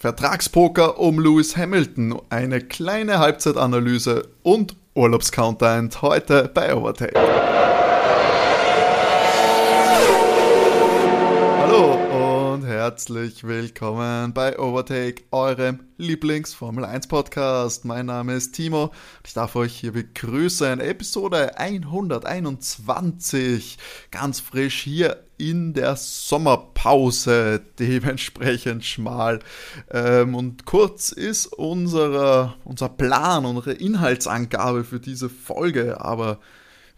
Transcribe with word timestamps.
Vertragspoker 0.00 0.98
um 0.98 1.20
Lewis 1.20 1.58
Hamilton, 1.58 2.22
eine 2.30 2.62
kleine 2.62 3.18
Halbzeitanalyse 3.18 4.28
und 4.42 4.74
Urlaubscontent 4.94 6.00
heute 6.00 6.50
bei 6.54 6.74
Overtake. 6.74 7.20
Herzlich 12.80 13.44
willkommen 13.44 14.32
bei 14.32 14.58
Overtake, 14.58 15.24
eurem 15.32 15.80
Lieblings-Formel 15.98 16.86
1 16.86 17.08
Podcast. 17.08 17.84
Mein 17.84 18.06
Name 18.06 18.32
ist 18.32 18.52
Timo. 18.52 18.90
Ich 19.22 19.34
darf 19.34 19.54
euch 19.54 19.76
hier 19.76 19.92
begrüßen. 19.92 20.80
Episode 20.80 21.58
121. 21.58 23.76
Ganz 24.10 24.40
frisch 24.40 24.80
hier 24.80 25.22
in 25.36 25.74
der 25.74 25.94
Sommerpause, 25.94 27.60
dementsprechend 27.78 28.86
schmal. 28.86 29.40
Ähm, 29.90 30.34
und 30.34 30.64
kurz 30.64 31.12
ist 31.12 31.48
unser, 31.48 32.56
unser 32.64 32.88
Plan, 32.88 33.44
unsere 33.44 33.72
Inhaltsangabe 33.72 34.84
für 34.84 35.00
diese 35.00 35.28
Folge, 35.28 36.00
aber 36.00 36.38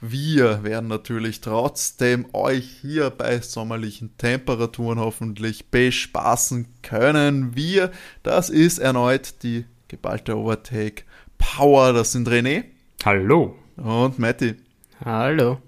wir 0.04 0.64
werden 0.64 0.88
natürlich 0.88 1.40
trotzdem 1.40 2.26
euch 2.32 2.68
hier 2.80 3.10
bei 3.10 3.40
sommerlichen 3.40 4.16
Temperaturen 4.18 4.98
hoffentlich 4.98 5.70
bespaßen 5.70 6.66
können. 6.82 7.54
Wir, 7.54 7.92
das 8.24 8.50
ist 8.50 8.78
erneut 8.78 9.44
die 9.44 9.64
geballte 9.86 10.36
Overtake 10.36 11.04
Power. 11.38 11.92
Das 11.92 12.10
sind 12.10 12.28
René. 12.28 12.64
Hallo. 13.04 13.56
Und 13.76 14.18
Matti. 14.18 14.56
Hallo. 15.04 15.62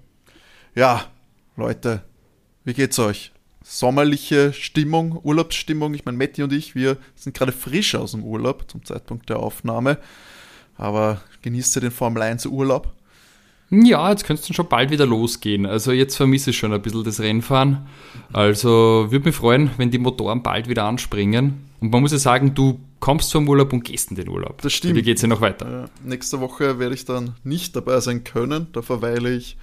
Ja, 0.75 1.05
Leute, 1.55 2.03
wie 2.65 2.73
geht's 2.73 2.99
euch? 2.99 3.31
Sommerliche 3.63 4.51
Stimmung, 4.51 5.17
Urlaubsstimmung. 5.23 5.93
Ich 5.93 6.03
meine, 6.03 6.17
Matti 6.17 6.43
und 6.43 6.51
ich, 6.51 6.75
wir 6.75 6.97
sind 7.15 7.37
gerade 7.37 7.53
frisch 7.53 7.95
aus 7.95 8.11
dem 8.11 8.25
Urlaub 8.25 8.69
zum 8.69 8.83
Zeitpunkt 8.83 9.29
der 9.29 9.39
Aufnahme. 9.39 9.97
Aber 10.75 11.21
genießt 11.41 11.77
ihr 11.77 11.83
den 11.83 11.91
Formel 11.91 12.21
1 12.21 12.47
Urlaub? 12.47 12.93
Ja, 13.83 14.09
jetzt 14.09 14.25
könnte 14.25 14.43
es 14.47 14.55
schon 14.55 14.67
bald 14.67 14.91
wieder 14.91 15.05
losgehen. 15.05 15.65
Also 15.65 15.91
jetzt 15.91 16.15
vermisse 16.15 16.51
ich 16.51 16.57
schon 16.57 16.73
ein 16.73 16.81
bisschen 16.81 17.03
das 17.03 17.19
Rennfahren. 17.19 17.87
Also 18.31 19.07
würde 19.09 19.25
mich 19.25 19.35
freuen, 19.35 19.71
wenn 19.77 19.91
die 19.91 19.97
Motoren 19.97 20.43
bald 20.43 20.69
wieder 20.69 20.85
anspringen. 20.85 21.65
Und 21.81 21.91
man 21.91 22.01
muss 22.01 22.11
ja 22.11 22.17
sagen, 22.17 22.53
du 22.53 22.79
kommst 22.99 23.31
vom 23.31 23.47
Urlaub 23.47 23.73
und 23.73 23.83
gehst 23.83 24.09
in 24.09 24.15
den 24.15 24.29
Urlaub. 24.29 24.61
Das 24.61 24.73
stimmt. 24.73 24.95
Wie 24.95 25.01
geht 25.01 25.17
es 25.17 25.21
ja 25.21 25.27
noch 25.27 25.41
weiter? 25.41 25.85
Äh, 25.85 26.07
nächste 26.07 26.39
Woche 26.39 26.79
werde 26.79 26.95
ich 26.95 27.05
dann 27.05 27.35
nicht 27.43 27.75
dabei 27.75 27.99
sein 27.99 28.23
können. 28.23 28.67
Da 28.73 28.81
verweile 28.81 29.35
ich 29.35 29.57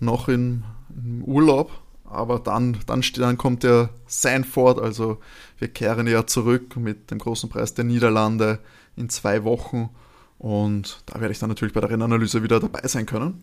noch 0.00 0.28
in, 0.28 0.64
im 0.94 1.24
Urlaub. 1.24 1.70
Aber 2.04 2.38
dann, 2.38 2.78
dann, 2.86 3.02
dann 3.14 3.36
kommt 3.36 3.64
ja 3.64 3.90
Sanford, 4.06 4.80
also 4.80 5.18
wir 5.58 5.68
kehren 5.68 6.06
ja 6.06 6.26
zurück 6.26 6.76
mit 6.76 7.10
dem 7.10 7.18
großen 7.18 7.50
Preis 7.50 7.74
der 7.74 7.84
Niederlande 7.84 8.60
in 8.96 9.10
zwei 9.10 9.44
Wochen. 9.44 9.90
Und 10.38 11.02
da 11.06 11.20
werde 11.20 11.32
ich 11.32 11.38
dann 11.38 11.48
natürlich 11.48 11.74
bei 11.74 11.80
der 11.80 11.90
Rennanalyse 11.90 12.42
wieder 12.42 12.60
dabei 12.60 12.86
sein 12.86 13.06
können. 13.06 13.42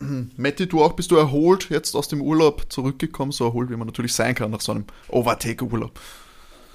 Matti, 0.36 0.66
du 0.66 0.82
auch, 0.82 0.92
bist 0.92 1.10
du 1.10 1.16
erholt 1.16 1.70
jetzt 1.70 1.94
aus 1.94 2.08
dem 2.08 2.20
Urlaub 2.20 2.66
zurückgekommen? 2.68 3.32
So 3.32 3.44
erholt, 3.44 3.70
wie 3.70 3.76
man 3.76 3.86
natürlich 3.86 4.14
sein 4.14 4.34
kann 4.34 4.50
nach 4.50 4.60
so 4.60 4.72
einem 4.72 4.84
Overtake-Urlaub. 5.08 5.98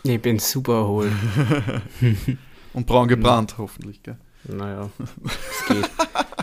Ich 0.04 0.22
bin 0.22 0.40
super 0.40 0.74
erholt. 0.74 1.12
Und 2.74 2.88
braun 2.88 3.08
gebrannt, 3.08 3.56
hoffentlich, 3.58 4.02
gell? 4.02 4.18
Naja, 4.46 4.90
es 5.26 5.66
geht. 5.68 5.90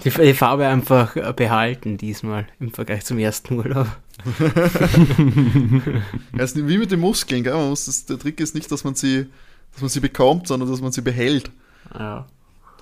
Die, 0.05 0.11
die 0.11 0.35
Farbe 0.35 0.69
einfach 0.69 1.35
behalten 1.35 1.97
diesmal 1.97 2.47
im 2.61 2.71
Vergleich 2.71 3.05
zum 3.05 3.19
ersten 3.19 3.55
Urlaub. 3.55 3.89
Es 6.37 6.53
ist 6.53 6.69
wie 6.69 6.79
mit 6.79 6.91
den 6.91 7.01
Muskeln, 7.01 7.43
gell? 7.43 7.55
Man 7.55 7.71
muss 7.71 7.87
das, 7.87 8.05
der 8.05 8.19
Trick 8.19 8.39
ist 8.41 8.55
nicht, 8.55 8.71
dass 8.71 8.85
man 8.85 8.95
sie, 8.95 9.27
dass 9.73 9.81
man 9.81 9.89
sie 9.89 10.01
bekommt, 10.01 10.47
sondern 10.47 10.71
dass 10.71 10.81
man 10.81 10.93
sie 10.93 11.03
behält. 11.03 11.51
Ja. 11.93 12.27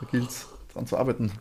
Da 0.00 0.06
gilt 0.10 0.30
es 0.30 0.46
dran 0.72 0.86
zu 0.86 0.96
arbeiten. 0.96 1.32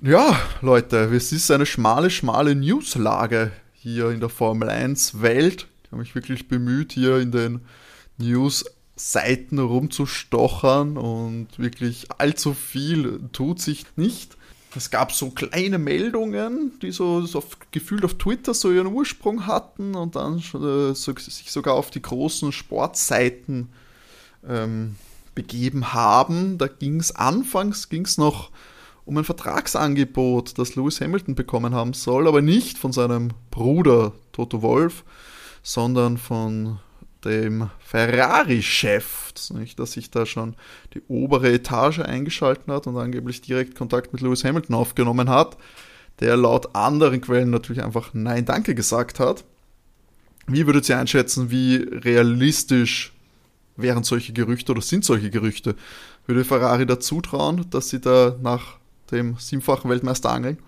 Ja, 0.00 0.38
Leute, 0.60 0.96
es 1.14 1.32
ist 1.32 1.50
eine 1.50 1.66
schmale, 1.66 2.10
schmale 2.10 2.54
Newslage 2.54 3.52
hier 3.72 4.10
in 4.10 4.20
der 4.20 4.28
Formel 4.28 4.68
1 4.68 5.22
Welt. 5.22 5.68
Ich 5.84 5.92
habe 5.92 6.02
mich 6.02 6.14
wirklich 6.14 6.48
bemüht, 6.48 6.92
hier 6.92 7.18
in 7.18 7.30
den 7.30 7.60
News-Seiten 8.18 9.58
rumzustochern 9.58 10.96
und 10.96 11.58
wirklich 11.58 12.08
allzu 12.18 12.54
viel 12.54 13.20
tut 13.32 13.60
sich 13.60 13.84
nicht. 13.96 14.36
Es 14.76 14.90
gab 14.90 15.12
so 15.12 15.30
kleine 15.30 15.78
Meldungen, 15.78 16.72
die 16.82 16.90
so, 16.90 17.24
so 17.24 17.38
auf, 17.38 17.56
gefühlt 17.70 18.04
auf 18.04 18.14
Twitter 18.14 18.54
so 18.54 18.72
ihren 18.72 18.88
Ursprung 18.88 19.46
hatten 19.46 19.94
und 19.94 20.16
dann 20.16 20.38
äh, 20.38 20.94
so, 20.94 21.14
sich 21.16 21.50
sogar 21.52 21.74
auf 21.74 21.90
die 21.90 22.02
großen 22.02 22.50
Sportseiten 22.50 23.68
ähm, 24.46 24.96
begeben 25.34 25.92
haben. 25.92 26.58
Da 26.58 26.66
ging 26.66 27.00
es 27.00 27.14
anfangs 27.14 27.88
ging's 27.88 28.18
noch 28.18 28.50
um 29.04 29.18
ein 29.18 29.24
Vertragsangebot, 29.24 30.58
das 30.58 30.76
Lewis 30.76 31.00
Hamilton 31.00 31.34
bekommen 31.34 31.74
haben 31.74 31.92
soll, 31.92 32.26
aber 32.26 32.40
nicht 32.40 32.78
von 32.78 32.92
seinem 32.92 33.32
Bruder 33.50 34.12
Toto 34.32 34.62
Wolf, 34.62 35.04
sondern 35.62 36.16
von 36.16 36.78
dem 37.24 37.70
Ferrari-Chef, 37.80 39.32
dass 39.76 39.92
sich 39.92 40.10
da 40.10 40.26
schon 40.26 40.56
die 40.94 41.02
obere 41.08 41.52
Etage 41.52 42.00
eingeschalten 42.00 42.72
hat 42.72 42.86
und 42.86 42.96
angeblich 42.96 43.40
direkt 43.40 43.74
Kontakt 43.74 44.12
mit 44.12 44.22
Lewis 44.22 44.44
Hamilton 44.44 44.74
aufgenommen 44.74 45.28
hat, 45.28 45.56
der 46.20 46.36
laut 46.36 46.74
anderen 46.74 47.20
Quellen 47.20 47.50
natürlich 47.50 47.82
einfach 47.82 48.10
Nein, 48.12 48.44
danke 48.44 48.74
gesagt 48.74 49.20
hat. 49.20 49.44
Wie 50.46 50.66
würdet 50.66 50.88
ihr 50.88 50.98
einschätzen, 50.98 51.50
wie 51.50 51.76
realistisch 51.76 53.13
wären 53.76 54.04
solche 54.04 54.32
Gerüchte 54.32 54.72
oder 54.72 54.82
sind 54.82 55.04
solche 55.04 55.30
Gerüchte? 55.30 55.74
Würde 56.26 56.44
Ferrari 56.44 56.86
da 56.86 57.00
zutrauen, 57.00 57.66
dass 57.70 57.88
sie 57.88 58.00
da 58.00 58.36
nach 58.42 58.78
dem 59.10 59.36
siebenfachen 59.38 59.90
Weltmeister 59.90 60.30
angeln? 60.30 60.58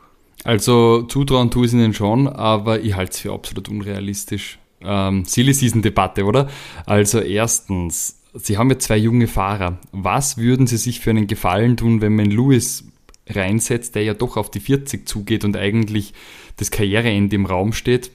Also 0.44 1.02
zutrauen 1.02 1.50
tue 1.50 1.66
ich 1.66 1.72
ihnen 1.72 1.94
schon, 1.94 2.28
aber 2.28 2.80
ich 2.80 2.94
halte 2.94 3.12
es 3.12 3.20
für 3.20 3.32
absolut 3.32 3.68
unrealistisch. 3.68 4.58
Ähm, 4.80 5.24
Silly 5.24 5.54
Season 5.54 5.82
Debatte, 5.82 6.24
oder? 6.24 6.48
Also 6.84 7.20
erstens, 7.20 8.20
Sie 8.34 8.58
haben 8.58 8.70
ja 8.70 8.78
zwei 8.78 8.98
junge 8.98 9.26
Fahrer. 9.26 9.78
Was 9.92 10.36
würden 10.36 10.66
Sie 10.66 10.76
sich 10.76 11.00
für 11.00 11.10
einen 11.10 11.26
Gefallen 11.26 11.76
tun, 11.76 12.00
wenn 12.00 12.14
man 12.14 12.30
Lewis 12.30 12.84
reinsetzt, 13.28 13.94
der 13.94 14.04
ja 14.04 14.14
doch 14.14 14.36
auf 14.36 14.50
die 14.50 14.60
40 14.60 15.08
zugeht 15.08 15.44
und 15.44 15.56
eigentlich 15.56 16.12
das 16.58 16.70
Karriereende 16.70 17.34
im 17.34 17.46
Raum 17.46 17.72
steht? 17.72 18.10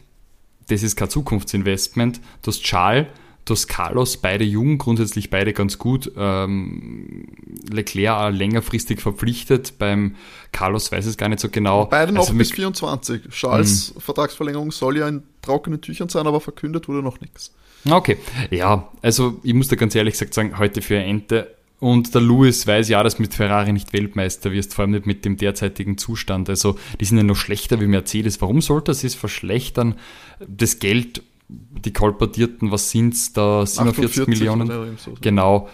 Das 0.70 0.84
ist 0.84 0.96
kein 0.96 1.10
Zukunftsinvestment. 1.10 2.22
Du 2.44 2.52
hast 2.52 2.62
Charles, 2.64 3.08
Carlos, 3.68 4.18
beide 4.18 4.44
jung, 4.44 4.78
grundsätzlich 4.78 5.30
beide 5.30 5.54
ganz 5.54 5.78
gut. 5.78 6.12
Ähm, 6.16 7.28
Leclerc 7.72 8.18
auch 8.18 8.30
längerfristig 8.30 9.02
verpflichtet. 9.02 9.78
Beim 9.78 10.16
Carlos 10.52 10.92
weiß 10.92 11.06
es 11.06 11.18
gar 11.18 11.30
nicht 11.30 11.40
so 11.40 11.50
genau. 11.50 11.86
Beide 11.86 12.12
noch 12.12 12.22
also 12.22 12.34
bis 12.34 12.52
24. 12.52 13.30
Charles 13.30 13.94
mhm. 13.94 14.02
Vertragsverlängerung 14.02 14.72
soll 14.72 14.98
ja 14.98 15.08
in 15.08 15.24
trockenen 15.42 15.82
Tüchern 15.82 16.10
sein, 16.10 16.28
aber 16.28 16.40
verkündet 16.40 16.88
wurde 16.88 17.04
noch 17.04 17.20
nichts. 17.20 17.54
Okay, 17.90 18.18
ja, 18.52 18.90
also 19.02 19.40
ich 19.44 19.54
muss 19.54 19.68
da 19.68 19.76
ganz 19.76 19.96
ehrlich 19.96 20.14
gesagt 20.14 20.34
sagen, 20.34 20.58
heute 20.60 20.82
für 20.82 20.98
Ente. 20.98 21.56
Und 21.80 22.14
der 22.14 22.22
Lewis 22.22 22.68
weiß 22.68 22.90
ja, 22.90 23.02
dass 23.02 23.18
mit 23.18 23.34
Ferrari 23.34 23.74
nicht 23.74 23.92
Weltmeister 23.92 24.52
wirst, 24.52 24.76
vor 24.76 24.84
allem 24.84 24.92
nicht 24.92 25.08
mit 25.08 25.26
dem 25.26 25.36
derzeitigen 25.36 25.98
Zustand. 25.98 26.48
Also 26.48 26.78
die 27.00 27.06
sind 27.06 27.18
ja 27.18 27.24
noch 27.24 27.36
schlechter 27.36 27.82
wie 27.82 27.88
Mercedes. 27.88 28.40
Warum 28.40 28.62
sollte 28.62 28.92
das 28.92 29.04
es 29.04 29.16
verschlechtern? 29.16 29.96
Das 30.48 30.78
Geld 30.78 31.24
die 31.52 31.94
kolportierten, 31.94 32.72
was 32.72 32.92
sind 32.92 33.14
es 33.14 33.34
da, 33.34 33.66
47 33.66 34.28
Millionen. 34.28 34.98
So. 34.98 35.14
Genau, 35.22 35.68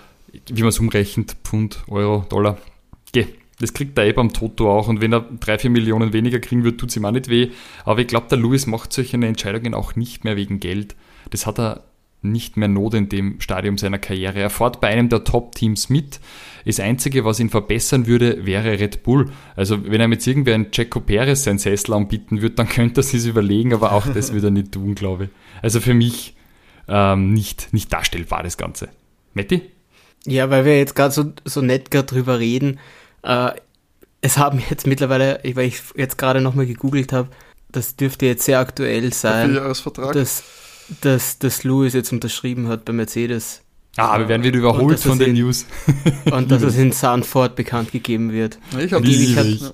wie 0.50 0.62
man 0.62 0.70
es 0.70 0.80
umrechnet, 0.80 1.36
Pfund, 1.44 1.84
Euro, 1.88 2.26
Dollar. 2.30 2.58
Geh. 3.12 3.28
Das 3.60 3.74
kriegt 3.74 3.98
der 3.98 4.06
eh 4.06 4.14
beim 4.14 4.32
Toto 4.32 4.72
auch 4.72 4.88
und 4.88 5.02
wenn 5.02 5.12
er 5.12 5.22
3, 5.22 5.58
4 5.58 5.70
Millionen 5.72 6.14
weniger 6.14 6.38
kriegen 6.38 6.64
wird, 6.64 6.80
tut 6.80 6.90
es 6.90 6.96
ihm 6.96 7.06
auch 7.06 7.12
nicht 7.12 7.28
weh. 7.28 7.50
Aber 7.86 8.00
ich 8.00 8.08
glaube, 8.08 8.28
der 8.30 8.38
Lewis 8.38 8.68
macht 8.68 8.94
solche 8.94 9.18
Entscheidungen 9.18 9.74
auch 9.74 9.96
nicht 9.96 10.24
mehr 10.24 10.36
wegen 10.36 10.60
Geld. 10.60 10.96
Das 11.32 11.48
hat 11.48 11.58
er 11.60 11.84
nicht 12.22 12.58
mehr 12.58 12.68
Not 12.68 12.94
in 12.96 13.10
dem 13.10 13.40
Stadium 13.40 13.78
seiner 13.78 14.00
Karriere. 14.00 14.40
Er 14.40 14.50
fährt 14.50 14.82
bei 14.82 14.88
einem 14.88 15.10
der 15.10 15.24
Top-Teams 15.24 15.90
mit. 15.90 16.20
Das 16.66 16.80
Einzige, 16.80 17.24
was 17.24 17.40
ihn 17.40 17.50
verbessern 17.50 18.08
würde, 18.08 18.46
wäre 18.46 18.80
Red 18.80 19.04
Bull. 19.04 19.32
Also 19.56 19.86
wenn 19.86 20.02
er 20.02 20.08
mit 20.08 20.26
irgendwer 20.26 20.56
einen 20.56 20.72
Checo 20.72 21.00
Perez 21.00 21.44
seinen 21.44 21.60
Sessel 21.60 21.94
anbieten 21.94 22.42
würde, 22.42 22.56
dann 22.56 22.68
könnte 22.70 23.02
er 23.02 23.04
sich 23.04 23.26
überlegen, 23.26 23.74
aber 23.74 23.94
auch 23.94 24.08
das 24.08 24.34
würde 24.34 24.48
er 24.48 24.52
nicht 24.52 24.74
tun, 24.74 24.96
glaube 24.96 25.26
ich. 25.26 25.30
Also 25.62 25.80
für 25.80 25.94
mich 25.94 26.36
ähm, 26.88 27.34
nicht, 27.34 27.74
nicht 27.74 27.92
darstellbar, 27.92 28.44
das 28.44 28.58
Ganze. 28.58 28.90
Metti? 29.34 29.62
Ja, 30.26 30.50
weil 30.50 30.66
wir 30.66 30.78
jetzt 30.78 30.96
gerade 30.96 31.14
so, 31.14 31.32
so 31.46 31.62
nett 31.62 31.92
gerade 31.92 32.08
drüber 32.08 32.40
reden. 32.40 32.80
Äh, 33.24 33.52
es 34.22 34.38
haben 34.38 34.62
jetzt 34.70 34.88
mittlerweile, 34.88 35.40
weil 35.54 35.68
ich 35.68 35.82
jetzt 35.96 36.18
gerade 36.18 36.42
nochmal 36.42 36.66
gegoogelt 36.66 37.14
habe, 37.14 37.30
das 37.70 37.96
dürfte 37.96 38.26
jetzt 38.26 38.44
sehr 38.44 38.60
aktuell 38.60 39.14
sein. 39.14 39.56
Jahresvertrag? 39.56 40.14
Dass, 40.14 40.44
dass, 41.02 41.40
dass 41.40 41.64
Lewis 41.64 41.94
jetzt 41.94 42.12
unterschrieben 42.12 42.68
hat 42.68 42.86
bei 42.86 42.94
Mercedes. 42.94 43.62
Ah, 43.98 44.20
wir 44.20 44.28
werden 44.28 44.44
wieder 44.44 44.60
überholt 44.60 45.00
von 45.00 45.18
den 45.18 45.36
in, 45.36 45.44
News. 45.44 45.66
und 46.32 46.52
dass 46.52 46.62
es 46.62 46.78
in 46.78 46.92
Sanford 46.92 47.56
bekannt 47.56 47.92
gegeben 47.92 48.32
wird. 48.32 48.60
Ich 48.80 48.94
Angeblich 48.94 49.36
hat, 49.36 49.74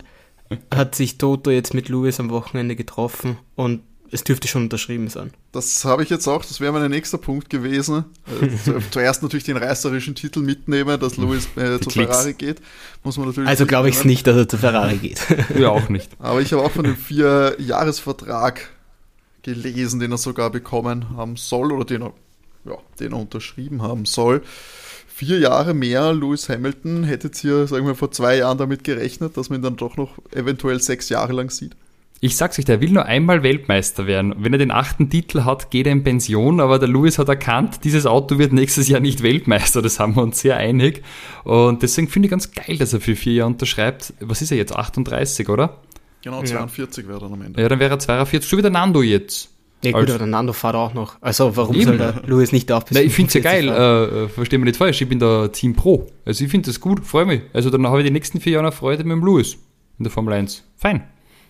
hat 0.73 0.95
sich 0.95 1.17
Toto 1.17 1.51
jetzt 1.51 1.73
mit 1.73 1.89
Lewis 1.89 2.19
am 2.19 2.29
Wochenende 2.29 2.75
getroffen 2.75 3.37
und 3.55 3.81
es 4.13 4.23
dürfte 4.23 4.47
schon 4.47 4.63
unterschrieben 4.63 5.07
sein. 5.07 5.31
Das 5.51 5.83
habe 5.85 6.03
ich 6.03 6.09
jetzt 6.09 6.27
auch, 6.27 6.45
das 6.45 6.61
wäre 6.61 6.71
mein 6.71 6.89
nächster 6.91 7.17
Punkt 7.17 7.49
gewesen. 7.49 8.05
Äh, 8.41 8.79
zuerst 8.91 9.23
natürlich 9.23 9.43
den 9.43 9.57
reißerischen 9.57 10.13
Titel 10.13 10.41
mitnehmen, 10.41 10.99
dass 10.99 11.17
Lewis 11.17 11.47
äh, 11.55 11.79
zu 11.79 11.89
Klicks. 11.89 12.15
Ferrari 12.17 12.33
geht. 12.33 12.61
Muss 13.03 13.17
man 13.17 13.27
natürlich 13.27 13.49
Also 13.49 13.65
glaube 13.65 13.89
ich 13.89 13.95
es 13.95 14.05
nicht, 14.05 14.27
dass 14.27 14.37
er 14.37 14.47
zu 14.47 14.59
Ferrari 14.59 14.97
geht. 14.97 15.19
Ja, 15.57 15.69
auch 15.69 15.89
nicht. 15.89 16.11
Aber 16.19 16.41
ich 16.41 16.53
habe 16.53 16.61
auch 16.61 16.71
von 16.71 16.83
dem 16.83 16.95
Vier-Jahres-Vertrag 16.95 18.69
gelesen, 19.43 19.99
den 19.99 20.11
er 20.11 20.17
sogar 20.17 20.49
bekommen 20.49 21.15
haben 21.15 21.35
soll 21.35 21.71
oder 21.71 21.85
den 21.85 22.01
er, 22.01 22.13
ja, 22.65 22.77
den 22.99 23.11
er 23.11 23.19
unterschrieben 23.19 23.81
haben 23.81 24.05
soll. 24.05 24.41
Vier 25.07 25.37
Jahre 25.39 25.73
mehr 25.73 26.11
Lewis 26.11 26.49
Hamilton. 26.49 27.03
Hättet 27.03 27.43
ihr, 27.43 27.67
sagen 27.67 27.85
wir, 27.85 27.93
vor 27.93 28.11
zwei 28.11 28.37
Jahren 28.37 28.57
damit 28.57 28.83
gerechnet, 28.83 29.37
dass 29.37 29.49
man 29.49 29.59
ihn 29.59 29.63
dann 29.63 29.75
doch 29.75 29.95
noch 29.95 30.17
eventuell 30.31 30.81
sechs 30.81 31.09
Jahre 31.09 31.33
lang 31.33 31.51
sieht? 31.51 31.75
Ich 32.19 32.37
sag's 32.37 32.57
euch, 32.57 32.63
der 32.63 32.79
will 32.79 32.91
nur 32.91 33.05
einmal 33.05 33.43
Weltmeister 33.43 34.07
werden. 34.07 34.33
Wenn 34.37 34.53
er 34.53 34.57
den 34.57 34.71
achten 34.71 35.09
Titel 35.09 35.43
hat, 35.43 35.71
geht 35.71 35.87
er 35.87 35.91
in 35.91 36.05
Pension, 36.05 36.61
aber 36.61 36.79
der 36.79 36.87
Lewis 36.87 37.19
hat 37.19 37.27
erkannt, 37.27 37.81
dieses 37.83 38.05
Auto 38.05 38.37
wird 38.37 38.53
nächstes 38.53 38.87
Jahr 38.87 39.01
nicht 39.01 39.23
Weltmeister, 39.23 39.81
das 39.81 39.99
haben 39.99 40.15
wir 40.15 40.23
uns 40.23 40.39
sehr 40.39 40.55
einig. 40.55 41.03
Und 41.43 41.83
deswegen 41.83 42.07
finde 42.07 42.27
ich 42.27 42.31
ganz 42.31 42.53
geil, 42.53 42.77
dass 42.77 42.93
er 42.93 43.01
für 43.01 43.17
vier 43.17 43.33
Jahre 43.33 43.49
unterschreibt. 43.49 44.13
Was 44.21 44.41
ist 44.41 44.51
er 44.51 44.57
jetzt? 44.57 44.73
38, 44.73 45.49
oder? 45.49 45.81
Genau, 46.23 46.39
Ja. 46.39 46.45
42 46.45 47.07
wäre 47.07 47.19
dann 47.19 47.33
am 47.33 47.41
Ende. 47.41 47.61
Ja, 47.61 47.67
dann 47.69 47.79
wäre 47.79 47.91
er 47.91 47.99
42, 47.99 48.49
so 48.49 48.57
wie 48.57 48.61
der 48.61 48.71
Nando 48.71 49.01
jetzt. 49.01 49.49
Ja 49.83 49.91
gut, 49.91 50.09
aber 50.09 50.17
der 50.19 50.27
Nando 50.27 50.53
fährt 50.53 50.75
auch 50.75 50.93
noch. 50.93 51.17
Also 51.19 51.57
warum 51.57 51.75
Eben. 51.75 51.85
soll 51.85 51.97
der 51.97 52.21
Lewis 52.25 52.53
nicht 52.53 52.71
auch 52.71 52.83
bis 52.83 52.95
Na, 52.95 53.01
ich 53.03 53.13
finde 53.13 53.27
es 53.27 53.33
ja 53.33 53.41
45 53.41 53.43
geil, 53.43 53.69
äh, 53.69 54.23
äh, 54.23 54.29
versteh 54.29 54.57
mich 54.57 54.65
nicht 54.67 54.77
falsch, 54.77 55.01
ich 55.01 55.09
bin 55.09 55.19
der 55.19 55.51
Team 55.51 55.75
Pro. 55.75 56.07
Also 56.25 56.45
ich 56.45 56.49
finde 56.49 56.67
das 56.67 56.79
gut, 56.79 57.05
freue 57.05 57.25
mich. 57.25 57.41
Also 57.51 57.69
dann 57.69 57.85
habe 57.85 57.99
ich 57.99 58.05
die 58.07 58.11
nächsten 58.13 58.39
vier 58.39 58.53
Jahre 58.53 58.67
noch 58.67 58.73
Freude 58.73 59.03
mit 59.03 59.11
dem 59.17 59.25
Lewis 59.25 59.57
in 59.99 60.05
der 60.05 60.11
Formel 60.11 60.33
1. 60.35 60.63
Fein. 60.77 61.03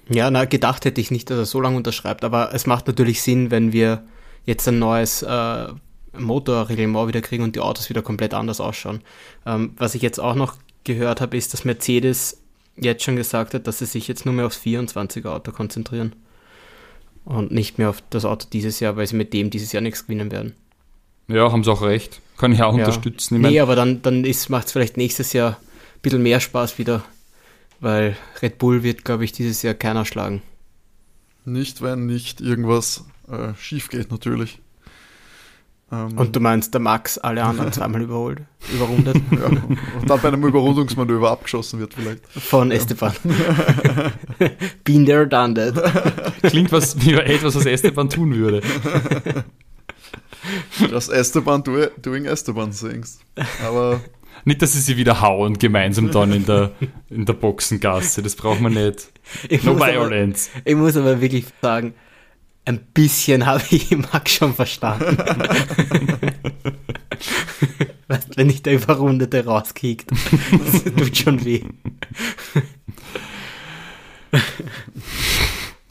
Ja, 0.09 0.31
na, 0.31 0.45
gedacht 0.45 0.83
hätte 0.83 0.99
ich 0.99 1.11
nicht, 1.11 1.29
dass 1.29 1.37
er 1.37 1.45
so 1.45 1.61
lange 1.61 1.77
unterschreibt, 1.77 2.23
aber 2.25 2.53
es 2.53 2.65
macht 2.65 2.87
natürlich 2.87 3.21
Sinn, 3.21 3.51
wenn 3.51 3.71
wir 3.71 4.03
jetzt 4.45 4.67
ein 4.67 4.79
neues 4.79 5.21
äh, 5.21 5.67
Motorreglement 6.17 7.07
wieder 7.07 7.21
kriegen 7.21 7.43
und 7.43 7.55
die 7.55 7.59
Autos 7.59 7.89
wieder 7.89 8.01
komplett 8.01 8.33
anders 8.33 8.59
ausschauen. 8.59 9.01
Ähm, 9.45 9.73
was 9.77 9.95
ich 9.95 10.01
jetzt 10.01 10.19
auch 10.19 10.35
noch 10.35 10.55
gehört 10.83 11.21
habe, 11.21 11.37
ist, 11.37 11.53
dass 11.53 11.65
Mercedes 11.65 12.42
jetzt 12.75 13.03
schon 13.03 13.15
gesagt 13.15 13.53
hat, 13.53 13.67
dass 13.67 13.79
sie 13.79 13.85
sich 13.85 14.07
jetzt 14.07 14.25
nur 14.25 14.33
mehr 14.33 14.45
aufs 14.45 14.59
24er 14.59 15.27
Auto 15.27 15.51
konzentrieren. 15.51 16.13
Und 17.25 17.51
nicht 17.51 17.77
mehr 17.77 17.89
auf 17.89 18.03
das 18.09 18.25
Auto 18.25 18.47
dieses 18.51 18.79
Jahr, 18.81 18.97
weil 18.97 19.07
sie 19.07 19.15
mit 19.15 19.31
dem 19.33 19.49
dieses 19.49 19.71
Jahr 19.71 19.81
nichts 19.81 20.03
gewinnen 20.05 20.31
werden. 20.31 20.53
Ja, 21.29 21.51
haben 21.51 21.63
sie 21.63 21.71
auch 21.71 21.81
recht. 21.81 22.21
Kann 22.37 22.51
ich 22.51 22.61
auch 22.61 22.75
Ja. 22.77 22.85
unterstützen. 22.85 23.35
Ich 23.35 23.41
nee, 23.41 23.59
aber 23.61 23.75
dann, 23.75 24.01
dann 24.01 24.25
macht 24.49 24.65
es 24.67 24.71
vielleicht 24.73 24.97
nächstes 24.97 25.31
Jahr 25.31 25.51
ein 25.51 26.01
bisschen 26.01 26.21
mehr 26.23 26.41
Spaß 26.41 26.77
wieder, 26.79 27.03
weil 27.79 28.17
Red 28.41 28.57
Bull 28.57 28.83
wird, 28.83 29.05
glaube 29.05 29.23
ich, 29.23 29.31
dieses 29.31 29.61
Jahr 29.61 29.73
keiner 29.73 30.03
schlagen. 30.03 30.41
Nicht, 31.45 31.81
wenn 31.81 32.05
nicht 32.05 32.41
irgendwas 32.41 33.05
äh, 33.29 33.53
schief 33.55 33.89
geht, 33.89 34.11
natürlich. 34.11 34.59
Ähm, 35.93 36.17
Und 36.17 36.35
du 36.35 36.39
meinst, 36.39 36.73
der 36.73 36.81
Max 36.81 37.17
alle 37.17 37.43
anderen 37.43 37.71
zweimal 37.73 38.01
überholt, 38.01 38.41
überrundet 38.73 39.15
ja, 39.31 39.45
und 39.45 40.09
dann 40.09 40.21
bei 40.21 40.29
einem 40.29 40.43
Überrundungsmanöver 40.43 41.29
abgeschossen 41.29 41.79
wird 41.79 41.93
vielleicht. 41.93 42.25
von 42.31 42.71
Esteban. 42.71 43.13
Been 44.83 45.05
there, 45.05 45.27
done 45.27 45.53
that. 45.53 46.33
klingt 46.43 46.71
was 46.71 46.99
wie 47.05 47.13
etwas, 47.13 47.55
was 47.55 47.65
Esteban 47.65 48.09
tun 48.09 48.33
würde. 48.35 48.61
Dass 50.91 51.09
Esteban 51.09 51.63
do, 51.63 51.85
doing 52.01 52.25
Esteban 52.25 52.71
singst. 52.71 53.21
Aber 53.65 54.01
Nicht, 54.45 54.61
dass 54.61 54.73
sie 54.73 54.79
sie 54.79 54.97
wieder 54.97 55.21
hauen 55.21 55.57
gemeinsam 55.57 56.11
dann 56.11 56.33
in 56.33 56.45
der, 56.45 56.71
in 57.09 57.25
der 57.25 57.33
Boxengasse. 57.33 58.21
Das 58.21 58.35
braucht 58.35 58.59
man 58.61 58.73
nicht. 58.73 59.09
Ich 59.47 59.63
No 59.63 59.73
muss, 59.73 59.81
aber, 59.81 59.93
violence. 59.93 60.49
ich 60.65 60.75
muss 60.75 60.97
aber 60.97 61.21
wirklich 61.21 61.45
sagen, 61.61 61.93
ein 62.65 62.79
bisschen 62.93 63.45
habe 63.47 63.63
ich 63.69 63.91
Max 63.91 64.31
schon 64.31 64.53
verstanden. 64.53 65.17
weißt, 68.07 68.37
wenn 68.37 68.47
nicht 68.47 68.65
der 68.65 68.73
Überrundete 68.73 69.45
rauskickt, 69.45 70.11
das 70.11 70.83
tut 70.83 71.17
schon 71.17 71.45
weh. 71.45 71.63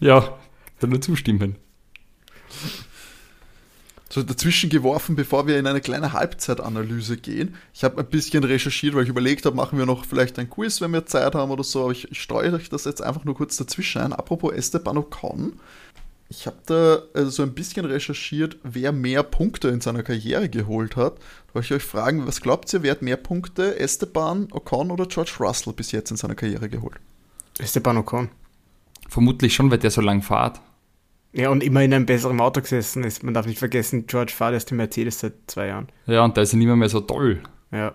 Ja, 0.01 0.37
dann 0.81 0.91
nur 0.91 1.01
zustimmen. 1.01 1.57
so 4.09 4.23
dazwischen 4.23 4.69
geworfen, 4.69 5.15
bevor 5.15 5.47
wir 5.47 5.59
in 5.59 5.67
eine 5.67 5.81
kleine 5.81 6.13
Halbzeitanalyse 6.13 7.17
gehen. 7.17 7.55
Ich 7.73 7.85
habe 7.85 8.01
ein 8.01 8.11
bisschen 8.11 8.45
recherchiert, 8.45 8.95
weil 8.95 9.05
ich 9.05 9.09
überlegt 9.09 9.47
habe, 9.47 9.57
machen 9.57 9.79
wir 9.79 9.87
noch 9.87 10.05
vielleicht 10.05 10.39
ein 10.39 10.51
Quiz, 10.51 10.81
wenn 10.81 10.93
wir 10.93 11.07
Zeit 11.07 11.35
haben 11.35 11.51
oder 11.51 11.65
so, 11.65 11.85
aber 11.85 11.93
ich, 11.93 12.11
ich 12.11 12.21
streue 12.21 12.53
euch 12.53 12.69
das 12.69 12.85
jetzt 12.85 13.01
einfach 13.01 13.25
nur 13.25 13.37
kurz 13.37 13.57
dazwischen 13.57 14.03
ein. 14.03 14.13
Apropos 14.13 14.53
Esteban 14.53 14.99
Ocon. 14.99 15.55
Ich 16.35 16.47
habe 16.47 16.57
da 16.65 17.03
äh, 17.13 17.27
so 17.27 17.43
ein 17.43 17.53
bisschen 17.53 17.85
recherchiert, 17.85 18.57
wer 18.63 18.91
mehr 18.91 19.23
Punkte 19.23 19.69
in 19.69 19.83
seiner 19.83 20.03
Karriere 20.03 20.49
geholt 20.49 20.97
hat. 20.97 21.19
Da 21.19 21.55
wollte 21.55 21.67
ich 21.67 21.75
euch 21.75 21.83
fragen, 21.83 22.27
was 22.27 22.41
glaubt 22.41 22.73
ihr, 22.73 22.83
wer 22.83 22.93
hat 22.93 23.03
mehr 23.03 23.19
Punkte, 23.19 23.79
Esteban 23.79 24.49
Ocon 24.51 24.91
oder 24.91 25.05
George 25.05 25.33
Russell 25.41 25.75
bis 25.75 25.93
jetzt 25.93 26.11
in 26.11 26.17
seiner 26.17 26.35
Karriere 26.35 26.71
geholt? 26.71 26.97
Esteban 27.59 27.99
Ocon. 27.99 28.31
Vermutlich 29.11 29.55
schon, 29.55 29.71
weil 29.71 29.77
der 29.77 29.91
so 29.91 30.01
lang 30.01 30.23
fährt. 30.23 30.59
Ja, 31.35 31.51
und 31.51 31.63
immer 31.63 31.83
in 31.83 31.93
einem 31.93 32.07
besseren 32.07 32.41
Auto 32.41 32.63
gesessen 32.63 33.05
ist. 33.05 33.23
Man 33.23 33.35
darf 33.35 33.45
nicht 33.45 33.59
vergessen, 33.59 34.07
George 34.07 34.33
fährt 34.35 34.55
erst 34.55 34.71
die 34.71 34.75
Mercedes 34.75 35.21
seit 35.21 35.35
zwei 35.49 35.67
Jahren. 35.67 35.89
Ja, 36.07 36.25
und 36.25 36.35
da 36.39 36.41
ist 36.41 36.55
er 36.55 36.57
nicht 36.57 36.67
mehr, 36.67 36.77
mehr 36.77 36.89
so 36.89 37.01
toll. 37.01 37.43
Ja. 37.73 37.95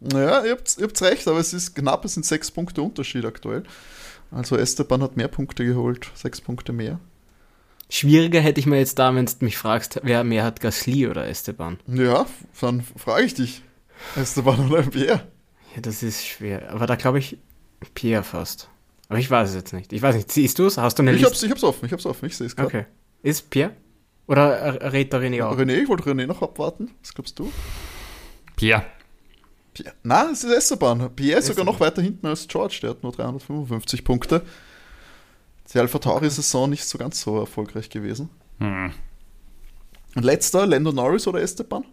Naja, 0.00 0.44
ihr 0.44 0.50
habt, 0.50 0.76
ihr 0.76 0.88
habt 0.88 1.00
recht, 1.02 1.28
aber 1.28 1.38
es 1.38 1.52
ist 1.52 1.76
knapp, 1.76 2.04
es 2.04 2.14
sind 2.14 2.26
sechs 2.26 2.50
Punkte 2.50 2.82
Unterschied 2.82 3.24
aktuell. 3.24 3.62
Also 4.32 4.56
Esteban 4.56 5.04
hat 5.04 5.16
mehr 5.16 5.28
Punkte 5.28 5.64
geholt, 5.64 6.10
sechs 6.14 6.40
Punkte 6.40 6.72
mehr. 6.72 6.98
Schwieriger 7.88 8.40
hätte 8.40 8.58
ich 8.60 8.66
mir 8.66 8.78
jetzt 8.78 8.98
da, 8.98 9.14
wenn 9.14 9.26
du 9.26 9.32
mich 9.40 9.56
fragst, 9.56 10.00
wer 10.02 10.24
mehr 10.24 10.42
hat, 10.44 10.60
Gasly 10.60 11.06
oder 11.06 11.28
Esteban. 11.28 11.78
Ja, 11.86 12.26
dann 12.60 12.82
frage 12.82 13.24
ich 13.24 13.34
dich. 13.34 13.62
Esteban 14.16 14.68
oder 14.70 14.82
Pierre? 14.82 15.26
Ja, 15.74 15.80
das 15.82 16.02
ist 16.02 16.26
schwer. 16.26 16.70
Aber 16.72 16.86
da 16.86 16.96
glaube 16.96 17.18
ich 17.18 17.38
Pierre 17.94 18.24
fast. 18.24 18.68
Aber 19.08 19.18
ich 19.20 19.30
weiß 19.30 19.50
es 19.50 19.54
jetzt 19.54 19.72
nicht. 19.72 19.92
Ich 19.92 20.02
weiß 20.02 20.16
nicht, 20.16 20.32
siehst 20.32 20.58
du 20.58 20.66
es? 20.66 20.78
Hast 20.78 20.98
du 20.98 21.02
eine 21.02 21.12
Ich 21.12 21.18
Liste? 21.18 21.30
hab's, 21.30 21.42
ich 21.44 21.50
hab's 21.50 21.62
offen, 21.62 21.86
ich 21.86 21.92
hab's 21.92 22.06
offen, 22.06 22.26
ich 22.26 22.36
sehe 22.36 22.46
es 22.48 22.56
gerade. 22.56 22.68
Okay. 22.68 22.86
Ist 23.22 23.50
Pierre? 23.50 23.72
Oder 24.26 24.92
redet 24.92 25.12
der 25.12 25.20
René 25.20 25.44
auch? 25.44 25.56
René, 25.56 25.74
ich 25.82 25.88
wollte 25.88 26.02
René 26.10 26.26
noch 26.26 26.42
abwarten. 26.42 26.90
Was 27.00 27.14
glaubst 27.14 27.38
du? 27.38 27.52
Pierre. 28.56 28.84
Pierre. 29.74 29.94
Nein, 30.02 30.30
es 30.32 30.42
ist 30.42 30.52
Esteban. 30.52 31.14
Pierre 31.14 31.38
ist 31.38 31.46
sogar 31.46 31.60
Esteban. 31.62 31.66
noch 31.66 31.80
weiter 31.80 32.02
hinten 32.02 32.26
als 32.26 32.48
George, 32.48 32.78
der 32.82 32.90
hat 32.90 33.02
nur 33.04 33.12
355 33.12 34.02
Punkte. 34.04 34.42
Die 35.76 35.80
Alpha 35.80 35.98
Tauri-Saison 35.98 36.70
nicht 36.70 36.86
so 36.86 36.96
ganz 36.96 37.20
so 37.20 37.38
erfolgreich 37.38 37.90
gewesen. 37.90 38.30
Hm. 38.60 38.92
Und 40.14 40.24
letzter, 40.24 40.66
Lando 40.66 40.90
Norris 40.90 41.26
oder 41.26 41.42
Esteban? 41.42 41.84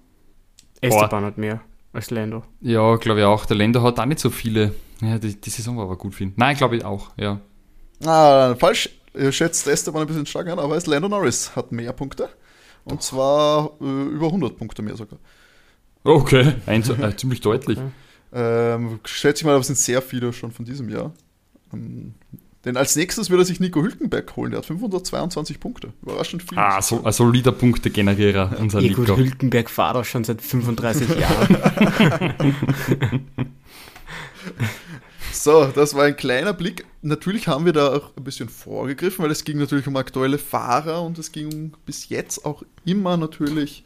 Esteban 0.80 1.26
hat 1.26 1.38
mehr 1.38 1.60
als 1.92 2.10
Lando. 2.10 2.44
Ja, 2.62 2.96
glaube 2.96 3.20
ich 3.20 3.26
auch. 3.26 3.46
Der 3.46 3.58
Länder 3.58 3.84
hat 3.84 4.00
auch 4.00 4.06
nicht 4.06 4.22
so 4.22 4.30
viele. 4.30 4.74
Ja, 5.02 5.20
die, 5.20 5.36
die 5.36 5.50
Saison 5.50 5.76
war 5.76 5.84
aber 5.84 5.98
gut 5.98 6.16
für 6.16 6.24
ihn. 6.24 6.34
Nein, 6.38 6.56
glaube 6.56 6.78
ich 6.78 6.86
auch, 6.86 7.10
ja. 7.18 7.42
Ah, 8.06 8.56
falsch. 8.56 8.90
Ihr 9.16 9.34
schätzt 9.34 9.68
Esteban 9.68 10.04
ein 10.04 10.08
bisschen 10.08 10.28
stark 10.28 10.48
an, 10.48 10.60
aber 10.60 10.78
es 10.78 10.84
ist 10.84 10.88
Lando 10.88 11.10
Norris 11.10 11.54
hat 11.54 11.74
mehr 11.74 11.92
Punkte. 11.92 12.30
Und 12.86 13.02
zwar 13.02 13.72
äh, 13.82 13.84
über 13.84 14.28
100 14.28 14.56
Punkte 14.56 14.82
mehr 14.82 14.96
sogar. 14.96 15.20
Okay. 16.06 16.54
Eins, 16.68 16.88
äh, 16.88 17.18
ziemlich 17.18 17.42
deutlich. 17.42 17.78
Okay. 17.78 17.90
Ähm, 18.32 19.02
schätze 19.04 19.42
ich 19.42 19.44
mal, 19.44 19.52
aber 19.52 19.60
es 19.60 19.68
sind 19.68 19.78
sehr 19.78 20.02
viele 20.02 20.32
schon 20.32 20.54
von 20.54 20.64
diesem 20.64 20.88
Jahr. 20.88 21.12
Ähm, 21.74 22.14
denn 22.66 22.78
als 22.78 22.96
nächstes 22.96 23.30
wird 23.30 23.42
er 23.42 23.46
sich 23.46 23.60
Nico 23.60 23.82
Hülkenberg 23.82 24.36
holen. 24.36 24.52
Der 24.52 24.60
hat 24.60 24.66
522 24.66 25.60
Punkte. 25.60 25.94
Überraschend 26.02 26.44
viel. 26.44 26.58
Ah, 26.58 26.82
so, 26.82 27.04
ein 27.04 27.12
solider 27.12 27.52
Punktegenerierer, 27.52 28.56
unser 28.60 28.82
gut, 28.82 29.00
Nico. 29.00 29.18
Hülkenberg 29.18 29.70
fahrt 29.70 29.98
auch 29.98 30.06
schon 30.06 30.24
seit 30.24 30.42
35 30.42 31.10
Jahren. 31.20 32.34
So, 35.44 35.66
das 35.66 35.94
war 35.94 36.06
ein 36.06 36.16
kleiner 36.16 36.54
Blick. 36.54 36.86
Natürlich 37.02 37.50
haben 37.50 37.66
wir 37.66 37.74
da 37.74 37.94
auch 37.94 38.16
ein 38.16 38.24
bisschen 38.24 38.48
vorgegriffen, 38.48 39.26
weil 39.26 39.32
es 39.32 39.44
ging 39.44 39.58
natürlich 39.58 39.88
um 39.88 39.98
aktuelle 39.98 40.38
Fahrer 40.38 41.02
und 41.02 41.18
es 41.18 41.34
ging 41.34 41.74
bis 41.86 42.08
jetzt 42.08 42.46
auch 42.46 42.64
immer 42.86 43.18
natürlich 43.18 43.84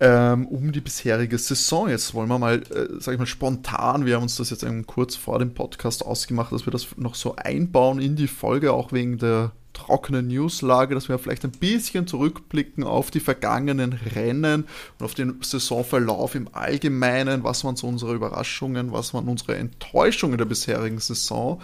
ähm, 0.00 0.46
um 0.46 0.72
die 0.72 0.80
bisherige 0.80 1.38
Saison. 1.38 1.88
Jetzt 1.88 2.14
wollen 2.14 2.28
wir 2.28 2.38
mal, 2.38 2.62
äh, 2.62 3.00
sag 3.00 3.14
ich 3.14 3.18
mal, 3.18 3.26
spontan, 3.26 4.06
wir 4.06 4.16
haben 4.16 4.22
uns 4.22 4.36
das 4.36 4.50
jetzt 4.50 4.64
kurz 4.86 5.16
vor 5.16 5.38
dem 5.38 5.54
Podcast 5.54 6.04
ausgemacht, 6.04 6.52
dass 6.52 6.66
wir 6.66 6.70
das 6.70 6.96
noch 6.96 7.14
so 7.14 7.36
einbauen 7.36 8.00
in 8.00 8.16
die 8.16 8.28
Folge, 8.28 8.72
auch 8.72 8.92
wegen 8.92 9.18
der 9.18 9.52
trockenen 9.72 10.28
Newslage, 10.28 10.94
dass 10.94 11.10
wir 11.10 11.18
vielleicht 11.18 11.44
ein 11.44 11.50
bisschen 11.50 12.06
zurückblicken 12.06 12.82
auf 12.82 13.10
die 13.10 13.20
vergangenen 13.20 13.92
Rennen 13.92 14.64
und 14.98 15.04
auf 15.04 15.14
den 15.14 15.36
Saisonverlauf 15.42 16.34
im 16.34 16.48
Allgemeinen, 16.52 17.44
was 17.44 17.62
waren 17.62 17.76
so 17.76 17.86
unsere 17.86 18.14
Überraschungen, 18.14 18.92
was 18.92 19.12
waren 19.12 19.28
unsere 19.28 19.56
Enttäuschungen 19.56 20.38
der 20.38 20.46
bisherigen 20.46 20.98
Saison, 20.98 21.60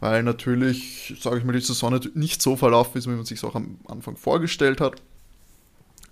weil 0.00 0.22
natürlich, 0.22 1.16
sage 1.18 1.38
ich 1.38 1.44
mal, 1.44 1.54
die 1.54 1.60
Saison 1.60 1.94
nicht- 1.94 2.14
nicht 2.14 2.42
so 2.42 2.56
verlaufen 2.56 2.98
ist, 2.98 3.06
wie 3.06 3.14
man 3.14 3.24
sich 3.24 3.42
auch 3.42 3.54
am 3.54 3.78
Anfang 3.88 4.16
vorgestellt 4.16 4.82
hat. 4.82 4.96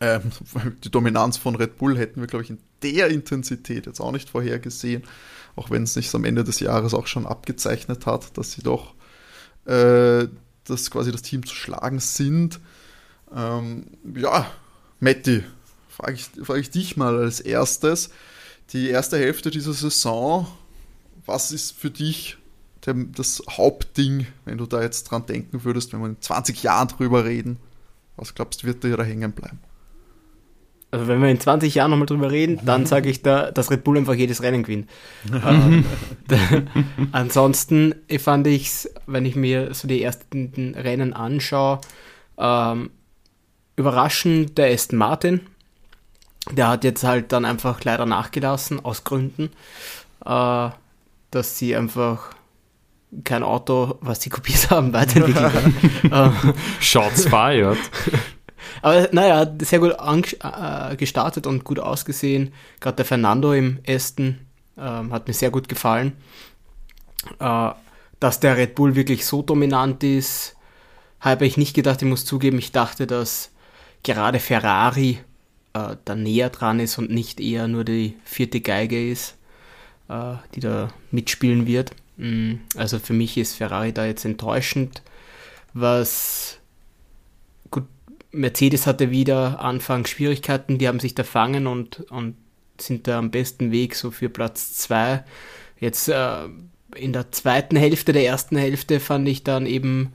Ähm, 0.00 0.22
die 0.84 0.90
Dominanz 0.90 1.36
von 1.36 1.56
Red 1.56 1.78
Bull 1.78 1.96
hätten 1.96 2.20
wir, 2.20 2.26
glaube 2.26 2.44
ich, 2.44 2.50
in 2.50 2.58
der 2.82 3.08
Intensität 3.08 3.86
jetzt 3.86 4.00
auch 4.00 4.12
nicht 4.12 4.30
vorhergesehen, 4.30 5.04
auch 5.56 5.70
wenn 5.70 5.84
es 5.84 5.94
sich 5.94 6.14
am 6.14 6.24
Ende 6.24 6.44
des 6.44 6.60
Jahres 6.60 6.94
auch 6.94 7.06
schon 7.06 7.26
abgezeichnet 7.26 8.06
hat, 8.06 8.36
dass 8.36 8.52
sie 8.52 8.62
doch 8.62 8.94
äh, 9.66 10.28
dass 10.64 10.90
quasi 10.90 11.12
das 11.12 11.22
Team 11.22 11.44
zu 11.44 11.54
schlagen 11.54 12.00
sind. 12.00 12.60
Ähm, 13.34 13.86
ja, 14.14 14.50
Matti, 15.00 15.44
frage 15.88 16.14
ich, 16.14 16.30
frag 16.42 16.58
ich 16.58 16.70
dich 16.70 16.96
mal 16.96 17.18
als 17.18 17.40
erstes. 17.40 18.10
Die 18.72 18.88
erste 18.88 19.18
Hälfte 19.18 19.50
dieser 19.50 19.74
Saison, 19.74 20.46
was 21.26 21.52
ist 21.52 21.72
für 21.72 21.90
dich 21.90 22.38
der, 22.86 22.94
das 22.94 23.42
Hauptding, 23.50 24.26
wenn 24.44 24.58
du 24.58 24.66
da 24.66 24.82
jetzt 24.82 25.04
dran 25.04 25.26
denken 25.26 25.64
würdest, 25.64 25.92
wenn 25.92 26.00
wir 26.00 26.08
in 26.08 26.20
20 26.20 26.62
Jahren 26.62 26.88
drüber 26.88 27.24
reden? 27.24 27.58
Was 28.16 28.34
glaubst 28.34 28.62
du, 28.62 28.66
wird 28.66 28.84
dir 28.84 28.96
da 28.96 29.02
hängen 29.02 29.32
bleiben? 29.32 29.58
Also 30.94 31.08
wenn 31.08 31.20
wir 31.20 31.28
in 31.28 31.40
20 31.40 31.74
Jahren 31.74 31.90
nochmal 31.90 32.06
drüber 32.06 32.30
reden, 32.30 32.60
dann 32.64 32.86
sage 32.86 33.10
ich 33.10 33.20
da, 33.20 33.50
dass 33.50 33.68
Red 33.68 33.82
Bull 33.82 33.98
einfach 33.98 34.14
jedes 34.14 34.42
Rennen 34.42 34.62
gewinnt. 34.62 34.88
ähm, 35.44 35.84
ansonsten 37.12 37.96
fand 38.20 38.46
ich 38.46 38.68
es, 38.68 38.94
wenn 39.06 39.26
ich 39.26 39.34
mir 39.34 39.74
so 39.74 39.88
die 39.88 40.00
ersten 40.00 40.76
Rennen 40.76 41.12
anschaue, 41.12 41.80
ähm, 42.38 42.90
überraschend 43.74 44.56
der 44.56 44.72
Aston 44.72 44.96
Martin. 44.96 45.40
Der 46.52 46.68
hat 46.68 46.84
jetzt 46.84 47.02
halt 47.02 47.32
dann 47.32 47.44
einfach 47.44 47.82
leider 47.82 48.06
nachgelassen, 48.06 48.84
aus 48.84 49.02
Gründen, 49.02 49.50
äh, 50.24 50.68
dass 51.32 51.58
sie 51.58 51.74
einfach 51.74 52.30
kein 53.24 53.42
Auto, 53.42 53.98
was 54.00 54.20
sie 54.20 54.30
kopiert 54.30 54.70
haben, 54.70 54.92
weiterentwickeln 54.92 55.50
können. 55.50 56.54
Shots 56.78 57.26
fired. 57.26 57.78
Aber 58.84 59.08
naja, 59.12 59.50
sehr 59.62 59.78
gut 59.78 59.96
äh, 59.98 60.96
gestartet 60.96 61.46
und 61.46 61.64
gut 61.64 61.78
ausgesehen. 61.78 62.52
Gerade 62.80 62.96
der 62.96 63.06
Fernando 63.06 63.54
im 63.54 63.78
Esten 63.84 64.46
ähm, 64.76 65.10
hat 65.10 65.26
mir 65.26 65.32
sehr 65.32 65.50
gut 65.50 65.70
gefallen. 65.70 66.12
Äh, 67.38 67.70
dass 68.20 68.40
der 68.40 68.58
Red 68.58 68.74
Bull 68.74 68.94
wirklich 68.94 69.24
so 69.24 69.40
dominant 69.40 70.04
ist, 70.04 70.56
habe 71.18 71.46
ich 71.46 71.56
nicht 71.56 71.72
gedacht. 71.72 72.02
Ich 72.02 72.08
muss 72.08 72.26
zugeben, 72.26 72.58
ich 72.58 72.72
dachte, 72.72 73.06
dass 73.06 73.52
gerade 74.02 74.38
Ferrari 74.38 75.18
äh, 75.72 75.96
da 76.04 76.14
näher 76.14 76.50
dran 76.50 76.78
ist 76.78 76.98
und 76.98 77.10
nicht 77.10 77.40
eher 77.40 77.68
nur 77.68 77.84
die 77.84 78.18
vierte 78.26 78.60
Geige 78.60 79.10
ist, 79.10 79.38
äh, 80.10 80.34
die 80.54 80.60
da 80.60 80.90
mitspielen 81.10 81.66
wird. 81.66 81.92
Mm, 82.18 82.56
also 82.76 82.98
für 82.98 83.14
mich 83.14 83.38
ist 83.38 83.56
Ferrari 83.56 83.94
da 83.94 84.04
jetzt 84.04 84.26
enttäuschend, 84.26 85.00
was 85.72 86.58
Mercedes 88.34 88.86
hatte 88.86 89.10
wieder 89.10 89.60
Anfang 89.60 90.06
Schwierigkeiten, 90.06 90.78
die 90.78 90.88
haben 90.88 91.00
sich 91.00 91.14
da 91.14 91.24
fangen 91.24 91.66
und, 91.66 92.00
und 92.10 92.36
sind 92.80 93.06
da 93.06 93.18
am 93.18 93.30
besten 93.30 93.70
Weg 93.70 93.94
so 93.94 94.10
für 94.10 94.28
Platz 94.28 94.74
2. 94.74 95.24
Jetzt 95.78 96.08
äh, 96.08 96.48
in 96.96 97.12
der 97.12 97.32
zweiten 97.32 97.76
Hälfte 97.76 98.12
der 98.12 98.26
ersten 98.26 98.56
Hälfte 98.56 99.00
fand 99.00 99.28
ich 99.28 99.44
dann 99.44 99.66
eben 99.66 100.12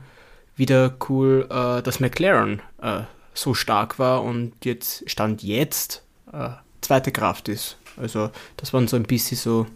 wieder 0.56 0.96
cool, 1.08 1.46
äh, 1.50 1.82
dass 1.82 2.00
McLaren 2.00 2.60
äh, 2.82 3.02
so 3.34 3.54
stark 3.54 3.98
war 3.98 4.22
und 4.22 4.64
jetzt 4.64 5.08
Stand 5.08 5.42
jetzt 5.42 6.02
äh, 6.32 6.50
zweite 6.80 7.12
Kraft 7.12 7.48
ist. 7.48 7.76
Also 7.96 8.30
das 8.56 8.72
waren 8.72 8.88
so 8.88 8.96
ein 8.96 9.04
bisschen 9.04 9.36
so 9.36 9.66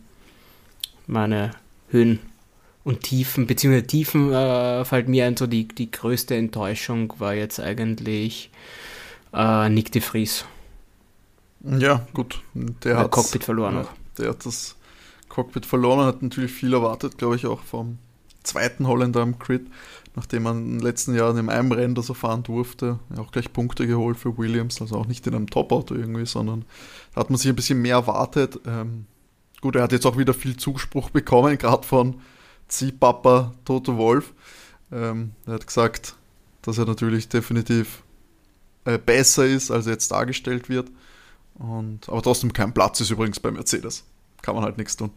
meine 1.06 1.52
Höhen 1.88 2.20
und 2.84 3.00
Tiefen, 3.00 3.46
beziehungsweise 3.46 3.86
Tiefen 3.86 4.32
äh, 4.32 4.84
fällt 4.84 5.08
mir 5.08 5.24
ein, 5.24 5.36
so 5.36 5.46
die, 5.46 5.66
die 5.66 5.90
größte 5.90 6.36
Enttäuschung 6.36 7.14
war 7.18 7.34
jetzt 7.34 7.58
eigentlich 7.58 8.50
äh, 9.32 9.68
Nick 9.70 9.90
de 9.90 10.02
Vries. 10.02 10.44
Ja, 11.64 12.06
gut. 12.12 12.42
Der 12.52 12.98
hat 12.98 13.10
Cockpit 13.10 13.44
verloren. 13.44 13.76
Ja, 13.76 13.88
der 14.18 14.28
hat 14.30 14.44
das 14.44 14.76
Cockpit 15.30 15.64
verloren, 15.64 16.06
hat 16.06 16.22
natürlich 16.22 16.52
viel 16.52 16.74
erwartet, 16.74 17.16
glaube 17.16 17.36
ich, 17.36 17.46
auch 17.46 17.60
vom 17.60 17.98
zweiten 18.42 18.86
Holländer 18.86 19.22
am 19.22 19.38
Crit, 19.38 19.66
nachdem 20.14 20.42
man 20.42 20.58
in 20.58 20.72
den 20.72 20.80
letzten 20.80 21.14
Jahren 21.14 21.38
im 21.38 21.48
einem 21.48 21.72
Rennen 21.72 21.96
so 21.96 22.12
fahren 22.12 22.42
durfte, 22.42 22.98
auch 23.16 23.32
gleich 23.32 23.50
Punkte 23.50 23.86
geholt 23.86 24.18
für 24.18 24.36
Williams, 24.36 24.82
also 24.82 24.96
auch 24.96 25.06
nicht 25.06 25.26
in 25.26 25.34
einem 25.34 25.48
Top-Auto 25.48 25.94
irgendwie, 25.94 26.26
sondern 26.26 26.66
da 27.14 27.22
hat 27.22 27.30
man 27.30 27.38
sich 27.38 27.48
ein 27.48 27.56
bisschen 27.56 27.80
mehr 27.80 27.96
erwartet. 27.96 28.60
Ähm, 28.66 29.06
gut, 29.62 29.74
er 29.74 29.82
hat 29.82 29.92
jetzt 29.92 30.04
auch 30.04 30.18
wieder 30.18 30.34
viel 30.34 30.58
Zuspruch 30.58 31.08
bekommen, 31.08 31.56
gerade 31.58 31.86
von 31.86 32.20
Ziehpapa 32.68 33.52
Toto 33.64 33.96
Wolf. 33.96 34.32
Ähm, 34.92 35.32
er 35.46 35.54
hat 35.54 35.66
gesagt, 35.66 36.14
dass 36.62 36.78
er 36.78 36.86
natürlich 36.86 37.28
definitiv 37.28 38.02
äh, 38.84 38.98
besser 38.98 39.46
ist, 39.46 39.70
als 39.70 39.86
er 39.86 39.92
jetzt 39.92 40.10
dargestellt 40.10 40.68
wird. 40.68 40.90
Und, 41.54 42.08
aber 42.08 42.22
trotzdem 42.22 42.52
kein 42.52 42.74
Platz 42.74 43.00
ist 43.00 43.10
übrigens 43.10 43.40
bei 43.40 43.50
Mercedes. 43.50 44.04
Kann 44.42 44.54
man 44.54 44.64
halt 44.64 44.78
nichts 44.78 44.96
tun. 44.96 45.10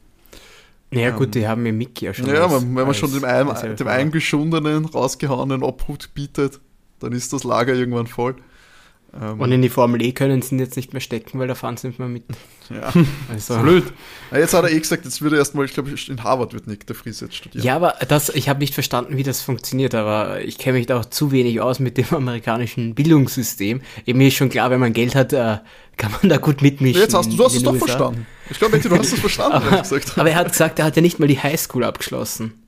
Ja, 0.91 1.11
gut, 1.11 1.27
ähm, 1.27 1.31
die 1.31 1.47
haben 1.47 1.63
mir 1.63 1.73
Mickey 1.73 2.05
ja 2.05 2.13
schon. 2.13 2.27
Ja, 2.27 2.45
als, 2.45 2.61
wenn 2.63 2.73
man 2.73 2.93
schon 2.93 3.11
dem, 3.11 3.25
ein, 3.25 3.75
dem 3.75 3.87
eingeschundenen, 3.87 4.85
rausgehauenen 4.85 5.63
Obhut 5.63 6.13
bietet, 6.13 6.61
dann 6.99 7.11
ist 7.11 7.33
das 7.33 7.43
Lager 7.43 7.73
irgendwann 7.73 8.07
voll. 8.07 8.35
Ähm, 9.19 9.39
und 9.39 9.51
in 9.51 9.61
die 9.61 9.69
Formel 9.69 10.01
E 10.01 10.11
können 10.11 10.41
sie 10.41 10.57
jetzt 10.57 10.75
nicht 10.75 10.93
mehr 10.93 10.99
stecken, 10.99 11.39
weil 11.39 11.47
da 11.47 11.55
fahren 11.55 11.77
sie 11.77 11.87
nicht 11.87 11.99
mehr 11.99 12.07
mit. 12.07 12.23
Ja, 12.69 12.91
also. 13.31 13.57
blöd. 13.59 13.85
Jetzt 14.31 14.53
hat 14.53 14.65
er 14.65 14.71
eh 14.71 14.79
gesagt, 14.79 15.05
jetzt 15.05 15.21
würde 15.21 15.37
er 15.37 15.39
erstmal, 15.39 15.65
ich 15.65 15.73
glaube, 15.73 15.91
in 16.07 16.23
Harvard 16.23 16.53
wird 16.53 16.67
Nick 16.67 16.85
der 16.85 16.95
Fries 16.95 17.21
jetzt 17.21 17.35
studieren. 17.35 17.65
Ja, 17.65 17.75
aber 17.75 17.95
das, 18.07 18.29
ich 18.29 18.49
habe 18.49 18.59
nicht 18.59 18.73
verstanden, 18.73 19.17
wie 19.17 19.23
das 19.23 19.41
funktioniert, 19.41 19.95
aber 19.95 20.41
ich 20.41 20.57
kenne 20.57 20.77
mich 20.77 20.87
da 20.87 20.99
auch 20.99 21.05
zu 21.05 21.31
wenig 21.31 21.61
aus 21.61 21.79
mit 21.79 21.97
dem 21.97 22.05
amerikanischen 22.11 22.95
Bildungssystem. 22.95 23.81
Eben 24.05 24.17
mir 24.17 24.27
ist 24.27 24.35
schon 24.35 24.49
klar, 24.49 24.69
wenn 24.69 24.79
man 24.79 24.93
Geld 24.93 25.15
hat, 25.15 25.33
äh, 25.33 25.57
kann 25.95 26.11
man 26.11 26.29
da 26.29 26.37
gut 26.37 26.61
mitmischen. 26.61 27.01
Jetzt 27.01 27.13
hast 27.13 27.31
du, 27.31 27.37
du 27.37 27.45
hast 27.45 27.55
es 27.55 27.63
doch 27.63 27.75
verstanden. 27.75 28.27
Ich 28.49 28.59
glaube, 28.59 28.79
du 28.79 28.97
hast 28.97 29.13
es 29.13 29.19
verstanden, 29.19 29.53
aber, 29.67 29.83
aber 30.15 30.29
er 30.29 30.35
hat 30.35 30.51
gesagt, 30.51 30.79
er 30.79 30.85
hat 30.85 30.95
ja 30.95 31.01
nicht 31.01 31.19
mal 31.19 31.27
die 31.27 31.41
Highschool 31.41 31.83
abgeschlossen. 31.83 32.66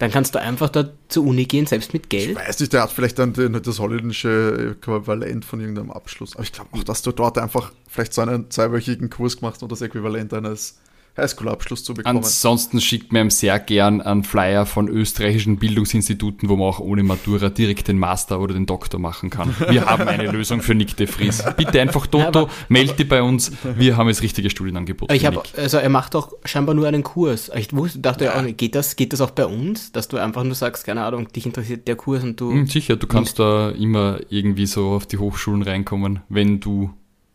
Dann 0.00 0.10
kannst 0.10 0.34
du 0.34 0.40
einfach 0.40 0.70
da 0.70 0.88
zur 1.08 1.26
Uni 1.26 1.44
gehen, 1.44 1.66
selbst 1.66 1.92
mit 1.92 2.08
Geld. 2.08 2.30
Ich 2.30 2.36
weiß 2.36 2.58
nicht, 2.58 2.72
der 2.72 2.84
hat 2.84 2.90
vielleicht 2.90 3.18
dann 3.18 3.34
den, 3.34 3.52
das 3.62 3.78
holländische 3.78 4.76
Äquivalent 4.80 5.44
von 5.44 5.60
irgendeinem 5.60 5.90
Abschluss. 5.90 6.34
Aber 6.34 6.42
ich 6.42 6.52
glaube 6.52 6.70
auch, 6.72 6.82
dass 6.82 7.02
du 7.02 7.12
dort 7.12 7.36
einfach 7.36 7.70
vielleicht 7.86 8.14
so 8.14 8.22
einen 8.22 8.50
zweiwöchigen 8.50 9.10
Kurs 9.10 9.36
gemacht 9.36 9.62
und 9.62 9.70
das 9.70 9.82
Äquivalent 9.82 10.32
eines 10.32 10.78
Highschool-Abschluss 11.16 11.84
zu 11.84 11.94
bekommen. 11.94 12.18
Ansonsten 12.18 12.80
schickt 12.80 13.12
mir 13.12 13.30
sehr 13.30 13.58
gern 13.58 14.00
einen 14.00 14.24
Flyer 14.24 14.66
von 14.66 14.88
österreichischen 14.88 15.58
Bildungsinstituten, 15.58 16.48
wo 16.48 16.56
man 16.56 16.68
auch 16.68 16.80
ohne 16.80 17.02
Matura 17.02 17.50
direkt 17.50 17.88
den 17.88 17.98
Master 17.98 18.40
oder 18.40 18.54
den 18.54 18.66
Doktor 18.66 18.98
machen 18.98 19.30
kann. 19.30 19.54
Wir 19.68 19.86
haben 19.86 20.08
eine 20.08 20.26
Lösung 20.32 20.62
für 20.62 20.74
Nick 20.74 20.96
de 20.96 21.06
Vries. 21.06 21.44
Bitte 21.56 21.80
einfach 21.80 22.06
Toto, 22.06 22.42
ja, 22.42 22.48
melde 22.68 22.94
dich 22.94 23.08
bei 23.08 23.22
uns. 23.22 23.52
Wir 23.76 23.96
haben 23.96 24.08
das 24.08 24.22
richtige 24.22 24.50
Studienangebot. 24.50 25.12
Ich 25.12 25.26
habe, 25.26 25.42
also 25.56 25.78
er 25.78 25.88
macht 25.88 26.14
doch 26.14 26.32
scheinbar 26.44 26.74
nur 26.74 26.86
einen 26.86 27.02
Kurs. 27.02 27.50
Ich 27.54 27.74
wusste, 27.74 28.00
dachte 28.00 28.26
ja. 28.26 28.34
auch, 28.40 28.44
geht 28.56 28.74
das, 28.74 28.96
geht 28.96 29.12
das 29.12 29.20
auch 29.20 29.30
bei 29.30 29.46
uns, 29.46 29.92
dass 29.92 30.08
du 30.08 30.16
einfach 30.16 30.44
nur 30.44 30.54
sagst, 30.54 30.84
keine 30.84 31.04
Ahnung, 31.04 31.28
dich 31.28 31.46
interessiert 31.46 31.86
der 31.88 31.96
Kurs 31.96 32.22
und 32.22 32.40
du. 32.40 32.50
Hm, 32.50 32.66
sicher, 32.66 32.96
du 32.96 33.06
kannst 33.06 33.38
da 33.38 33.70
immer 33.70 34.20
irgendwie 34.28 34.66
so 34.66 34.90
auf 34.90 35.06
die 35.06 35.18
Hochschulen 35.18 35.62
reinkommen, 35.62 36.20
wenn 36.28 36.60
du 36.60 36.90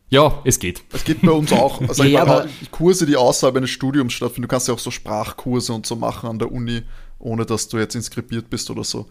ja, 0.08 0.40
es 0.44 0.58
geht. 0.58 0.84
Es 0.92 1.04
geht 1.04 1.22
bei 1.22 1.32
uns 1.32 1.52
auch. 1.52 1.80
Also 1.80 2.04
ja, 2.04 2.22
ich 2.22 2.28
meine, 2.28 2.48
Kurse, 2.70 3.06
die 3.06 3.16
außerhalb 3.16 3.56
eines 3.56 3.70
Studiums 3.70 4.12
stattfinden. 4.12 4.42
Du 4.42 4.48
kannst 4.48 4.68
ja 4.68 4.74
auch 4.74 4.78
so 4.78 4.90
Sprachkurse 4.90 5.72
und 5.72 5.86
so 5.86 5.96
machen 5.96 6.28
an 6.28 6.38
der 6.38 6.52
Uni, 6.52 6.82
ohne 7.18 7.44
dass 7.44 7.68
du 7.68 7.78
jetzt 7.78 7.94
inskribiert 7.94 8.48
bist 8.48 8.70
oder 8.70 8.84
so. 8.84 9.06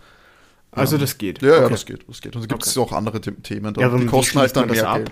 Also 0.72 0.98
das 0.98 1.18
geht. 1.18 1.42
Ja, 1.42 1.54
okay. 1.54 1.62
ja, 1.62 1.70
das 1.70 1.86
geht. 1.86 2.06
Das 2.08 2.22
geht. 2.22 2.36
Und 2.36 2.44
da 2.44 2.48
gibt 2.48 2.66
es 2.66 2.78
okay. 2.78 2.90
auch 2.90 2.98
andere 2.98 3.22
Themen. 3.22 3.74
Da. 3.74 3.82
Ja, 3.82 3.98
die 3.98 4.06
kosten 4.06 4.40
halt 4.40 4.56
dann 4.56 4.70
mehr 4.70 4.94
Geld. 4.96 5.12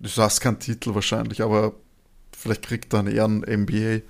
Du 0.00 0.08
hast 0.16 0.40
keinen 0.40 0.58
Titel 0.58 0.94
wahrscheinlich, 0.94 1.42
aber 1.42 1.74
vielleicht 2.36 2.62
kriegt 2.62 2.92
dann 2.92 3.06
eher 3.06 3.26
ein 3.26 3.40
MBA. 3.40 4.00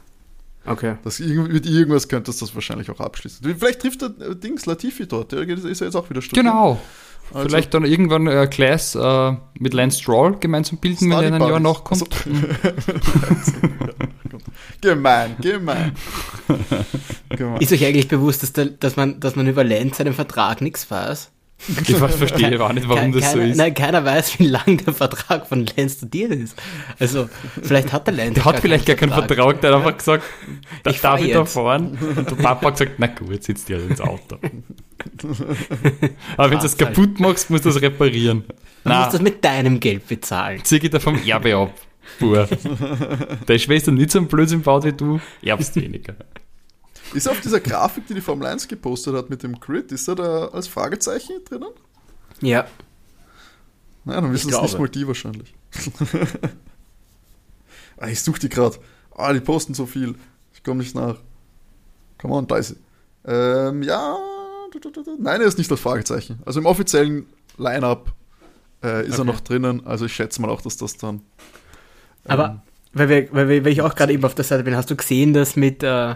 Okay. 0.71 0.97
Das, 1.03 1.19
mit 1.19 1.67
irgendwas 1.67 2.09
könntest 2.09 2.41
du 2.41 2.47
das 2.47 2.55
wahrscheinlich 2.55 2.91
auch 2.91 3.01
abschließen. 3.01 3.57
Vielleicht 3.59 3.81
trifft 3.81 4.03
der 4.03 4.11
äh, 4.21 4.37
Dings 4.37 4.67
Latifi 4.67 5.07
dort, 5.07 5.33
der 5.33 5.49
ist 5.49 5.81
ja 5.81 5.87
jetzt 5.87 5.97
auch 5.97 6.09
wieder 6.09 6.23
studiert. 6.23 6.47
Genau. 6.47 6.81
Also 7.33 7.49
Vielleicht 7.49 7.75
dann 7.75 7.85
irgendwann 7.85 8.27
äh, 8.27 8.47
Class 8.49 8.95
äh, 8.95 9.33
mit 9.59 9.73
Lance 9.73 10.01
Stroll 10.01 10.37
gemeinsam 10.39 10.79
bilden, 10.79 11.11
wenn 11.11 11.19
er 11.19 11.29
in 11.29 11.35
ein 11.35 11.49
Jahr 11.49 11.61
noch 11.61 11.85
kommt. 11.85 12.03
Also, 12.03 13.53
gemein, 14.81 15.37
gemein. 15.41 15.93
gemein. 17.29 17.61
Ist 17.61 17.73
euch 17.73 17.85
eigentlich 17.85 18.09
bewusst, 18.09 18.43
dass, 18.43 18.53
der, 18.53 18.67
dass, 18.67 18.97
man, 18.97 19.21
dass 19.21 19.37
man 19.37 19.47
über 19.47 19.63
Lance 19.63 19.97
seinen 19.97 20.13
Vertrag 20.13 20.61
nichts 20.61 20.91
weiß? 20.91 21.31
Ich 21.69 21.97
verstehe 21.97 22.61
auch 22.61 22.73
nicht, 22.73 22.89
warum 22.89 23.13
das 23.13 23.23
keiner, 23.23 23.33
so 23.33 23.41
ist. 23.41 23.57
Nein, 23.57 23.75
keiner 23.75 24.05
weiß, 24.05 24.39
wie 24.39 24.47
lang 24.47 24.79
der 24.79 24.95
Vertrag 24.95 25.47
von 25.47 25.67
Lance 25.67 25.97
studiert 25.99 26.33
ist. 26.33 26.57
Also, 26.99 27.29
vielleicht 27.63 27.93
hat 27.93 28.07
der 28.07 28.15
Lance. 28.15 28.35
Der 28.35 28.45
hat 28.45 28.61
vielleicht 28.61 28.87
gar 28.87 28.97
keinen 28.97 29.13
Vertrag, 29.13 29.61
der 29.61 29.71
hat 29.71 29.79
einfach 29.79 29.97
gesagt, 29.97 30.25
da 30.83 30.91
ich 30.91 31.01
darf 31.01 31.21
ich 31.21 31.33
da 31.33 31.45
fahren. 31.45 31.99
Und 32.17 32.31
der 32.31 32.37
Papa 32.37 32.67
hat 32.69 32.79
gesagt, 32.79 32.93
na 32.99 33.07
gut, 33.09 33.33
jetzt 33.33 33.47
sitzt 33.47 33.69
ihr 33.69 33.83
ins 33.83 34.01
Auto. 34.01 34.39
Aber 36.37 36.51
wenn 36.51 36.59
du 36.59 36.63
das 36.63 36.77
kaputt 36.77 37.11
halt. 37.11 37.21
machst, 37.21 37.51
musst 37.51 37.65
du 37.65 37.71
das 37.71 37.83
reparieren. 37.83 38.45
Du 38.85 38.91
musst 38.91 39.15
das 39.15 39.21
mit 39.21 39.45
deinem 39.45 39.81
Geld 39.81 40.09
bezahlen. 40.09 40.61
Zieh 40.65 40.79
ich 40.79 40.91
da 40.91 40.99
vom 40.99 41.23
Erbe 41.23 41.57
ab. 41.57 41.75
Pur. 42.19 42.49
Deine 43.47 43.59
Schwester 43.59 43.93
nicht 43.93 44.11
so 44.11 44.19
ein 44.19 44.27
Blödsinn 44.27 44.63
baut 44.63 44.85
wie 44.85 44.93
du, 44.93 45.21
erbst 45.43 45.77
weniger. 45.77 46.15
Ist 47.13 47.29
auf 47.29 47.41
dieser 47.41 47.61
Grafik, 47.61 48.07
die 48.07 48.15
die 48.15 48.21
Formel 48.21 48.47
1 48.47 48.69
gepostet 48.69 49.15
hat 49.15 49.31
mit 49.31 49.43
dem 49.43 49.59
Crit, 49.59 49.91
ist 49.93 50.09
er 50.09 50.15
da 50.15 50.49
als 50.49 50.69
Fragezeichen 50.69 51.45
drinnen? 51.45 51.71
Ja. 52.41 52.67
Naja, 54.05 54.21
dann 54.21 54.33
wissen 54.33 54.53
es 54.53 54.61
nicht 54.61 54.79
mal 54.79 54.89
die 54.89 55.07
wahrscheinlich. 55.07 55.55
ah, 57.99 58.09
ich 58.09 58.23
suche 58.23 58.41
die 58.41 58.49
gerade. 58.49 58.77
Ah, 59.15 59.33
die 59.33 59.41
posten 59.41 59.75
so 59.75 59.87
viel. 59.87 60.15
Ich 60.55 60.63
komme 60.63 60.79
nicht 60.79 60.95
nach. 60.95 61.17
Come 62.19 62.35
on, 62.35 62.47
da 62.47 62.57
ist 62.57 62.69
sie. 62.69 62.77
Ähm, 63.25 63.83
ja. 63.83 64.17
Nein, 65.19 65.41
er 65.41 65.47
ist 65.47 65.59
nicht 65.59 65.71
das 65.71 65.81
Fragezeichen. 65.81 66.39
Also 66.47 66.61
im 66.61 66.67
offiziellen 66.67 67.27
Line-Up 67.59 68.13
äh, 68.83 69.07
ist 69.07 69.15
Okay. 69.15 69.23
er 69.23 69.25
noch 69.25 69.41
drinnen. 69.41 69.87
Also 69.87 70.07
ich 70.07 70.15
schätze 70.15 70.41
mal 70.41 70.49
auch, 70.49 70.63
dass 70.63 70.77
das 70.77 70.97
dann. 70.97 71.23
Aber 72.25 72.63
weil, 72.93 73.09
wir, 73.09 73.33
weil, 73.33 73.49
wir, 73.49 73.65
weil 73.65 73.73
ich 73.73 73.83
auch 73.83 73.95
gerade 73.95 74.13
eben 74.13 74.25
auf 74.25 74.35
der 74.35 74.45
Seite 74.45 74.63
bin, 74.63 74.77
hast 74.77 74.91
du 74.91 74.97
gesehen, 74.97 75.33
dass 75.33 75.57
mit 75.57 75.83
äh, 75.83 76.15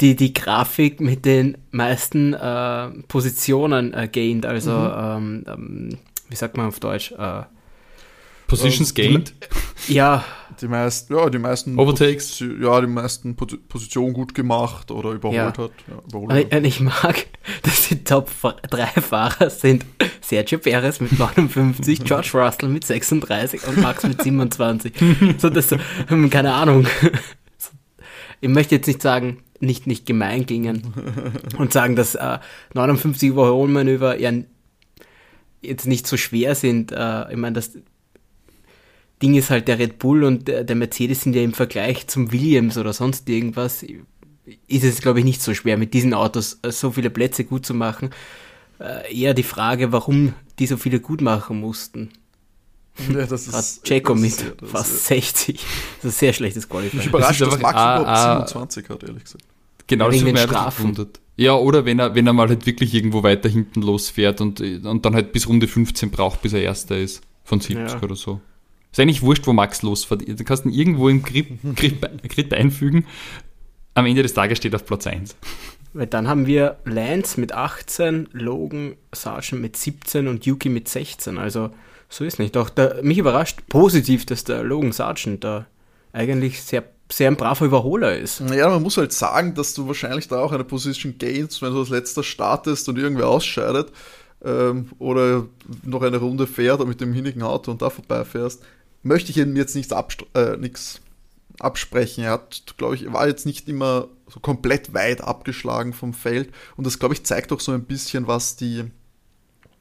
die, 0.00 0.16
die 0.16 0.32
Grafik 0.32 1.00
mit 1.00 1.24
den 1.24 1.58
meisten 1.70 2.34
äh, 2.34 2.88
Positionen 3.08 3.92
äh, 3.94 4.08
gained, 4.10 4.46
also 4.46 4.70
ähm, 4.72 5.44
ähm, 5.46 5.98
wie 6.28 6.36
sagt 6.36 6.56
man 6.56 6.66
auf 6.66 6.80
Deutsch? 6.80 7.12
Äh, 7.12 7.42
Positions 8.46 8.94
gained. 8.94 9.32
ja, 9.86 10.24
Die 10.60 10.66
meisten, 10.66 11.14
ja, 11.14 11.30
die 11.30 11.38
meisten 11.38 11.78
Overtakes. 11.78 12.40
Posi- 12.40 12.60
ja, 12.64 12.80
die 12.80 12.88
meisten 12.88 13.36
Pos- 13.36 13.56
Positionen 13.68 14.12
gut 14.12 14.34
gemacht 14.34 14.90
oder 14.90 15.10
überholt 15.12 15.36
Ja. 15.36 15.46
hat. 15.64 15.70
Ja, 15.86 16.02
überholt 16.08 16.46
und 16.52 16.58
und 16.58 16.64
ich 16.64 16.80
mag, 16.80 17.26
dass 17.62 17.88
die 17.88 18.02
Top 18.02 18.28
3 18.42 18.86
Fahrer 19.02 19.50
sind 19.50 19.84
Sergio 20.20 20.58
Perez 20.58 20.98
mit 20.98 21.16
59, 21.16 22.00
George 22.04 22.30
Russell 22.34 22.68
mit 22.70 22.84
36 22.84 23.64
und 23.68 23.76
Max 23.80 24.02
mit 24.02 24.20
27. 24.20 24.94
so, 25.38 25.48
das, 25.48 25.70
hm, 26.08 26.28
keine 26.28 26.52
Ahnung. 26.52 26.86
Ich 28.40 28.48
möchte 28.48 28.74
jetzt 28.74 28.86
nicht 28.86 29.02
sagen, 29.02 29.42
nicht, 29.60 29.86
nicht 29.86 30.06
gemein 30.06 30.46
klingen 30.46 30.82
und 31.58 31.72
sagen, 31.72 31.96
dass 31.96 32.14
äh, 32.14 32.38
59 32.74 33.28
Überholmanöver 33.28 34.18
ja 34.18 34.32
jetzt 35.62 35.86
nicht 35.86 36.06
so 36.06 36.16
schwer 36.16 36.54
sind. 36.54 36.92
Äh, 36.92 37.30
ich 37.30 37.36
meine, 37.36 37.54
das 37.54 37.72
Ding 39.22 39.34
ist 39.34 39.50
halt 39.50 39.68
der 39.68 39.78
Red 39.78 39.98
Bull 39.98 40.24
und 40.24 40.48
der, 40.48 40.64
der 40.64 40.76
Mercedes 40.76 41.22
sind 41.22 41.36
ja 41.36 41.42
im 41.42 41.52
Vergleich 41.52 42.06
zum 42.06 42.32
Williams 42.32 42.78
oder 42.78 42.92
sonst 42.92 43.28
irgendwas, 43.28 43.84
ist 44.66 44.84
es, 44.84 45.00
glaube 45.00 45.18
ich, 45.18 45.24
nicht 45.24 45.42
so 45.42 45.54
schwer, 45.54 45.76
mit 45.76 45.94
diesen 45.94 46.14
Autos 46.14 46.58
äh, 46.62 46.72
so 46.72 46.90
viele 46.90 47.10
Plätze 47.10 47.44
gut 47.44 47.66
zu 47.66 47.74
machen. 47.74 48.10
Äh, 48.78 49.14
eher 49.14 49.34
die 49.34 49.42
Frage, 49.42 49.92
warum 49.92 50.34
die 50.58 50.66
so 50.66 50.76
viele 50.76 51.00
gut 51.00 51.20
machen 51.20 51.60
mussten. 51.60 52.10
Ja, 53.12 53.26
das 53.26 53.30
Hat 53.52 53.60
ist, 53.60 53.82
das 53.90 54.14
mit 54.14 54.24
ist- 54.24 54.44
das 54.60 54.70
fast 54.70 54.92
ist- 54.94 55.06
60. 55.06 55.56
Das 55.56 55.64
ist 55.64 56.04
ein 56.04 56.10
sehr 56.10 56.32
schlechtes 56.32 56.64
Mich 56.64 56.70
Qualifying. 56.70 57.08
überrascht, 57.08 57.40
Das 57.40 57.48
ist 57.48 57.54
dass 57.54 57.62
Max 57.62 57.74
überhaupt 57.74 58.06
ah, 58.08 58.32
ah. 58.40 58.46
27 58.46 58.88
hat, 58.88 59.02
ehrlich 59.02 59.24
gesagt. 59.24 59.44
Genau, 59.86 60.04
Ja, 60.10 60.10
das 60.32 60.46
hat 60.50 60.66
mich 60.66 60.76
gewundert. 60.76 61.20
Ja, 61.36 61.54
oder 61.54 61.84
wenn 61.84 61.98
er, 61.98 62.14
wenn 62.14 62.26
er 62.26 62.32
mal 62.32 62.48
halt 62.48 62.66
wirklich 62.66 62.92
irgendwo 62.94 63.22
weiter 63.22 63.48
hinten 63.48 63.80
losfährt 63.82 64.40
und, 64.40 64.60
und 64.60 65.04
dann 65.04 65.14
halt 65.14 65.32
bis 65.32 65.48
Runde 65.48 65.66
15 65.68 66.10
braucht, 66.10 66.42
bis 66.42 66.52
er 66.52 66.62
Erster 66.62 66.98
ist. 66.98 67.22
Von 67.44 67.60
70 67.60 67.94
Ja. 67.94 68.02
oder 68.02 68.14
so. 68.14 68.40
Ist 68.92 69.00
eigentlich 69.00 69.22
wurscht, 69.22 69.46
wo 69.46 69.52
Max 69.52 69.82
losfährt. 69.82 70.28
Du 70.28 70.44
kannst 70.44 70.64
ihn 70.66 70.72
irgendwo 70.72 71.08
im 71.08 71.22
Grid 71.22 72.52
einfügen. 72.54 73.06
Am 73.94 74.06
Ende 74.06 74.22
des 74.22 74.34
Tages 74.34 74.58
steht 74.58 74.72
er 74.74 74.76
auf 74.76 74.86
Platz 74.86 75.06
1. 75.06 75.34
Weil 75.92 76.06
dann 76.06 76.28
haben 76.28 76.46
wir 76.46 76.76
Lance 76.84 77.40
mit 77.40 77.52
18, 77.52 78.28
Logan 78.32 78.94
Sargent 79.12 79.60
mit 79.62 79.76
17 79.76 80.28
und 80.28 80.46
Yuki 80.46 80.68
mit 80.68 80.88
16. 80.88 81.38
Also 81.38 81.70
so 82.10 82.24
ist 82.24 82.38
nicht. 82.38 82.56
Doch 82.56 82.68
der, 82.68 83.02
mich 83.02 83.18
überrascht 83.18 83.60
positiv, 83.68 84.26
dass 84.26 84.44
der 84.44 84.62
Logan 84.62 84.92
Sargent 84.92 85.44
da 85.44 85.66
eigentlich 86.12 86.62
sehr, 86.62 86.84
sehr 87.10 87.30
ein 87.30 87.36
braver 87.36 87.64
Überholer 87.64 88.18
ist. 88.18 88.40
Ja, 88.52 88.68
man 88.68 88.82
muss 88.82 88.96
halt 88.96 89.12
sagen, 89.12 89.54
dass 89.54 89.74
du 89.74 89.86
wahrscheinlich 89.86 90.28
da 90.28 90.40
auch 90.40 90.52
eine 90.52 90.64
Position 90.64 91.16
gainst, 91.18 91.62
wenn 91.62 91.72
du 91.72 91.78
als 91.80 91.88
letzter 91.88 92.22
startest 92.22 92.88
und 92.88 92.98
irgendwer 92.98 93.28
ausscheidet 93.28 93.92
ähm, 94.44 94.90
oder 94.98 95.46
noch 95.84 96.02
eine 96.02 96.18
Runde 96.18 96.46
fährt 96.46 96.86
mit 96.86 97.00
dem 97.00 97.12
hinnigen 97.12 97.42
Auto 97.42 97.70
und 97.70 97.80
da 97.80 97.90
vorbeifährst. 97.90 98.62
Möchte 99.02 99.30
ich 99.30 99.38
ihm 99.38 99.56
jetzt 99.56 99.76
nichts, 99.76 99.92
abst- 99.92 100.26
äh, 100.34 100.56
nichts 100.56 101.00
absprechen. 101.60 102.24
Er 102.24 102.32
hat, 102.32 102.64
glaube 102.76 102.96
ich, 102.96 103.12
war 103.12 103.28
jetzt 103.28 103.46
nicht 103.46 103.68
immer 103.68 104.08
so 104.26 104.40
komplett 104.40 104.94
weit 104.94 105.20
abgeschlagen 105.22 105.92
vom 105.92 106.12
Feld 106.12 106.50
und 106.76 106.86
das, 106.86 106.98
glaube 106.98 107.14
ich, 107.14 107.24
zeigt 107.24 107.52
auch 107.52 107.60
so 107.60 107.72
ein 107.72 107.84
bisschen, 107.84 108.26
was 108.26 108.56
die 108.56 108.84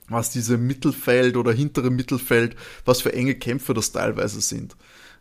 was 0.10 0.32
diese 0.32 0.58
Mittelfeld 0.58 1.38
oder 1.38 1.52
hintere 1.52 1.90
Mittelfeld, 1.90 2.56
was 2.86 3.02
für 3.02 3.14
enge 3.14 3.36
Kämpfe 3.36 3.74
das 3.74 3.92
teilweise 3.92 4.42
sind. 4.42 4.76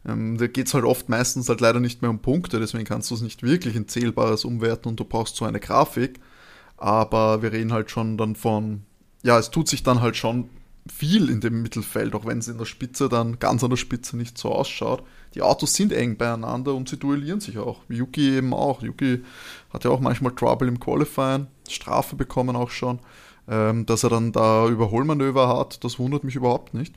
Ähm, 0.07 0.39
da 0.39 0.47
geht 0.47 0.69
es 0.69 0.75
halt 0.75 0.85
oft 0.85 1.09
meistens 1.09 1.49
halt 1.49 1.61
leider 1.61 1.81
nicht 1.81 2.03
mehr 2.03 2.11
um 2.11 2.21
Punkte, 2.21 2.61
deswegen 2.61 2.85
kannst 2.85 3.11
du 3.11 3.15
es 3.15 3.21
nicht 3.21 3.43
wirklich 3.43 3.77
in 3.77 3.89
Zählbares 3.89 4.45
umwerten 4.45 4.89
und 4.89 5.01
du 5.01 5.05
brauchst 5.05 5.37
so 5.37 5.45
eine 5.45 5.61
Grafik. 5.61 6.21
Aber 6.77 7.43
wir 7.43 7.53
reden 7.53 7.73
halt 7.73 7.91
schon 7.91 8.17
dann 8.17 8.37
von, 8.37 8.83
ja, 9.23 9.39
es 9.39 9.51
tut 9.51 9.69
sich 9.69 9.83
dann 9.83 10.01
halt 10.01 10.17
schon 10.17 10.49
viel 10.91 11.29
in 11.29 11.41
dem 11.41 11.63
Mittelfeld, 11.63 12.15
auch 12.15 12.25
wenn 12.25 12.39
es 12.39 12.49
in 12.49 12.57
der 12.57 12.65
Spitze 12.65 13.09
dann 13.09 13.39
ganz 13.39 13.63
an 13.63 13.71
der 13.71 13.77
Spitze 13.77 14.17
nicht 14.17 14.39
so 14.39 14.51
ausschaut. 14.51 15.03
Die 15.35 15.43
Autos 15.43 15.75
sind 15.75 15.93
eng 15.93 16.17
beieinander 16.17 16.75
und 16.75 16.89
sie 16.89 16.97
duellieren 16.97 17.41
sich 17.41 17.59
auch. 17.59 17.83
Yuki 17.89 18.37
eben 18.37 18.55
auch. 18.55 18.83
Yuki 18.83 19.23
hat 19.71 19.85
ja 19.85 19.91
auch 19.91 20.01
manchmal 20.01 20.35
Trouble 20.35 20.69
im 20.69 20.81
Qualifying, 20.81 21.49
Strafe 21.69 22.17
bekommen 22.17 22.57
auch 22.57 22.71
schon. 22.71 23.01
Ähm, 23.51 23.87
dass 23.87 24.05
er 24.05 24.11
dann 24.11 24.33
da 24.33 24.69
Überholmanöver 24.69 25.49
hat, 25.49 25.83
das 25.83 25.99
wundert 25.99 26.23
mich 26.23 26.37
überhaupt 26.37 26.75
nicht. 26.75 26.95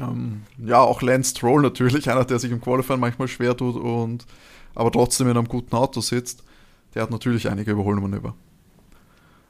Ähm, 0.00 0.42
ja, 0.58 0.80
auch 0.80 1.02
Lance 1.02 1.30
Stroll 1.30 1.62
natürlich, 1.62 2.10
einer, 2.10 2.24
der 2.24 2.38
sich 2.38 2.50
im 2.50 2.60
Qualifying 2.60 3.00
manchmal 3.00 3.28
schwer 3.28 3.56
tut 3.56 3.76
und 3.76 4.26
aber 4.74 4.90
trotzdem 4.90 5.28
in 5.28 5.36
einem 5.36 5.48
guten 5.48 5.76
Auto 5.76 6.00
sitzt. 6.00 6.42
Der 6.94 7.02
hat 7.02 7.10
natürlich 7.10 7.48
einige 7.48 7.72
Überholmanöver. 7.72 8.34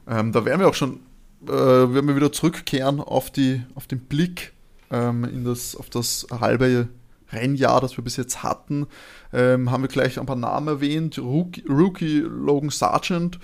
Ähm, 0.07 0.31
da 0.31 0.45
werden 0.45 0.59
wir 0.59 0.67
auch 0.67 0.75
schon, 0.75 0.99
äh, 1.43 1.49
werden 1.49 2.07
wir 2.07 2.15
wieder 2.15 2.31
zurückkehren 2.31 2.99
auf, 2.99 3.31
die, 3.31 3.63
auf 3.73 3.87
den 3.87 3.99
Blick 3.99 4.53
ähm, 4.91 5.23
in 5.23 5.45
das, 5.45 5.75
auf 5.75 5.89
das 5.89 6.27
halbe 6.31 6.89
Rennjahr, 7.31 7.81
das 7.81 7.97
wir 7.97 8.03
bis 8.03 8.17
jetzt 8.17 8.43
hatten. 8.43 8.85
Ähm, 9.33 9.71
haben 9.71 9.83
wir 9.83 9.87
gleich 9.87 10.19
ein 10.19 10.25
paar 10.27 10.35
Namen 10.35 10.67
erwähnt. 10.67 11.17
Rookie, 11.17 11.63
Rookie 11.67 12.19
Logan 12.19 12.69
Sargent 12.69 13.39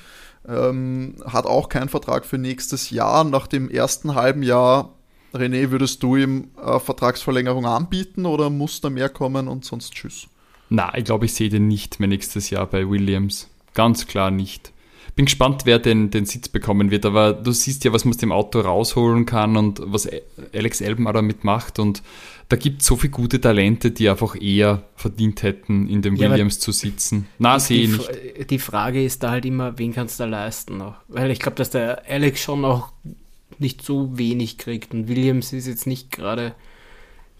ähm, 0.48 1.16
hat 1.26 1.46
auch 1.46 1.70
keinen 1.70 1.90
Vertrag 1.90 2.26
für 2.26 2.38
nächstes 2.38 2.90
Jahr. 2.90 3.24
Nach 3.24 3.48
dem 3.48 3.70
ersten 3.70 4.16
halben 4.16 4.44
Jahr, 4.44 4.94
René, 5.34 5.72
würdest 5.72 6.02
du 6.04 6.16
ihm 6.16 6.50
äh, 6.64 6.80
Vertragsverlängerung 6.80 7.66
anbieten 7.66 8.26
oder 8.26 8.50
muss 8.50 8.82
da 8.82 8.90
mehr 8.90 9.10
kommen 9.10 9.48
und 9.48 9.66
sonst 9.66 9.94
tschüss? 9.94 10.28
Na, 10.70 10.98
ich 10.98 11.06
glaube, 11.06 11.26
ich 11.26 11.34
sehe 11.34 11.50
den 11.50 11.68
nicht 11.68 12.00
mehr 12.00 12.08
nächstes 12.08 12.50
Jahr 12.50 12.66
bei 12.66 12.90
Williams. 12.90 13.50
Ganz 13.74 14.08
klar 14.08 14.32
nicht. 14.32 14.72
Bin 15.16 15.26
gespannt, 15.26 15.64
wer 15.66 15.80
den, 15.80 16.10
den 16.10 16.26
Sitz 16.26 16.48
bekommen 16.48 16.90
wird, 16.90 17.06
aber 17.06 17.34
du 17.34 17.52
siehst 17.52 17.84
ja, 17.84 17.92
was 17.92 18.06
man 18.06 18.14
aus 18.14 18.18
dem 18.18 18.32
Auto 18.32 18.62
rausholen 18.62 19.26
kann 19.26 19.58
und 19.58 19.82
was 19.84 20.08
Alex 20.54 20.80
Elben 20.80 21.06
auch 21.08 21.14
damit 21.14 21.44
macht 21.44 21.80
und 21.80 22.02
da 22.52 22.58
gibt 22.58 22.82
es 22.82 22.88
so 22.88 22.98
viele 22.98 23.12
gute 23.12 23.40
Talente, 23.40 23.92
die 23.92 24.10
einfach 24.10 24.36
eher 24.40 24.84
verdient 24.96 25.42
hätten, 25.44 25.88
in 25.88 26.02
dem 26.02 26.16
Ja, 26.18 26.30
Williams 26.30 26.60
zu 26.60 26.72
sitzen. 26.74 27.28
Na, 27.40 27.58
sehe 27.60 27.88
die, 27.88 27.94
ich 27.94 27.98
nicht. 28.38 28.52
Die 28.52 28.60
Frage 28.60 29.04
ist 29.04 29.24
da 29.24 29.32
halt 29.32 29.46
immer, 29.46 29.78
wen 29.78 29.94
kannst 29.94 30.20
du 30.20 30.24
da 30.24 30.30
leisten 30.30 30.78
noch? 30.78 30.96
Weil 31.08 31.32
ich 31.32 31.40
glaube, 31.40 31.56
dass 31.56 31.70
der 31.70 32.04
Alex 32.10 32.42
schon 32.42 32.66
auch 32.66 32.92
nicht 33.58 33.82
so 33.84 34.18
wenig 34.18 34.58
kriegt 34.58 34.94
und 34.94 35.08
Williams 35.08 35.54
ist 35.54 35.68
jetzt 35.68 35.88
nicht 35.88 36.12
gerade 36.12 36.54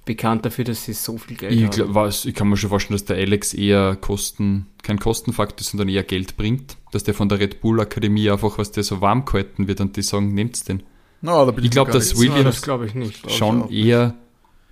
bekannt 0.06 0.46
dafür, 0.46 0.64
dass 0.66 0.86
sie 0.86 0.94
so 0.94 1.18
viel 1.18 1.38
Geld 1.38 1.54
Ich, 1.54 1.64
haben. 1.64 1.72
glaub, 1.72 1.94
was, 1.94 2.26
ich 2.26 2.34
kann 2.34 2.48
mir 2.50 2.58
schon 2.58 2.70
vorstellen, 2.70 2.96
dass 2.96 3.06
der 3.06 3.18
Alex 3.18 3.54
eher 3.54 3.96
Kosten, 3.96 4.66
kein 4.82 5.00
Kostenfaktor, 5.00 5.64
sondern 5.64 5.90
eher 5.90 6.04
Geld 6.04 6.38
bringt. 6.38 6.78
Dass 6.92 7.04
der 7.04 7.14
von 7.14 7.30
der 7.30 7.40
Red 7.40 7.62
Bull 7.62 7.80
Akademie 7.80 8.30
einfach, 8.30 8.58
was 8.58 8.72
der 8.72 8.84
so 8.84 9.02
warm 9.02 9.26
gehalten 9.26 9.68
wird 9.68 9.80
und 9.82 9.96
die 9.98 10.02
sagen, 10.02 10.34
nehmt's 10.34 10.64
den. 10.64 10.84
Bin 11.22 11.64
Ich 11.64 11.70
glaub, 11.72 11.88
gar 11.88 11.94
dass 11.96 12.10
nicht 12.14 12.20
Williams- 12.20 12.38
Ja, 12.38 12.44
das 12.46 12.62
glaube 12.64 12.86
ich 12.88 12.96
nicht. 12.96 13.22
Glaub 13.22 13.32
ich 13.32 13.38
schon 13.38 13.62
auch. 13.64 13.72
eher, 13.72 14.16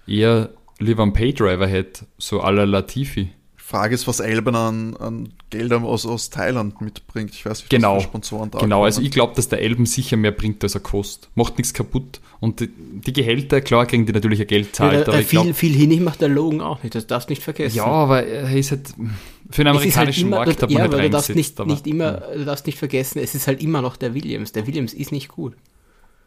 eher 0.10 0.50
lieber 0.80 1.04
einen 1.04 1.14
Paydriver 1.14 1.68
hätte, 1.68 2.06
so 2.18 2.42
à 2.42 2.52
la 2.52 2.64
Latifi. 2.64 3.30
Frage 3.58 3.94
ist, 3.94 4.08
was 4.08 4.20
Elben 4.20 4.56
an, 4.56 4.96
an 4.98 5.30
Geldern 5.52 5.84
aus, 5.84 6.04
aus 6.08 6.32
Thailand 6.32 6.82
mitbringt. 6.82 7.30
Ich 7.36 7.46
weiß 7.46 7.60
nicht, 7.60 7.70
Genau. 7.70 7.98
was 7.98 8.04
Sponsoren 8.04 8.50
da 8.50 8.58
Genau, 8.58 8.84
also 8.84 8.96
kommen. 8.98 9.06
ich 9.06 9.12
glaube, 9.12 9.36
dass 9.36 9.48
der 9.48 9.62
Elben 9.62 9.86
sicher 9.86 10.18
mehr 10.18 10.32
bringt, 10.32 10.64
als 10.64 10.74
er 10.74 10.82
kostet. 10.82 11.30
Macht 11.36 11.60
nichts 11.60 11.72
kaputt. 11.76 12.20
Und 12.40 12.62
die, 12.62 12.70
die 12.70 13.14
Gehälter, 13.14 13.62
klar 13.62 13.86
kriegen 13.86 14.08
die 14.08 14.12
natürlich 14.14 14.42
ein 14.42 14.48
Geld 14.48 14.68
Ja, 14.68 14.74
zahlt, 14.74 15.08
aber 15.08 15.18
äh, 15.18 15.22
ich 15.22 15.28
viel, 15.28 15.40
glaube, 15.42 15.54
viel 15.54 15.74
hinig 15.74 16.00
macht 16.00 16.20
der 16.22 16.30
Logan 16.30 16.62
auch 16.62 16.82
nicht, 16.82 16.96
das 16.96 17.06
darfst 17.06 17.30
du 17.30 17.34
nicht 17.34 17.44
vergessen. 17.44 17.78
ja, 17.78 17.86
aber 17.86 18.24
er 18.26 18.50
ist 18.58 18.72
halt, 18.72 18.88
für 18.88 18.96
den 18.96 19.06
Es 19.06 19.52
ist 19.52 19.58
halt 19.60 19.68
amerikanischen 19.68 20.28
immer, 20.30 20.38
Markt 20.38 20.64
hat 20.64 20.72
ja, 20.72 20.78
man 20.80 20.88
aber 20.88 20.98
nicht 20.98 21.06
du 21.06 21.10
darfst 21.12 21.36
nicht, 21.36 21.60
aber- 21.60 21.72
nicht 21.72 21.86
immer, 21.86 22.12
du 22.36 22.46
darfst 22.46 22.66
nicht 22.66 22.80
vergessen, 22.80 23.20
es 23.20 23.36
ist 23.36 23.46
halt 23.46 23.62
immer 23.62 23.84
noch 23.84 23.98
der 23.98 24.16
Williams. 24.16 24.52
Der 24.54 24.66
Williams 24.66 24.94
ist 24.96 25.12
nicht 25.12 25.28
gut. 25.28 25.54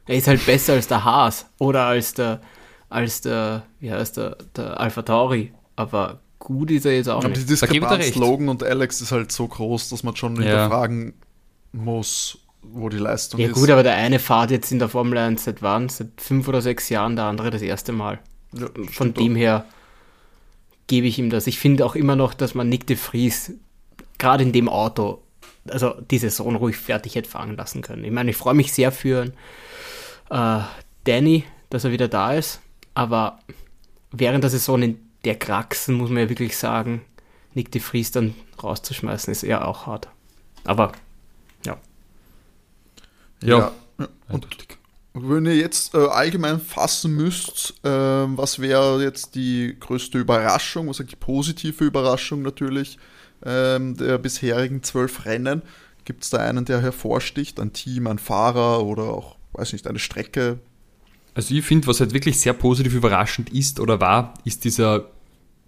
Er 0.07 0.15
ist 0.17 0.29
halt 0.29 0.45
besser 0.47 0.75
als 0.75 0.87
der 0.87 1.03
Haas 1.05 1.47
oder 1.59 1.87
als 1.87 2.15
der, 2.15 2.41
als 2.93 3.21
der, 3.23 3.65
wie 3.81 3.93
heißt 3.93 4.17
der, 4.17 4.37
der 4.57 4.79
Alpha 4.81 5.03
Tauri. 5.03 5.53
Aber 5.77 6.21
gut 6.39 6.71
ist 6.71 6.85
er 6.87 6.95
jetzt 6.97 7.09
auch 7.09 7.19
Aber 7.19 7.29
die 7.29 7.39
nicht. 7.41 7.43
Dir 7.49 7.53
Diskrepanz 7.53 8.05
recht. 8.05 8.17
Logan 8.17 8.49
und 8.49 8.63
Alex 8.63 9.01
ist 9.01 9.13
halt 9.13 9.33
so 9.33 9.47
groß, 9.49 9.89
dass 9.91 10.03
man 10.03 10.15
schon 10.17 10.37
Ja. 10.37 10.43
hinterfragen 10.43 11.15
muss, 11.73 12.39
wo 12.63 12.89
die 12.89 12.99
Leistung 12.99 13.41
Ja 13.41 13.49
ist. 13.49 13.55
gut, 13.55 13.71
aber 13.71 13.83
der 13.83 13.95
eine 13.95 14.19
fährt 14.19 14.51
jetzt 14.51 14.71
in 14.73 14.79
der 14.79 14.89
Formel 14.89 15.19
1 15.19 15.45
seit 15.45 15.63
wann? 15.63 15.89
Seit 15.89 16.09
fünf 16.21 16.47
oder 16.49 16.61
sechs 16.63 16.89
Jahren, 16.89 17.17
der 17.17 17.25
andere 17.27 17.51
das 17.51 17.63
erste 17.63 17.93
Mal. 17.93 18.19
Ja, 18.57 18.67
Von 18.91 19.15
dem 19.15 19.35
her 19.35 19.65
gebe 20.87 21.07
ich 21.07 21.19
ihm 21.19 21.31
das. 21.31 21.47
Ich 21.47 21.59
finde 21.59 21.87
auch 21.87 21.95
immer 21.95 22.17
noch, 22.17 22.35
dass 22.35 22.55
man 22.55 22.69
Nick 22.69 22.87
de 22.87 22.97
Vries 22.97 23.53
gerade 24.19 24.43
in 24.45 24.53
dem 24.53 24.69
Auto, 24.69 25.23
also 25.69 25.95
die 26.11 26.19
Saison 26.19 26.55
ruhig 26.57 26.77
fertig 26.77 27.15
hätte 27.15 27.31
fahren 27.31 27.57
lassen 27.57 27.81
können. 27.83 28.05
Ich 28.05 28.11
meine, 28.11 28.31
ich 28.31 28.37
freue 28.37 28.55
mich 28.55 28.73
sehr 28.73 28.93
für 28.93 29.33
äh, 30.31 30.59
Danny, 31.05 31.45
dass 31.71 31.85
er 31.85 31.93
wieder 31.93 32.09
da 32.09 32.35
ist, 32.35 32.61
aber 32.95 33.39
während 34.11 34.45
der 34.45 34.51
Saison 34.51 34.83
in 34.83 34.99
der 35.25 35.39
Kraxen 35.39 35.95
muss 35.95 36.11
man 36.11 36.23
ja 36.23 36.29
wirklich 36.29 36.57
sagen, 36.57 37.03
Nick 37.55 37.71
de 37.73 37.81
Vries 37.81 38.11
dann 38.11 38.35
rauszuschmeißen, 38.63 39.31
ist 39.31 39.43
eher 39.43 39.67
auch 39.67 39.87
hart. 39.87 40.09
Aber 40.65 40.93
Ja, 41.65 41.79
Ja. 43.43 43.59
ja. 43.99 44.09
Und 45.13 45.29
wenn 45.29 45.45
ihr 45.45 45.57
jetzt 45.57 45.95
äh, 45.95 45.99
allgemein 45.99 46.59
fassen 46.59 47.15
müsst, 47.15 47.75
äh, 47.85 47.89
was 47.89 48.61
wäre 48.61 49.03
jetzt 49.03 49.35
die 49.35 49.77
größte 49.79 50.19
Überraschung, 50.19 50.89
was 50.89 51.01
ist 51.01 51.13
die 51.13 51.17
positive 51.17 51.85
Überraschung 51.85 52.41
natürlich 52.41 52.99
ähm, 53.45 53.97
der 53.97 54.17
bisherigen 54.19 54.83
zwölf 54.83 55.27
Rennen? 55.27 55.63
Gibt 56.05 56.25
es 56.25 56.31
da 56.31 56.39
einen, 56.39 56.65
der 56.65 56.81
hervorsticht, 56.81 57.61
ein 57.61 57.75
Team, 57.75 58.07
ein 58.07 58.19
Fahrer 58.19 58.85
oder 58.85 59.05
auch, 59.05 59.37
weiß 59.53 59.75
nicht, 59.75 59.87
eine 59.87 59.99
Strecke? 59.99 60.59
Also 61.35 61.55
ich 61.55 61.65
finde, 61.65 61.87
was 61.87 62.01
halt 62.01 62.13
wirklich 62.13 62.39
sehr 62.39 62.53
positiv 62.53 62.95
überraschend 62.95 63.51
ist 63.51 63.81
oder 63.81 64.01
war, 64.01 64.35
ist 64.45 64.65
dieser, 64.65 65.11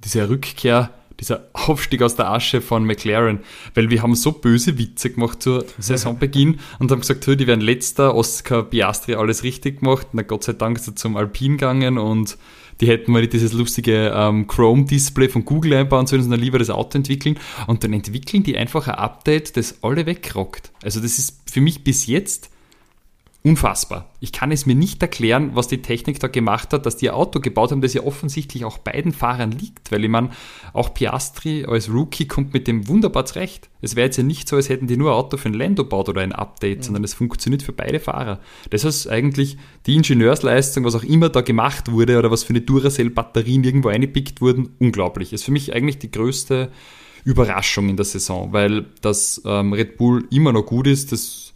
diese 0.02 0.28
Rückkehr 0.28 0.90
dieser 1.20 1.48
Aufstieg 1.52 2.02
aus 2.02 2.16
der 2.16 2.30
Asche 2.30 2.60
von 2.60 2.84
McLaren, 2.84 3.40
weil 3.74 3.90
wir 3.90 4.02
haben 4.02 4.14
so 4.14 4.32
böse 4.32 4.78
Witze 4.78 5.10
gemacht 5.10 5.42
zur 5.42 5.64
Saisonbeginn 5.78 6.58
und 6.78 6.90
haben 6.90 7.00
gesagt, 7.00 7.26
die 7.26 7.46
werden 7.46 7.60
letzter, 7.60 8.14
Oscar 8.14 8.64
Piastri 8.64 9.14
alles 9.14 9.42
richtig 9.42 9.80
gemacht, 9.80 10.08
na 10.12 10.22
Gott 10.22 10.44
sei 10.44 10.54
Dank 10.54 10.76
ist 10.78 10.88
er 10.88 10.96
zum 10.96 11.16
Alpin 11.16 11.52
gegangen 11.52 11.98
und 11.98 12.36
die 12.80 12.88
hätten 12.88 13.12
mal 13.12 13.26
dieses 13.26 13.52
lustige 13.52 14.12
ähm, 14.14 14.48
Chrome-Display 14.48 15.28
von 15.28 15.44
Google 15.44 15.74
einbauen 15.74 16.08
sollen, 16.08 16.22
sondern 16.22 16.40
lieber 16.40 16.58
das 16.58 16.70
Auto 16.70 16.98
entwickeln. 16.98 17.38
Und 17.68 17.84
dann 17.84 17.92
entwickeln 17.92 18.42
die 18.42 18.58
einfach 18.58 18.88
ein 18.88 18.96
Update, 18.96 19.56
das 19.56 19.78
alle 19.82 20.06
wegrockt. 20.06 20.72
Also 20.82 20.98
das 21.00 21.18
ist 21.18 21.40
für 21.48 21.60
mich 21.60 21.84
bis 21.84 22.08
jetzt 22.08 22.50
unfassbar. 23.46 24.10
Ich 24.20 24.32
kann 24.32 24.50
es 24.52 24.64
mir 24.64 24.74
nicht 24.74 25.02
erklären, 25.02 25.50
was 25.52 25.68
die 25.68 25.82
Technik 25.82 26.18
da 26.18 26.28
gemacht 26.28 26.72
hat, 26.72 26.86
dass 26.86 26.96
die 26.96 27.10
ein 27.10 27.14
Auto 27.14 27.40
gebaut 27.40 27.72
haben, 27.72 27.82
das 27.82 27.92
ja 27.92 28.02
offensichtlich 28.02 28.64
auch 28.64 28.78
beiden 28.78 29.12
Fahrern 29.12 29.52
liegt, 29.52 29.92
weil 29.92 30.02
ich 30.02 30.08
meine, 30.08 30.30
auch 30.72 30.94
Piastri 30.94 31.66
als 31.66 31.92
Rookie 31.92 32.26
kommt 32.26 32.54
mit 32.54 32.66
dem 32.66 32.88
wunderbar 32.88 33.26
zurecht. 33.26 33.68
Es 33.82 33.96
wäre 33.96 34.06
jetzt 34.06 34.16
ja 34.16 34.22
nicht 34.22 34.48
so, 34.48 34.56
als 34.56 34.70
hätten 34.70 34.86
die 34.86 34.96
nur 34.96 35.10
ein 35.10 35.16
Auto 35.16 35.36
für 35.36 35.50
ein 35.50 35.54
Lando 35.54 35.84
baut 35.84 36.08
oder 36.08 36.22
ein 36.22 36.32
Update, 36.32 36.78
mhm. 36.78 36.82
sondern 36.84 37.04
es 37.04 37.12
funktioniert 37.12 37.62
für 37.62 37.74
beide 37.74 38.00
Fahrer. 38.00 38.40
Das 38.70 38.84
ist 38.84 39.08
eigentlich 39.08 39.58
die 39.84 39.94
Ingenieursleistung, 39.94 40.84
was 40.84 40.94
auch 40.94 41.04
immer 41.04 41.28
da 41.28 41.42
gemacht 41.42 41.92
wurde 41.92 42.18
oder 42.18 42.30
was 42.30 42.44
für 42.44 42.54
eine 42.54 42.62
Duracell-Batterien 42.62 43.62
irgendwo 43.62 43.88
eingepickt 43.88 44.40
wurden, 44.40 44.70
unglaublich. 44.78 45.30
Das 45.30 45.40
ist 45.40 45.44
für 45.44 45.52
mich 45.52 45.74
eigentlich 45.74 45.98
die 45.98 46.10
größte 46.10 46.72
Überraschung 47.24 47.90
in 47.90 47.96
der 47.96 48.06
Saison, 48.06 48.54
weil 48.54 48.86
das 49.02 49.42
ähm, 49.44 49.74
Red 49.74 49.98
Bull 49.98 50.26
immer 50.30 50.54
noch 50.54 50.64
gut 50.64 50.86
ist, 50.86 51.12
das 51.12 51.53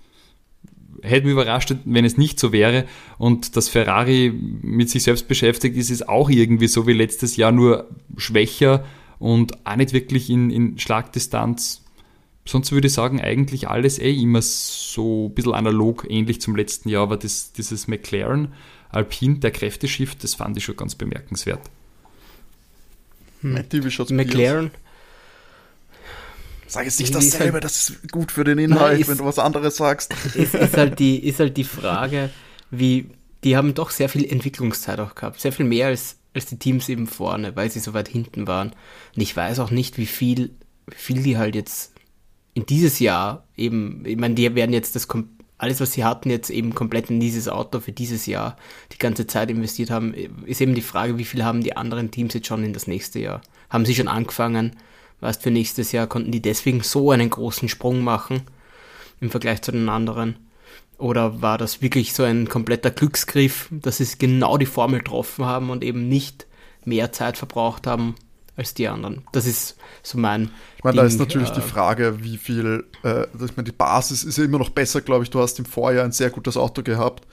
hätte 1.03 1.27
mich 1.27 1.33
überrascht, 1.33 1.75
wenn 1.85 2.05
es 2.05 2.17
nicht 2.17 2.41
so 2.41 2.53
wäre. 2.53 2.85
Und 3.19 3.57
dass 3.57 3.69
Ferrari 3.69 4.33
mit 4.63 4.91
sich 4.91 5.03
selbst 5.03 5.29
beschäftigt 5.29 5.77
ist, 5.77 5.91
ist 5.91 6.09
auch 6.09 6.31
irgendwie 6.31 6.69
so 6.69 6.87
wie 6.87 6.93
letztes 6.93 7.37
Jahr, 7.37 7.53
nur 7.53 7.89
schwächer 8.17 8.85
und 9.19 9.67
auch 9.67 9.77
nicht 9.77 9.93
wirklich 9.93 10.31
in, 10.31 10.51
in 10.51 10.79
Schlagdistanz. 10.79 11.85
Sonst 12.45 12.73
würde 12.73 12.87
ich 12.87 12.95
sagen, 12.95 13.21
eigentlich 13.21 13.69
alles 13.69 13.99
eh 13.99 14.15
immer 14.15 14.41
so 14.41 15.29
ein 15.29 15.35
bisschen 15.35 15.55
analog, 15.55 16.07
ähnlich 16.09 16.41
zum 16.41 16.57
letzten 16.57 16.89
Jahr, 16.89 17.03
aber 17.03 17.17
das, 17.19 17.53
dieses 17.53 17.89
McLaren 17.89 18.55
Alpine, 18.91 19.39
der 19.39 19.51
Kräfteschiff, 19.51 20.15
das 20.15 20.35
fand 20.35 20.57
ich 20.57 20.65
schon 20.65 20.77
ganz 20.77 20.95
bemerkenswert. 20.95 21.61
Hm. 23.43 23.55
McLaren, 24.11 24.71
Sag 26.69 26.85
jetzt 26.85 27.01
nicht 27.01 27.15
dasselbe, 27.15 27.55
halt, 27.55 27.65
das 27.65 27.91
ist 27.91 28.13
gut 28.13 28.31
für 28.31 28.45
den 28.45 28.59
Inhalt, 28.59 28.93
nein, 28.93 29.01
ist, 29.01 29.09
wenn 29.09 29.19
du 29.19 29.25
was 29.25 29.39
anderes 29.39 29.77
sagst. 29.77 30.15
Ist, 30.35 30.55
ist, 30.55 30.77
halt 30.77 30.99
die, 30.99 31.27
ist 31.27 31.41
halt 31.41 31.57
die 31.57 31.65
Frage, 31.65 32.31
wie, 32.71 33.11
die 33.43 33.57
haben 33.57 33.75
doch 33.75 33.91
sehr 33.91 34.09
viel 34.09 34.31
Entwicklungszeit 34.31 35.01
auch 35.01 35.15
gehabt, 35.15 35.41
sehr 35.41 35.53
viel 35.53 35.65
mehr 35.65 35.87
als, 35.87 36.17
als 36.35 36.47
die 36.47 36.59
Teams 36.59 36.89
eben 36.89 37.07
vorne, 37.07 37.57
weil 37.57 37.71
sie 37.71 37.81
so 37.81 37.95
weit 37.95 38.09
hinten 38.09 38.47
waren. 38.47 38.75
Und 39.17 39.23
ich 39.23 39.35
weiß 39.35 39.61
auch 39.61 39.71
nicht, 39.71 39.97
wie 39.97 40.07
viel, 40.07 40.51
wie 40.87 40.95
viel 40.95 41.23
die 41.23 41.39
halt 41.39 41.55
jetzt 41.55 41.93
in 42.53 42.67
dieses 42.67 42.99
Jahr 42.99 43.45
eben, 43.57 44.05
ich 44.05 44.17
meine, 44.17 44.35
die 44.35 44.55
werden 44.55 44.73
jetzt 44.73 44.95
das 44.95 45.09
alles, 45.59 45.81
was 45.81 45.93
sie 45.93 46.05
hatten, 46.05 46.31
jetzt 46.31 46.51
eben 46.51 46.75
komplett 46.75 47.11
in 47.11 47.19
dieses 47.19 47.49
Auto 47.49 47.81
für 47.81 47.93
dieses 47.93 48.27
Jahr 48.27 48.57
die 48.93 48.99
ganze 48.99 49.27
Zeit 49.27 49.51
investiert 49.51 49.91
haben, 49.91 50.15
ist 50.45 50.61
eben 50.61 50.75
die 50.75 50.83
Frage, 50.83 51.19
wie 51.19 51.25
viel 51.25 51.45
haben 51.45 51.63
die 51.63 51.77
anderen 51.77 52.11
Teams 52.11 52.35
jetzt 52.35 52.47
schon 52.47 52.65
in 52.65 52.73
das 52.73 52.87
nächste 52.87 53.19
Jahr? 53.19 53.41
Haben 53.69 53.85
sie 53.85 53.95
schon 53.95 54.09
angefangen? 54.09 54.77
Weißt, 55.21 55.43
für 55.43 55.51
nächstes 55.51 55.93
Jahr 55.93 56.07
konnten 56.07 56.31
die 56.31 56.43
deswegen 56.43 56.83
so 56.83 57.11
einen 57.11 57.31
großen 57.31 57.69
Sprung 57.69 58.03
machen 58.03 58.43
im 59.21 59.31
Vergleich 59.31 59.63
zu 59.63 59.73
den 59.73 59.89
anderen. 59.89 60.37
Oder 60.99 61.43
war 61.43 61.59
das 61.59 61.81
wirklich 61.81 62.13
so 62.13 62.25
ein 62.25 62.49
kompletter 62.49 62.91
Glücksgriff, 62.91 63.69
dass 63.71 63.99
sie 63.99 64.19
genau 64.19 64.59
die 64.59 64.67
Formel 64.67 64.99
getroffen 64.99 65.45
haben 65.45 65.71
und 65.71 65.85
eben 65.85 66.09
nicht 66.09 66.47
mehr 66.85 67.13
Zeit 67.13 67.37
verbraucht 67.37 67.87
haben 67.87 68.17
als 68.57 68.75
die 68.75 68.89
anderen? 68.89 69.25
Das 69.33 69.47
ist 69.47 69.77
so 70.03 70.19
mein. 70.19 70.51
Ich 70.77 70.85
meine, 70.85 70.95
Ding, 70.95 71.03
da 71.03 71.07
ist 71.07 71.19
natürlich 71.19 71.51
äh, 71.51 71.55
die 71.55 71.61
Frage, 71.61 72.25
wie 72.25 72.37
viel. 72.37 72.85
Äh, 73.05 73.27
ich 73.33 73.57
meine, 73.57 73.65
die 73.65 73.73
Basis 73.73 74.25
ist 74.25 74.39
ja 74.39 74.45
immer 74.45 74.59
noch 74.59 74.71
besser, 74.71 75.01
glaube 75.01 75.23
ich. 75.23 75.31
Du 75.31 75.41
hast 75.41 75.59
im 75.61 75.65
Vorjahr 75.65 76.05
ein 76.05 76.13
sehr 76.13 76.31
gutes 76.31 76.57
Auto 76.57 76.83
gehabt, 76.83 77.27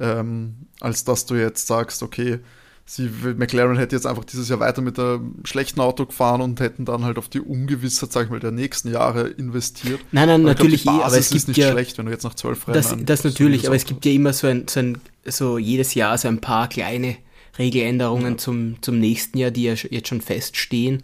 ähm, 0.00 0.66
als 0.80 1.04
dass 1.04 1.24
du 1.24 1.34
jetzt 1.34 1.66
sagst, 1.66 2.02
okay, 2.02 2.40
sie, 2.88 3.10
McLaren 3.36 3.76
hätte 3.76 3.94
jetzt 3.94 4.06
einfach 4.06 4.24
dieses 4.24 4.48
Jahr 4.48 4.60
weiter 4.60 4.80
mit 4.80 4.98
einem 4.98 5.34
schlechten 5.44 5.80
Auto 5.80 6.06
gefahren 6.06 6.40
und 6.40 6.58
hätten 6.58 6.86
dann 6.86 7.04
halt 7.04 7.18
auf 7.18 7.28
die 7.28 7.40
Ungewissheit, 7.40 8.10
sag 8.10 8.24
ich 8.24 8.30
mal, 8.30 8.40
der 8.40 8.50
nächsten 8.50 8.90
Jahre 8.90 9.28
investiert. 9.28 10.00
Nein, 10.10 10.28
nein, 10.28 10.40
aber 10.40 10.54
natürlich 10.54 10.82
glaub, 10.82 11.00
eh, 11.00 11.04
aber 11.04 11.18
es 11.18 11.30
ist 11.30 11.48
nicht 11.48 11.58
ja, 11.58 11.70
schlecht, 11.70 11.98
wenn 11.98 12.06
du 12.06 12.12
jetzt 12.12 12.24
nach 12.24 12.34
zwölf 12.34 12.66
Rennen 12.66 12.74
Das, 12.74 12.96
das 12.98 13.24
natürlich, 13.24 13.66
aber 13.66 13.76
es 13.76 13.84
gibt 13.84 14.06
ja 14.06 14.12
immer 14.12 14.32
so 14.32 14.46
ein, 14.46 14.66
so 14.68 14.80
ein, 14.80 14.98
so 15.26 15.58
jedes 15.58 15.94
Jahr 15.94 16.16
so 16.16 16.28
ein 16.28 16.40
paar 16.40 16.68
kleine 16.68 17.16
Regeländerungen 17.58 18.32
ja. 18.32 18.38
zum, 18.38 18.82
zum 18.82 18.98
nächsten 18.98 19.36
Jahr, 19.36 19.50
die 19.50 19.64
ja 19.64 19.74
jetzt 19.74 20.08
schon 20.08 20.22
feststehen. 20.22 21.02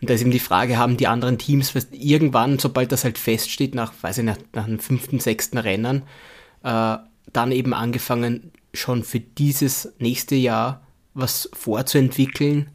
Und 0.00 0.08
da 0.08 0.14
ist 0.14 0.22
eben 0.22 0.30
die 0.30 0.38
Frage, 0.38 0.78
haben 0.78 0.96
die 0.96 1.06
anderen 1.06 1.38
Teams 1.38 1.72
irgendwann, 1.92 2.58
sobald 2.58 2.90
das 2.90 3.04
halt 3.04 3.18
feststeht, 3.18 3.74
nach, 3.74 3.92
weiß 4.00 4.18
ich, 4.18 4.24
nach, 4.24 4.38
nach 4.52 4.64
dem 4.64 4.78
fünften, 4.78 5.20
sechsten 5.20 5.58
Rennen, 5.58 6.02
äh, 6.64 6.96
dann 7.32 7.52
eben 7.52 7.74
angefangen, 7.74 8.50
schon 8.72 9.04
für 9.04 9.20
dieses 9.20 9.92
nächste 9.98 10.36
Jahr 10.36 10.80
was 11.20 11.48
vorzuentwickeln 11.52 12.70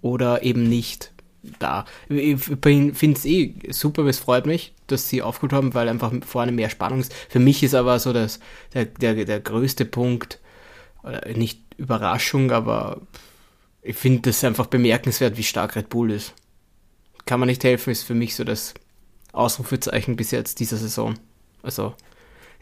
oder 0.00 0.42
eben 0.42 0.68
nicht 0.68 1.12
da. 1.58 1.84
Ich 2.08 2.38
finde 2.40 2.92
es 2.94 3.24
eh 3.24 3.54
super, 3.70 4.04
es 4.06 4.18
freut 4.18 4.46
mich, 4.46 4.74
dass 4.86 5.08
sie 5.08 5.22
aufgeholt 5.22 5.52
haben, 5.52 5.74
weil 5.74 5.88
einfach 5.88 6.12
vorne 6.24 6.52
mehr 6.52 6.70
Spannung 6.70 7.00
ist. 7.00 7.14
Für 7.28 7.38
mich 7.38 7.62
ist 7.62 7.74
aber 7.74 7.98
so 7.98 8.12
dass 8.12 8.40
der, 8.74 8.86
der, 8.86 9.24
der 9.24 9.40
größte 9.40 9.84
Punkt, 9.84 10.40
nicht 11.34 11.62
Überraschung, 11.76 12.50
aber 12.50 13.00
ich 13.82 13.96
finde 13.96 14.22
das 14.22 14.44
einfach 14.44 14.66
bemerkenswert, 14.66 15.36
wie 15.36 15.44
stark 15.44 15.76
Red 15.76 15.88
Bull 15.88 16.10
ist. 16.10 16.34
Kann 17.24 17.40
man 17.40 17.48
nicht 17.48 17.64
helfen, 17.64 17.90
ist 17.90 18.02
für 18.02 18.14
mich 18.14 18.34
so 18.34 18.44
das 18.44 18.74
Ausrufezeichen 19.32 20.16
bis 20.16 20.32
jetzt 20.32 20.60
dieser 20.60 20.76
Saison. 20.76 21.14
Also 21.62 21.94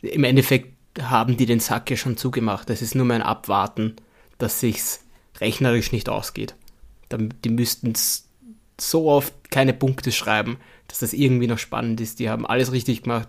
im 0.03 0.25
Endeffekt 0.25 0.75
haben 1.01 1.37
die 1.37 1.47
den 1.47 1.61
Sack 1.61 1.91
ja 1.91 1.97
schon 1.97 2.17
zugemacht. 2.17 2.71
Es 2.71 2.83
ist 2.83 2.95
nur 2.95 3.07
mein 3.07 3.23
Abwarten 3.23 3.97
dass 4.39 4.61
sich's 4.61 5.01
rechnerisch 5.41 5.93
nicht 5.93 6.09
ausgeht. 6.09 6.55
Die 7.11 7.49
müssten 7.49 7.93
so 8.81 9.09
oft 9.09 9.33
keine 9.51 9.73
Punkte 9.73 10.13
schreiben, 10.13 10.59
dass 10.89 11.01
das 11.01 11.13
irgendwie 11.13 11.47
noch 11.47 11.59
spannend 11.59 12.01
ist. 12.01 12.19
Die 12.19 12.29
haben 12.29 12.47
alles 12.47 12.73
richtig 12.73 13.03
gemacht. 13.03 13.29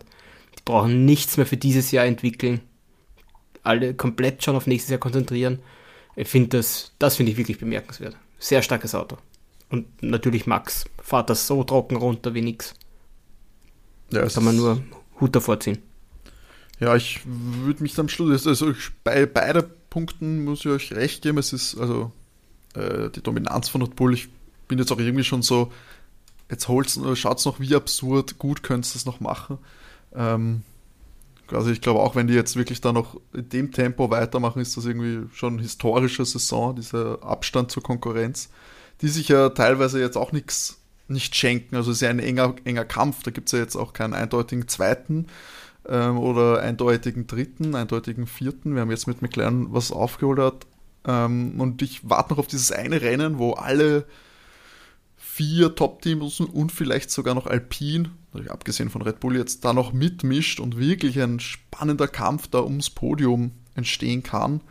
Die 0.57 0.63
brauchen 0.65 1.05
nichts 1.05 1.37
mehr 1.37 1.45
für 1.45 1.57
dieses 1.57 1.91
Jahr 1.91 2.05
entwickeln. 2.05 2.61
Alle 3.63 3.93
komplett 3.93 4.43
schon 4.43 4.55
auf 4.55 4.67
nächstes 4.67 4.91
Jahr 4.91 4.99
konzentrieren. 4.99 5.59
Ich 6.15 6.27
finde 6.27 6.57
das, 6.57 6.93
das 6.99 7.15
finde 7.15 7.31
ich 7.31 7.37
wirklich 7.37 7.59
bemerkenswert. 7.59 8.17
Sehr 8.39 8.61
starkes 8.61 8.95
Auto. 8.95 9.17
Und 9.69 10.01
natürlich 10.01 10.47
Max 10.47 10.85
fahrt 11.01 11.29
das 11.29 11.45
so 11.47 11.63
trocken 11.63 11.97
runter 11.97 12.33
wie 12.33 12.41
nix. 12.41 12.73
Ja, 14.11 14.21
da 14.21 14.27
kann 14.29 14.45
man 14.45 14.55
nur 14.55 14.81
Hut 15.19 15.35
davor 15.35 15.59
ziehen. 15.59 15.79
Ja, 16.79 16.95
ich 16.95 17.21
würde 17.25 17.83
mich 17.83 17.99
am 17.99 18.07
Schluss, 18.07 18.47
also 18.47 18.73
bei 19.03 19.25
beide 19.25 19.69
Punkten 19.97 20.45
muss 20.45 20.59
ich 20.59 20.67
euch 20.67 20.93
recht 20.93 21.23
geben. 21.23 21.39
Es 21.39 21.53
ist 21.53 21.75
also 21.75 22.11
äh, 22.75 23.09
die 23.09 23.23
Dominanz 23.23 23.67
von 23.67 23.81
Red 23.81 23.95
Bull. 23.95 24.13
Ich 24.13 24.29
bin 24.67 24.77
jetzt 24.77 24.91
auch 24.91 24.99
irgendwie 24.99 25.23
schon 25.23 25.41
so, 25.41 25.71
jetzt 26.51 26.67
schaut 26.67 26.85
es 26.85 27.45
noch 27.45 27.59
wie 27.59 27.75
absurd, 27.75 28.37
gut 28.37 28.61
könntest 28.61 28.93
du 28.93 28.99
es 28.99 29.05
noch 29.07 29.21
machen. 29.21 29.57
Ähm, 30.13 30.61
also 31.51 31.71
ich 31.71 31.81
glaube 31.81 32.01
auch, 32.01 32.15
wenn 32.15 32.27
die 32.27 32.35
jetzt 32.35 32.55
wirklich 32.55 32.79
da 32.79 32.93
noch 32.93 33.19
in 33.33 33.49
dem 33.49 33.71
Tempo 33.71 34.11
weitermachen, 34.11 34.61
ist 34.61 34.77
das 34.77 34.85
irgendwie 34.85 35.33
schon 35.33 35.53
eine 35.53 35.63
historische 35.63 36.25
Saison, 36.25 36.75
dieser 36.75 37.23
Abstand 37.23 37.71
zur 37.71 37.81
Konkurrenz, 37.81 38.49
die 39.01 39.07
sich 39.07 39.29
ja 39.29 39.49
teilweise 39.49 39.99
jetzt 39.99 40.15
auch 40.15 40.31
nichts 40.31 40.79
nicht 41.07 41.35
schenken. 41.35 41.75
Also 41.75 41.89
es 41.89 41.97
ist 41.97 42.01
ja 42.01 42.11
ein 42.11 42.19
enger, 42.19 42.53
enger 42.65 42.85
Kampf, 42.85 43.23
da 43.23 43.31
gibt 43.31 43.47
es 43.47 43.53
ja 43.53 43.59
jetzt 43.59 43.75
auch 43.75 43.93
keinen 43.93 44.13
eindeutigen 44.13 44.67
zweiten 44.67 45.25
ähm, 45.87 46.17
oder 46.17 46.61
eindeutigen 46.61 47.27
dritten, 47.27 47.75
eindeutigen 47.75 48.27
vierten. 48.27 48.75
Wir 48.75 48.81
haben 48.81 48.91
jetzt 48.91 49.07
mit 49.07 49.21
McLaren 49.21 49.73
was 49.73 49.91
aufgeholt 49.91 50.39
hat. 50.39 50.67
Ähm, 51.05 51.59
und 51.59 51.81
ich 51.81 52.09
warte 52.09 52.31
noch 52.31 52.39
auf 52.39 52.47
dieses 52.47 52.71
eine 52.71 53.01
Rennen, 53.01 53.39
wo 53.39 53.53
alle 53.53 54.05
vier 55.15 55.75
Top-Teams 55.75 56.39
und 56.39 56.71
vielleicht 56.71 57.11
sogar 57.11 57.35
noch 57.35 57.47
Alpine, 57.47 58.09
abgesehen 58.49 58.89
von 58.89 59.01
Red 59.01 59.19
Bull, 59.19 59.37
jetzt 59.37 59.63
da 59.65 59.73
noch 59.73 59.93
mitmischt 59.93 60.59
und 60.59 60.77
wirklich 60.77 61.21
ein 61.21 61.39
spannender 61.39 62.07
Kampf 62.07 62.47
da 62.47 62.61
ums 62.61 62.89
Podium 62.89 63.51
entstehen 63.75 64.23
kann. 64.23 64.61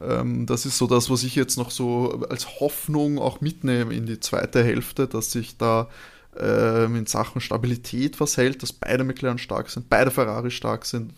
Ähm, 0.00 0.46
das 0.46 0.66
ist 0.66 0.78
so 0.78 0.86
das, 0.86 1.10
was 1.10 1.22
ich 1.24 1.34
jetzt 1.34 1.56
noch 1.56 1.70
so 1.70 2.24
als 2.28 2.60
Hoffnung 2.60 3.18
auch 3.18 3.40
mitnehme 3.40 3.94
in 3.94 4.06
die 4.06 4.20
zweite 4.20 4.64
Hälfte, 4.64 5.06
dass 5.06 5.32
sich 5.32 5.56
da 5.56 5.88
in 6.36 7.06
Sachen 7.06 7.40
Stabilität 7.40 8.18
was 8.18 8.36
hält, 8.36 8.62
dass 8.62 8.72
beide 8.72 9.04
McLaren 9.04 9.38
stark 9.38 9.70
sind, 9.70 9.88
beide 9.88 10.10
Ferrari 10.10 10.50
stark 10.50 10.84
sind, 10.84 11.12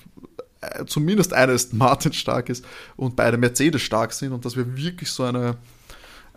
äh, 0.61 0.85
zumindest 0.87 1.33
eine 1.33 1.53
Aston 1.53 1.79
Martin 1.79 2.13
stark 2.13 2.49
ist 2.49 2.65
und 2.97 3.17
beide 3.17 3.37
Mercedes 3.37 3.83
stark 3.83 4.13
sind 4.13 4.33
und 4.33 4.45
dass 4.45 4.57
wir 4.57 4.77
wirklich 4.77 5.11
so 5.11 5.25
eine, 5.25 5.57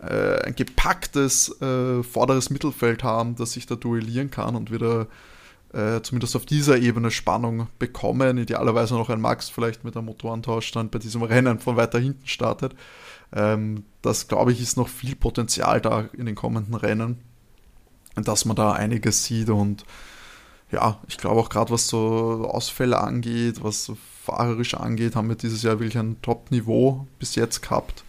äh, 0.02 0.42
ein 0.42 0.54
gepacktes 0.54 1.60
äh, 1.60 2.02
vorderes 2.02 2.50
Mittelfeld 2.50 3.02
haben, 3.02 3.36
das 3.36 3.52
sich 3.52 3.66
da 3.66 3.76
duellieren 3.76 4.30
kann 4.30 4.56
und 4.56 4.70
wieder 4.70 5.06
äh, 5.72 6.00
zumindest 6.02 6.36
auf 6.36 6.46
dieser 6.46 6.78
Ebene 6.78 7.10
Spannung 7.10 7.68
bekommen. 7.78 8.38
Idealerweise 8.38 8.94
noch 8.94 9.08
ein 9.08 9.20
Max 9.20 9.48
vielleicht 9.48 9.84
mit 9.84 9.96
einem 9.96 10.06
Motorentausch 10.06 10.72
dann 10.72 10.90
bei 10.90 10.98
diesem 10.98 11.22
Rennen 11.22 11.58
von 11.58 11.76
weiter 11.76 11.98
hinten 11.98 12.26
startet. 12.26 12.74
Ähm, 13.32 13.84
das 14.02 14.28
glaube 14.28 14.52
ich 14.52 14.60
ist 14.60 14.76
noch 14.76 14.88
viel 14.88 15.16
Potenzial 15.16 15.80
da 15.80 16.08
in 16.12 16.26
den 16.26 16.34
kommenden 16.34 16.74
Rennen, 16.74 17.18
dass 18.24 18.44
man 18.44 18.56
da 18.56 18.72
einiges 18.72 19.24
sieht 19.24 19.50
und 19.50 19.84
ja, 20.72 21.00
ich 21.08 21.18
glaube 21.18 21.40
auch 21.40 21.48
gerade 21.48 21.72
was 21.72 21.88
so 21.88 22.48
Ausfälle 22.48 23.00
angeht, 23.00 23.62
was 23.62 23.84
so 23.84 23.96
fahrerisch 24.24 24.74
angeht, 24.74 25.16
haben 25.16 25.28
wir 25.28 25.36
dieses 25.36 25.62
Jahr 25.62 25.80
wirklich 25.80 25.98
ein 25.98 26.20
Top-Niveau 26.22 27.06
bis 27.18 27.34
jetzt 27.34 27.62
gehabt. 27.62 28.04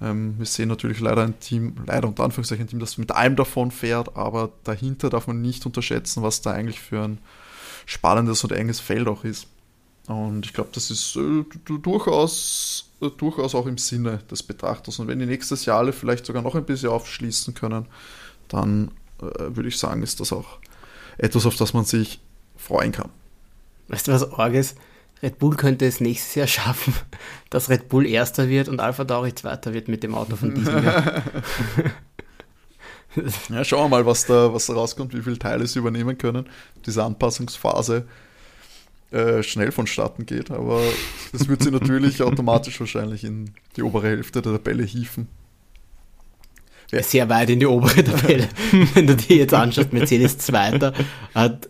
Ähm, 0.00 0.34
wir 0.38 0.46
sehen 0.46 0.68
natürlich 0.68 1.00
leider 1.00 1.22
ein 1.22 1.40
Team, 1.40 1.74
leider 1.86 2.06
unter 2.06 2.24
Anführungszeichen 2.24 2.66
ein 2.66 2.68
Team, 2.68 2.80
das 2.80 2.98
mit 2.98 3.12
einem 3.12 3.36
davon 3.36 3.70
fährt, 3.70 4.16
aber 4.16 4.50
dahinter 4.64 5.10
darf 5.10 5.26
man 5.26 5.40
nicht 5.40 5.66
unterschätzen, 5.66 6.22
was 6.22 6.42
da 6.42 6.52
eigentlich 6.52 6.80
für 6.80 7.02
ein 7.02 7.18
spannendes 7.86 8.44
und 8.44 8.52
enges 8.52 8.80
Feld 8.80 9.08
auch 9.08 9.24
ist. 9.24 9.48
Und 10.06 10.46
ich 10.46 10.52
glaube, 10.52 10.70
das 10.72 10.90
ist 10.90 11.16
äh, 11.16 11.44
durchaus, 11.64 12.90
äh, 13.00 13.10
durchaus 13.16 13.54
auch 13.54 13.66
im 13.66 13.78
Sinne 13.78 14.18
des 14.30 14.42
Betrachters. 14.42 14.98
Und 15.00 15.08
wenn 15.08 15.18
die 15.18 15.26
nächstes 15.26 15.64
Jahr 15.64 15.78
alle 15.78 15.92
vielleicht 15.92 16.26
sogar 16.26 16.42
noch 16.42 16.54
ein 16.54 16.64
bisschen 16.64 16.90
aufschließen 16.90 17.54
können, 17.54 17.86
dann 18.48 18.92
würde 19.18 19.68
ich 19.68 19.78
sagen, 19.78 20.02
ist 20.02 20.20
das 20.20 20.32
auch 20.32 20.58
etwas, 21.18 21.46
auf 21.46 21.56
das 21.56 21.74
man 21.74 21.84
sich 21.84 22.20
freuen 22.56 22.92
kann. 22.92 23.10
Weißt 23.88 24.08
du, 24.08 24.12
was 24.12 24.32
arg 24.32 24.54
ist? 24.54 24.76
Red 25.22 25.38
Bull 25.38 25.56
könnte 25.56 25.86
es 25.86 26.00
nächstes 26.00 26.34
Jahr 26.34 26.46
schaffen, 26.66 26.94
dass 27.50 27.70
Red 27.70 27.88
Bull 27.88 28.06
Erster 28.06 28.48
wird 28.48 28.68
und 28.68 28.80
Alpha 28.80 29.04
Tauri 29.04 29.34
Zweiter 29.34 29.72
wird 29.72 29.88
mit 29.88 30.02
dem 30.02 30.14
Auto 30.14 30.36
von 30.36 30.54
diesem 30.54 30.84
Jahr. 30.84 31.22
ja, 33.48 33.64
schauen 33.64 33.84
wir 33.84 33.88
mal, 33.88 34.06
was 34.06 34.26
da, 34.26 34.52
was 34.52 34.66
da 34.66 34.74
rauskommt, 34.74 35.14
wie 35.14 35.22
viele 35.22 35.38
Teile 35.38 35.66
sie 35.66 35.78
übernehmen 35.78 36.18
können. 36.18 36.46
Diese 36.84 37.02
Anpassungsphase 37.02 38.06
äh, 39.10 39.42
schnell 39.42 39.72
vonstatten 39.72 40.26
geht, 40.26 40.50
aber 40.50 40.82
das 41.32 41.48
wird 41.48 41.62
sie 41.62 41.70
natürlich 41.70 42.22
automatisch 42.24 42.78
wahrscheinlich 42.80 43.24
in 43.24 43.52
die 43.76 43.82
obere 43.82 44.08
Hälfte 44.08 44.42
der 44.42 44.52
Tabelle 44.52 44.84
hieven. 44.84 45.28
Ja. 46.92 47.02
Sehr 47.02 47.28
weit 47.28 47.50
in 47.50 47.60
die 47.60 47.66
obere 47.66 48.04
Tabelle. 48.04 48.48
Wenn 48.94 49.06
du 49.06 49.16
dir 49.16 49.36
jetzt 49.36 49.54
anschaust, 49.54 49.92
Mercedes 49.92 50.38
Zweiter 50.38 50.92
hat 51.34 51.68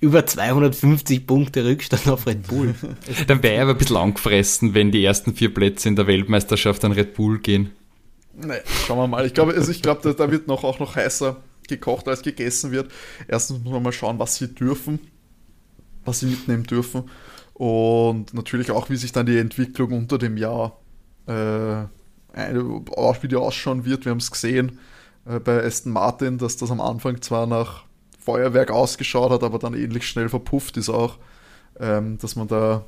über 0.00 0.26
250 0.26 1.26
Punkte 1.26 1.64
Rückstand 1.64 2.08
auf 2.08 2.26
Red 2.26 2.46
Bull. 2.46 2.74
Dann 3.26 3.42
wäre 3.42 3.54
er 3.54 3.62
aber 3.62 3.72
ein 3.72 3.78
bisschen 3.78 3.96
angefressen, 3.96 4.74
wenn 4.74 4.90
die 4.90 5.04
ersten 5.04 5.34
vier 5.34 5.52
Plätze 5.52 5.88
in 5.88 5.96
der 5.96 6.06
Weltmeisterschaft 6.06 6.84
an 6.84 6.92
Red 6.92 7.14
Bull 7.14 7.38
gehen. 7.38 7.70
Nee, 8.36 8.60
schauen 8.86 8.98
wir 8.98 9.06
mal. 9.06 9.26
Ich 9.26 9.34
glaube, 9.34 9.54
also 9.54 9.70
ich 9.70 9.82
glaube, 9.82 10.00
da, 10.02 10.12
da, 10.12 10.30
wird 10.30 10.48
noch 10.48 10.64
auch 10.64 10.80
noch 10.80 10.96
heißer 10.96 11.40
gekocht, 11.68 12.08
als 12.08 12.22
gegessen 12.22 12.72
wird. 12.72 12.90
Erstens 13.28 13.62
muss 13.62 13.72
man 13.72 13.82
mal 13.82 13.92
schauen, 13.92 14.18
was 14.18 14.36
sie 14.36 14.48
dürfen, 14.48 14.98
was 16.04 16.20
sie 16.20 16.26
mitnehmen 16.26 16.64
dürfen. 16.64 17.10
Und 17.52 18.34
natürlich 18.34 18.72
auch, 18.72 18.90
wie 18.90 18.96
sich 18.96 19.12
dann 19.12 19.26
die 19.26 19.38
Entwicklung 19.38 19.92
unter 19.92 20.18
dem 20.18 20.36
Jahr 20.36 20.80
äh, 21.26 21.84
wie 22.34 23.28
die 23.28 23.36
ausschauen 23.36 23.84
wird. 23.84 24.04
Wir 24.04 24.10
haben 24.10 24.18
es 24.18 24.30
gesehen 24.30 24.78
äh, 25.26 25.38
bei 25.38 25.64
Aston 25.64 25.92
Martin, 25.92 26.38
dass 26.38 26.56
das 26.56 26.70
am 26.70 26.80
Anfang 26.80 27.20
zwar 27.22 27.46
nach 27.46 27.84
Feuerwerk 28.18 28.70
ausgeschaut 28.70 29.30
hat, 29.30 29.42
aber 29.42 29.58
dann 29.58 29.74
ähnlich 29.74 30.08
schnell 30.08 30.28
verpufft 30.28 30.76
ist 30.76 30.88
auch, 30.88 31.18
ähm, 31.78 32.18
dass 32.18 32.36
man 32.36 32.48
da, 32.48 32.84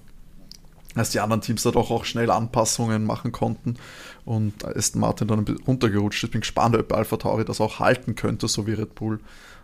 dass 0.94 1.11
die 1.11 1.20
anderen 1.20 1.42
Teams 1.42 1.62
da 1.62 1.70
doch 1.70 1.90
auch 1.90 2.04
schnell 2.04 2.30
Anpassungen 2.30 3.04
machen 3.04 3.32
konnten 3.32 3.76
und 4.24 4.64
Aston 4.64 5.00
Martin 5.00 5.28
dann 5.28 5.44
runtergerutscht 5.66 6.24
ist. 6.24 6.30
Bin 6.30 6.40
gespannt, 6.40 6.74
ob 6.76 6.92
Alpha 6.92 7.16
Tauri 7.18 7.44
das 7.44 7.61
auch 7.61 7.80
halten 7.80 8.14
könnte, 8.14 8.48
so 8.48 8.66
wie 8.66 8.72
Red 8.72 8.94
Bull. 8.94 9.20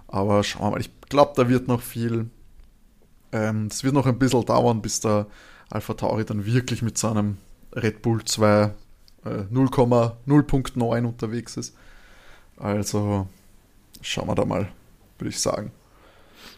Aber 0.08 0.44
schauen 0.44 0.66
wir 0.66 0.70
mal, 0.72 0.80
ich 0.80 0.90
glaube, 1.08 1.32
da 1.36 1.48
wird 1.48 1.68
noch 1.68 1.80
viel, 1.80 2.28
es 3.30 3.38
ähm, 3.40 3.70
wird 3.82 3.94
noch 3.94 4.06
ein 4.06 4.18
bisschen 4.18 4.44
dauern, 4.44 4.82
bis 4.82 5.00
der 5.00 5.26
Alpha 5.70 5.94
Tauri 5.94 6.26
dann 6.26 6.44
wirklich 6.44 6.82
mit 6.82 6.98
seinem 6.98 7.38
Red 7.74 8.02
Bull 8.02 8.22
2 8.22 8.62
äh, 8.62 8.70
0,0.9 9.24 11.04
unterwegs 11.04 11.56
ist. 11.56 11.74
Also 12.56 13.26
schauen 14.00 14.28
wir 14.28 14.34
da 14.34 14.44
mal 14.44 14.68
würde 15.22 15.30
ich 15.30 15.40
sagen. 15.40 15.70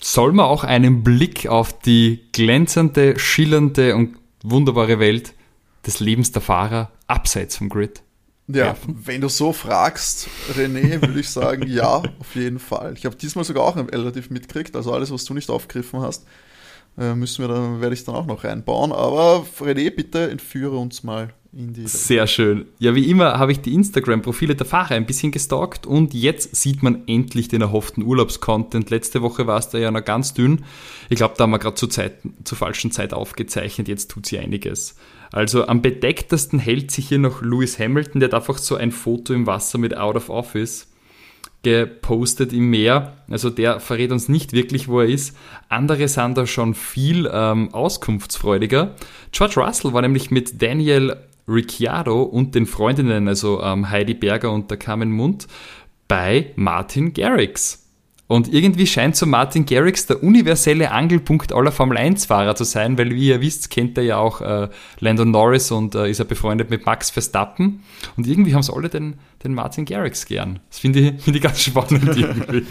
Soll 0.00 0.32
man 0.32 0.46
auch 0.46 0.64
einen 0.64 1.04
Blick 1.04 1.46
auf 1.46 1.78
die 1.78 2.20
glänzende, 2.32 3.18
schillernde 3.18 3.94
und 3.94 4.16
wunderbare 4.42 4.98
Welt 4.98 5.34
des 5.86 6.00
Lebens 6.00 6.32
der 6.32 6.42
Fahrer 6.42 6.90
abseits 7.06 7.56
vom 7.56 7.68
Grid 7.68 8.02
ja, 8.46 8.56
werfen? 8.56 9.02
wenn 9.04 9.20
du 9.20 9.28
so 9.28 9.52
fragst, 9.52 10.28
René, 10.54 11.00
würde 11.00 11.20
ich 11.20 11.28
sagen, 11.28 11.66
ja, 11.68 12.02
auf 12.18 12.34
jeden 12.34 12.58
Fall. 12.58 12.94
Ich 12.96 13.04
habe 13.04 13.16
diesmal 13.16 13.44
sogar 13.44 13.64
auch 13.64 13.76
relativ 13.76 14.30
mitgekriegt, 14.30 14.76
also 14.76 14.92
alles, 14.92 15.10
was 15.10 15.24
du 15.24 15.34
nicht 15.34 15.50
aufgegriffen 15.50 16.00
hast, 16.00 16.26
äh, 16.98 17.14
müssen 17.14 17.42
wir 17.42 17.48
dann, 17.48 17.80
werde 17.80 17.94
ich 17.94 18.04
dann 18.04 18.14
auch 18.14 18.26
noch 18.26 18.44
reinbauen. 18.44 18.92
Aber 18.92 19.46
René, 19.60 19.90
bitte 19.90 20.30
entführe 20.30 20.76
uns 20.76 21.02
mal 21.02 21.34
sehr 21.84 22.26
schön. 22.26 22.66
Ja, 22.80 22.96
wie 22.96 23.08
immer 23.08 23.38
habe 23.38 23.52
ich 23.52 23.60
die 23.60 23.74
Instagram-Profile 23.74 24.56
der 24.56 24.66
Fahrer 24.66 24.94
ein 24.94 25.06
bisschen 25.06 25.30
gestalkt 25.30 25.86
und 25.86 26.12
jetzt 26.12 26.56
sieht 26.56 26.82
man 26.82 27.06
endlich 27.06 27.46
den 27.46 27.60
erhofften 27.60 28.02
Urlaubscontent. 28.02 28.90
Letzte 28.90 29.22
Woche 29.22 29.46
war 29.46 29.58
es 29.58 29.68
da 29.68 29.78
ja 29.78 29.92
noch 29.92 30.04
ganz 30.04 30.34
dünn. 30.34 30.64
Ich 31.10 31.16
glaube, 31.16 31.34
da 31.36 31.44
haben 31.44 31.52
wir 31.52 31.60
gerade 31.60 31.76
zur, 31.76 31.88
zur 31.90 32.58
falschen 32.58 32.90
Zeit 32.90 33.14
aufgezeichnet. 33.14 33.86
Jetzt 33.86 34.10
tut 34.10 34.26
sie 34.26 34.40
einiges. 34.40 34.96
Also 35.30 35.68
am 35.68 35.80
bedecktesten 35.80 36.58
hält 36.58 36.90
sich 36.90 37.08
hier 37.08 37.18
noch 37.18 37.40
Lewis 37.40 37.78
Hamilton. 37.78 38.20
Der 38.20 38.30
hat 38.30 38.34
einfach 38.34 38.58
so 38.58 38.74
ein 38.74 38.90
Foto 38.90 39.32
im 39.32 39.46
Wasser 39.46 39.78
mit 39.78 39.96
Out 39.96 40.16
of 40.16 40.30
Office 40.30 40.88
gepostet 41.64 42.52
im 42.52 42.70
Meer. 42.70 43.14
Also 43.28 43.50
der 43.50 43.80
verrät 43.80 44.12
uns 44.12 44.28
nicht 44.28 44.52
wirklich, 44.52 44.86
wo 44.86 45.00
er 45.00 45.08
ist. 45.08 45.36
Andere 45.68 46.06
sind 46.06 46.38
da 46.38 46.46
schon 46.46 46.74
viel 46.74 47.28
ähm, 47.32 47.74
auskunftsfreudiger. 47.74 48.94
George 49.32 49.60
Russell 49.60 49.92
war 49.92 50.02
nämlich 50.02 50.30
mit 50.30 50.62
Daniel 50.62 51.16
Ricciardo 51.48 52.22
und 52.22 52.54
den 52.54 52.66
Freundinnen, 52.66 53.26
also 53.26 53.60
ähm, 53.62 53.90
Heidi 53.90 54.14
Berger 54.14 54.52
und 54.52 54.70
der 54.70 54.78
Carmen 54.78 55.10
Mund, 55.10 55.48
bei 56.06 56.52
Martin 56.56 57.12
Garrix. 57.12 57.84
Und 58.26 58.52
irgendwie 58.52 58.86
scheint 58.86 59.16
so 59.16 59.26
Martin 59.26 59.66
Garrix 59.66 60.06
der 60.06 60.22
universelle 60.22 60.90
Angelpunkt 60.90 61.52
aller 61.52 61.72
Formel 61.72 61.98
1-Fahrer 61.98 62.56
zu 62.56 62.64
sein, 62.64 62.96
weil 62.96 63.10
wie 63.10 63.28
ihr 63.28 63.42
wisst, 63.42 63.68
kennt 63.68 63.98
er 63.98 64.04
ja 64.04 64.16
auch 64.16 64.40
äh, 64.40 64.68
Landon 64.98 65.30
Norris 65.30 65.70
und 65.70 65.94
äh, 65.94 66.08
ist 66.08 66.20
er 66.20 66.24
befreundet 66.24 66.70
mit 66.70 66.86
Max 66.86 67.10
Verstappen. 67.10 67.82
Und 68.16 68.26
irgendwie 68.26 68.54
haben 68.54 68.60
es 68.60 68.70
alle 68.70 68.88
den, 68.88 69.18
den 69.44 69.54
Martin 69.54 69.84
Garrix 69.84 70.26
gern. 70.26 70.60
Das 70.68 70.78
finde 70.78 71.00
ich, 71.00 71.22
find 71.22 71.36
ich 71.36 71.42
ganz 71.42 71.62
spannend 71.62 72.04
irgendwie. 72.16 72.66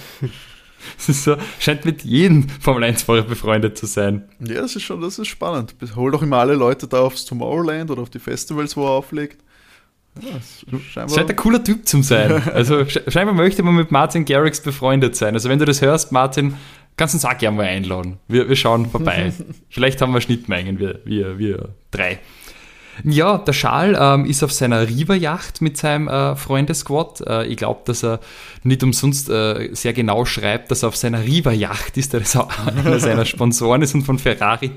So, 0.98 1.38
scheint 1.60 1.86
mit 1.86 2.04
jedem 2.04 2.50
Formel 2.50 2.84
1-Fahrer 2.84 3.22
befreundet 3.22 3.78
zu 3.78 3.86
sein. 3.86 4.24
Ja, 4.40 4.62
das 4.62 4.76
ist 4.76 4.84
schon, 4.84 5.02
das 5.02 5.18
ist 5.18 5.28
spannend. 5.28 5.76
Hol 5.96 6.12
doch 6.12 6.22
immer 6.22 6.38
alle 6.38 6.56
Leute 6.56 6.88
da 6.88 7.02
aufs 7.02 7.26
Tomorrowland 7.26 7.90
oder 7.90 8.02
auf 8.02 8.10
die 8.10 8.20
Festivals, 8.20 8.76
wo 8.76 8.86
er 8.86 8.92
auflegt. 8.92 9.42
Ja, 10.22 10.80
scheinbar 10.80 11.16
scheint 11.16 11.30
ein 11.30 11.36
cooler 11.36 11.64
Typ 11.64 11.88
zu 11.88 12.02
sein. 12.04 12.44
Also 12.54 12.86
scheinbar 12.86 13.34
möchte 13.34 13.64
man 13.64 13.76
mit 13.76 13.92
Martin 13.92 14.26
Garrix 14.26 14.62
befreundet 14.62 15.16
sein. 15.16 15.34
Also 15.34 15.50
wenn 15.50 15.60
du 15.60 15.66
das 15.66 15.82
hörst, 15.82 16.12
Martin, 16.12 16.56
kannst 16.98 17.14
du 17.14 17.18
uns 17.18 17.26
auch 17.26 17.38
gerne 17.38 17.58
mal 17.58 17.66
einladen. 17.66 18.20
Wir, 18.28 18.48
wir 18.48 18.56
schauen 18.56 18.90
vorbei. 18.90 19.34
Vielleicht 19.70 20.02
haben 20.02 20.14
wir 20.14 20.22
Schnittmengen, 20.22 20.80
wir, 20.80 21.00
wir, 21.06 21.40
wir 21.40 21.70
drei. 21.92 22.20
Ja, 23.04 23.38
der 23.40 23.54
Schal 23.54 23.98
ähm, 24.00 24.26
ist 24.26 24.44
auf 24.44 24.52
seiner 24.52 24.88
Riva-Yacht 24.88 25.62
mit 25.62 25.78
seinem 25.78 26.08
äh, 26.08 26.36
Freundesquad. 26.36 27.22
Äh, 27.22 27.48
ich 27.48 27.58
glaube, 27.58 27.82
dass 27.86 28.04
er 28.04 28.20
nicht 28.64 28.84
umsonst 28.84 29.30
äh, 29.30 29.70
sehr 29.74 29.94
genau 29.94 30.26
schreibt, 30.26 30.70
dass 30.70 30.84
er 30.84 30.90
auf 30.90 30.96
seiner 30.96 31.24
Riva-Yacht 31.24 31.98
ist, 31.98 32.14
der 32.14 32.20
das 32.20 32.36
auch 32.36 32.50
einer 32.68 33.00
seiner 33.00 33.26
Sponsoren 33.26 33.82
ist 33.82 33.96
und 33.96 34.04
von 34.04 34.20
Ferrari. 34.20 34.72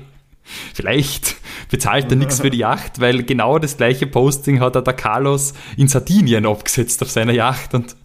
Vielleicht 0.73 1.35
bezahlt 1.69 2.09
er 2.09 2.15
nichts 2.15 2.39
für 2.39 2.49
die 2.49 2.59
Yacht, 2.59 2.99
weil 2.99 3.23
genau 3.23 3.59
das 3.59 3.77
gleiche 3.77 4.07
Posting 4.07 4.61
hat 4.61 4.75
er 4.75 4.81
der 4.81 4.93
Carlos 4.93 5.53
in 5.75 5.87
Sardinien 5.87 6.45
abgesetzt 6.45 7.01
auf 7.03 7.11
seiner 7.11 7.33
Yacht 7.33 7.73
und 7.73 7.95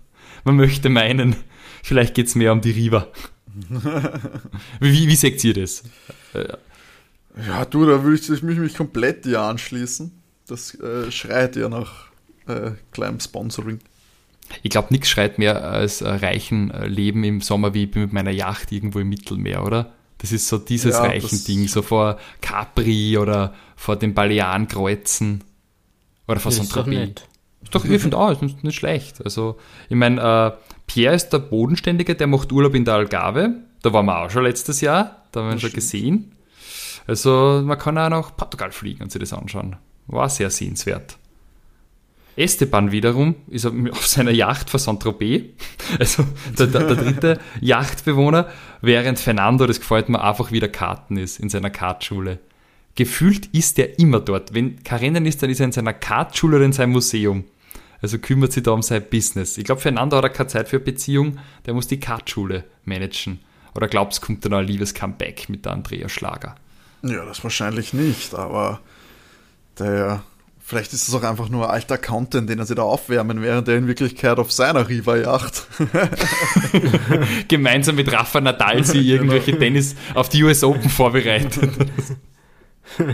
man 0.44 0.56
möchte 0.56 0.88
meinen, 0.88 1.36
vielleicht 1.84 2.14
geht 2.14 2.26
es 2.26 2.34
mehr 2.34 2.52
um 2.52 2.60
die 2.60 2.72
Riva. 2.72 3.06
wie, 4.80 5.06
wie 5.06 5.16
seht 5.16 5.44
ihr 5.44 5.54
das? 5.54 5.84
Ja, 7.36 7.64
du, 7.64 7.86
da 7.86 8.02
würde 8.02 8.16
ich, 8.16 8.28
ich 8.28 8.42
mich, 8.42 8.58
mich 8.58 8.76
komplett 8.76 9.24
dir 9.24 9.40
anschließen. 9.40 10.12
Das 10.46 10.74
äh, 10.74 11.10
schreit 11.10 11.56
ja 11.56 11.68
nach 11.68 12.06
äh, 12.46 12.72
kleinem 12.92 13.20
Sponsoring. 13.20 13.80
Ich 14.62 14.70
glaube, 14.70 14.88
nichts 14.90 15.08
schreit 15.08 15.38
mehr 15.38 15.64
als 15.64 16.02
äh, 16.02 16.08
reichen 16.08 16.70
äh, 16.70 16.86
Leben 16.86 17.24
im 17.24 17.40
Sommer 17.40 17.74
wie 17.74 17.90
mit 17.94 18.12
meiner 18.12 18.30
Yacht 18.30 18.70
irgendwo 18.72 18.98
im 18.98 19.08
Mittelmeer, 19.08 19.64
oder? 19.64 19.92
Das 20.18 20.30
ist 20.30 20.46
so 20.46 20.58
dieses 20.58 20.94
ja, 20.94 21.02
reichen 21.02 21.42
Ding, 21.44 21.66
so 21.68 21.82
vor 21.82 22.18
Capri 22.40 23.18
oder 23.18 23.54
vor 23.76 23.96
den 23.96 24.14
Balearenkreuzen 24.14 25.42
oder 26.28 26.38
vor 26.38 26.52
Saint-Tropez. 26.52 27.22
Ist 27.62 27.74
doch, 27.74 27.84
ich 27.84 28.00
finde 28.00 28.18
auch, 28.18 28.30
ist 28.30 28.42
nicht, 28.42 28.62
nicht 28.62 28.76
schlecht. 28.76 29.24
Also, 29.24 29.58
ich 29.88 29.96
meine, 29.96 30.20
äh, 30.20 30.76
Pierre 30.86 31.14
ist 31.14 31.30
der 31.30 31.38
Bodenständige, 31.38 32.14
der 32.14 32.26
macht 32.26 32.52
Urlaub 32.52 32.74
in 32.74 32.84
der 32.84 32.94
Algarve. 32.94 33.54
Da 33.82 33.92
waren 33.92 34.06
wir 34.06 34.22
auch 34.22 34.30
schon 34.30 34.44
letztes 34.44 34.80
Jahr, 34.80 35.24
da 35.32 35.40
haben 35.40 35.48
wir 35.48 35.52
ihn 35.54 35.60
schon 35.60 35.72
gesehen. 35.72 36.32
Also 37.06 37.62
man 37.64 37.78
kann 37.78 37.98
auch 37.98 38.10
nach 38.10 38.36
Portugal 38.36 38.72
fliegen 38.72 39.02
und 39.02 39.12
sich 39.12 39.20
das 39.20 39.32
anschauen. 39.32 39.76
War 40.06 40.28
sehr 40.28 40.50
sehenswert. 40.50 41.18
Esteban 42.36 42.92
wiederum 42.92 43.34
ist 43.48 43.66
auf 43.66 44.06
seiner 44.06 44.30
Yacht 44.30 44.70
vor 44.70 44.80
Saint-Tropez, 44.80 45.50
also 45.98 46.24
der, 46.58 46.66
der, 46.66 46.86
der, 46.86 46.96
dritte 46.96 47.40
Yachtbewohner, 47.60 48.48
während 48.80 49.18
Fernando, 49.18 49.66
das 49.66 49.80
gefällt 49.80 50.08
mir, 50.08 50.22
einfach 50.22 50.50
wieder 50.50 50.68
Karten 50.68 51.18
ist 51.18 51.40
in 51.40 51.50
seiner 51.50 51.70
Kartschule. 51.70 52.38
Gefühlt 52.94 53.46
ist 53.46 53.78
er 53.78 53.98
immer 53.98 54.20
dort. 54.20 54.54
Wenn 54.54 54.82
kein 54.82 54.98
Rennen 55.00 55.26
ist, 55.26 55.42
dann 55.42 55.50
ist 55.50 55.60
er 55.60 55.66
in 55.66 55.72
seiner 55.72 55.94
Kartschule 55.94 56.56
oder 56.56 56.64
in 56.64 56.72
seinem 56.72 56.92
Museum. 56.92 57.44
Also 58.00 58.18
kümmert 58.18 58.52
sich 58.52 58.62
da 58.62 58.72
um 58.72 58.82
sein 58.82 59.04
Business. 59.08 59.56
Ich 59.58 59.64
glaube, 59.64 59.80
Fernando 59.80 60.16
hat 60.16 60.34
keine 60.34 60.48
Zeit 60.48 60.68
für 60.68 60.80
Beziehung, 60.80 61.38
der 61.66 61.74
muss 61.74 61.86
die 61.86 62.00
Kartschule 62.00 62.64
managen. 62.84 63.40
Oder 63.74 63.88
glaubst 63.88 64.20
kommt 64.20 64.44
da 64.44 64.48
noch 64.48 64.58
ein 64.58 64.66
liebes 64.66 64.92
Comeback 64.92 65.48
mit 65.48 65.64
der 65.64 65.72
Andrea 65.72 66.08
Schlager? 66.08 66.56
Ja, 67.02 67.24
das 67.24 67.42
wahrscheinlich 67.42 67.92
nicht, 67.92 68.34
aber 68.34 68.80
der 69.78 70.22
Vielleicht 70.64 70.92
ist 70.94 71.06
es 71.06 71.14
auch 71.14 71.24
einfach 71.24 71.48
nur 71.50 71.68
alter 71.70 71.98
Content, 71.98 72.48
den 72.48 72.58
er 72.58 72.64
sich 72.64 72.76
da 72.76 72.82
aufwärmen, 72.82 73.42
während 73.42 73.68
er 73.68 73.76
in 73.76 73.88
Wirklichkeit 73.88 74.38
auf 74.38 74.52
seiner 74.52 74.88
Riva-Yacht 74.88 75.66
gemeinsam 77.48 77.96
mit 77.96 78.10
Rafa 78.10 78.40
Nadal 78.40 78.82
sie 78.82 79.04
genau. 79.04 79.14
irgendwelche 79.14 79.58
Tennis 79.58 79.96
auf 80.14 80.30
die 80.30 80.42
US 80.44 80.64
Open 80.64 80.88
vorbereitet. 80.88 81.70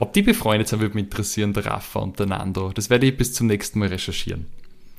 Ob 0.00 0.12
die 0.12 0.22
befreundet 0.22 0.68
sind, 0.68 0.80
würde 0.80 0.94
mich 0.94 1.04
interessieren, 1.04 1.52
der 1.54 1.64
Rafa 1.64 2.00
und 2.00 2.18
der 2.18 2.26
Nando. 2.26 2.72
Das 2.74 2.90
werde 2.90 3.06
ich 3.06 3.16
bis 3.16 3.32
zum 3.32 3.46
nächsten 3.46 3.78
Mal 3.78 3.88
recherchieren. 3.88 4.46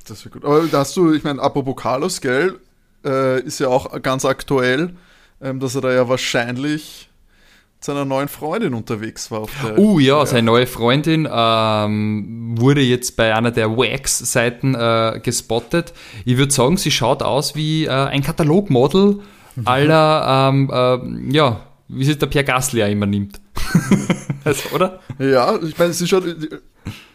Das 0.08 0.24
wäre 0.24 0.30
gut. 0.32 0.44
Aber 0.44 0.66
da 0.66 0.78
hast 0.78 0.96
du, 0.96 1.12
ich 1.12 1.22
meine, 1.22 1.40
apropos 1.40 1.76
Carlos, 1.76 2.20
gell, 2.20 2.58
äh, 3.04 3.40
ist 3.42 3.60
ja 3.60 3.68
auch 3.68 4.00
ganz 4.02 4.24
aktuell, 4.24 4.96
ähm, 5.40 5.60
dass 5.60 5.74
er 5.74 5.80
da 5.80 5.92
ja 5.92 6.08
wahrscheinlich 6.08 7.08
seiner 7.80 8.04
neuen 8.04 8.28
Freundin 8.28 8.74
unterwegs 8.74 9.30
war. 9.30 9.46
uh, 9.76 10.00
ja, 10.00 10.18
ja, 10.18 10.26
seine 10.26 10.42
neue 10.42 10.66
Freundin 10.66 11.28
ähm, 11.30 12.54
wurde 12.58 12.80
jetzt 12.80 13.16
bei 13.16 13.34
einer 13.34 13.52
der 13.52 13.76
Wax-Seiten 13.76 14.74
äh, 14.74 15.20
gespottet. 15.22 15.92
Ich 16.24 16.36
würde 16.36 16.52
sagen, 16.52 16.76
sie 16.76 16.90
schaut 16.90 17.22
aus 17.22 17.54
wie 17.54 17.84
äh, 17.84 17.90
ein 17.90 18.22
Katalogmodel 18.22 19.20
mhm. 19.54 19.62
aller, 19.64 20.48
ähm, 20.50 20.70
äh, 20.72 21.34
ja, 21.34 21.60
wie 21.88 22.04
sich 22.04 22.18
der 22.18 22.26
Pierre 22.26 22.44
Gasly 22.44 22.80
ja 22.80 22.86
immer 22.86 23.06
nimmt. 23.06 23.40
also, 24.44 24.70
oder? 24.74 24.98
Ja, 25.18 25.56
ich 25.62 25.78
meine, 25.78 25.92
sie 25.92 26.06
schaut. 26.06 26.24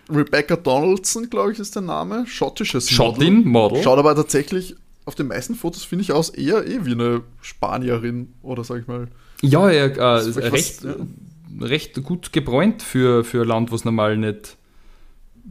Rebecca 0.10 0.58
Donaldson, 0.58 1.30
glaube 1.30 1.54
ich, 1.54 1.60
ist 1.60 1.76
der 1.76 1.82
Name. 1.82 2.26
Schottisches 2.28 2.90
Schottin 2.90 3.48
Model. 3.48 3.82
Schaut 3.84 4.00
aber 4.00 4.16
tatsächlich 4.16 4.76
auf 5.06 5.16
den 5.16 5.28
meisten 5.28 5.56
Fotos, 5.56 5.84
finde 5.84 6.04
ich, 6.04 6.12
aus 6.12 6.30
eher 6.30 6.66
eh 6.66 6.86
wie 6.86 6.94
eine 6.94 7.22
Spanierin 7.42 8.34
oder 8.42 8.64
sag 8.64 8.82
ich 8.82 8.88
mal. 8.88 9.08
Ja, 9.42 9.70
ja 9.70 9.86
äh, 9.86 10.16
recht, 10.16 10.84
was, 10.84 10.84
ja. 10.84 11.66
recht 11.66 12.04
gut 12.04 12.32
gebräunt 12.32 12.82
für, 12.82 13.24
für 13.24 13.42
ein 13.42 13.48
Land, 13.48 13.72
wo 13.72 13.76
es 13.76 13.86
normal 13.86 14.18
nicht 14.18 14.58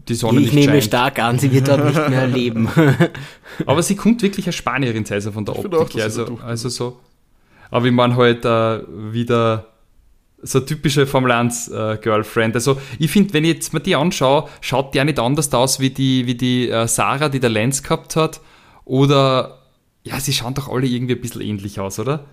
die 0.08 0.14
Sonne 0.14 0.40
ich 0.40 0.46
nicht 0.46 0.54
nehme 0.54 0.72
scheint. 0.72 0.84
stark 0.84 1.18
an, 1.18 1.38
sie 1.38 1.52
wird 1.52 1.68
dort 1.68 1.84
nicht 1.84 2.08
mehr 2.08 2.26
leben. 2.26 2.68
Aber 3.66 3.82
sie 3.82 3.94
kommt 3.94 4.22
wirklich 4.22 4.46
als 4.46 4.56
Spanierin, 4.56 5.04
sei 5.04 5.20
von 5.20 5.44
der 5.44 5.56
Optik. 5.56 5.74
Auch, 5.74 6.02
also, 6.02 6.38
also 6.42 6.68
so. 6.68 7.00
Aber 7.70 7.86
ich 7.86 7.92
meine 7.92 8.16
halt 8.16 8.44
äh, 8.44 8.80
wieder 9.12 9.66
so 10.42 10.60
typische 10.60 11.06
Formel 11.06 11.30
1 11.30 11.68
äh, 11.68 11.98
Girlfriend. 12.00 12.54
Also 12.54 12.80
ich 12.98 13.10
finde, 13.10 13.32
wenn 13.34 13.44
ich 13.44 13.54
jetzt 13.54 13.72
mir 13.72 13.80
die 13.80 13.94
anschaue, 13.94 14.48
schaut 14.60 14.92
die 14.92 14.98
ja 14.98 15.04
nicht 15.04 15.18
anders 15.18 15.52
aus 15.54 15.78
wie 15.78 15.90
die, 15.90 16.26
wie 16.26 16.34
die 16.34 16.68
äh, 16.68 16.88
Sarah, 16.88 17.28
die 17.28 17.40
der 17.40 17.50
Lenz 17.50 17.82
gehabt 17.82 18.16
hat. 18.16 18.40
Oder 18.84 19.58
ja, 20.04 20.20
sie 20.20 20.32
schauen 20.32 20.54
doch 20.54 20.68
alle 20.68 20.86
irgendwie 20.86 21.14
ein 21.14 21.20
bisschen 21.20 21.42
ähnlich 21.42 21.78
aus, 21.80 21.98
oder? 21.98 22.24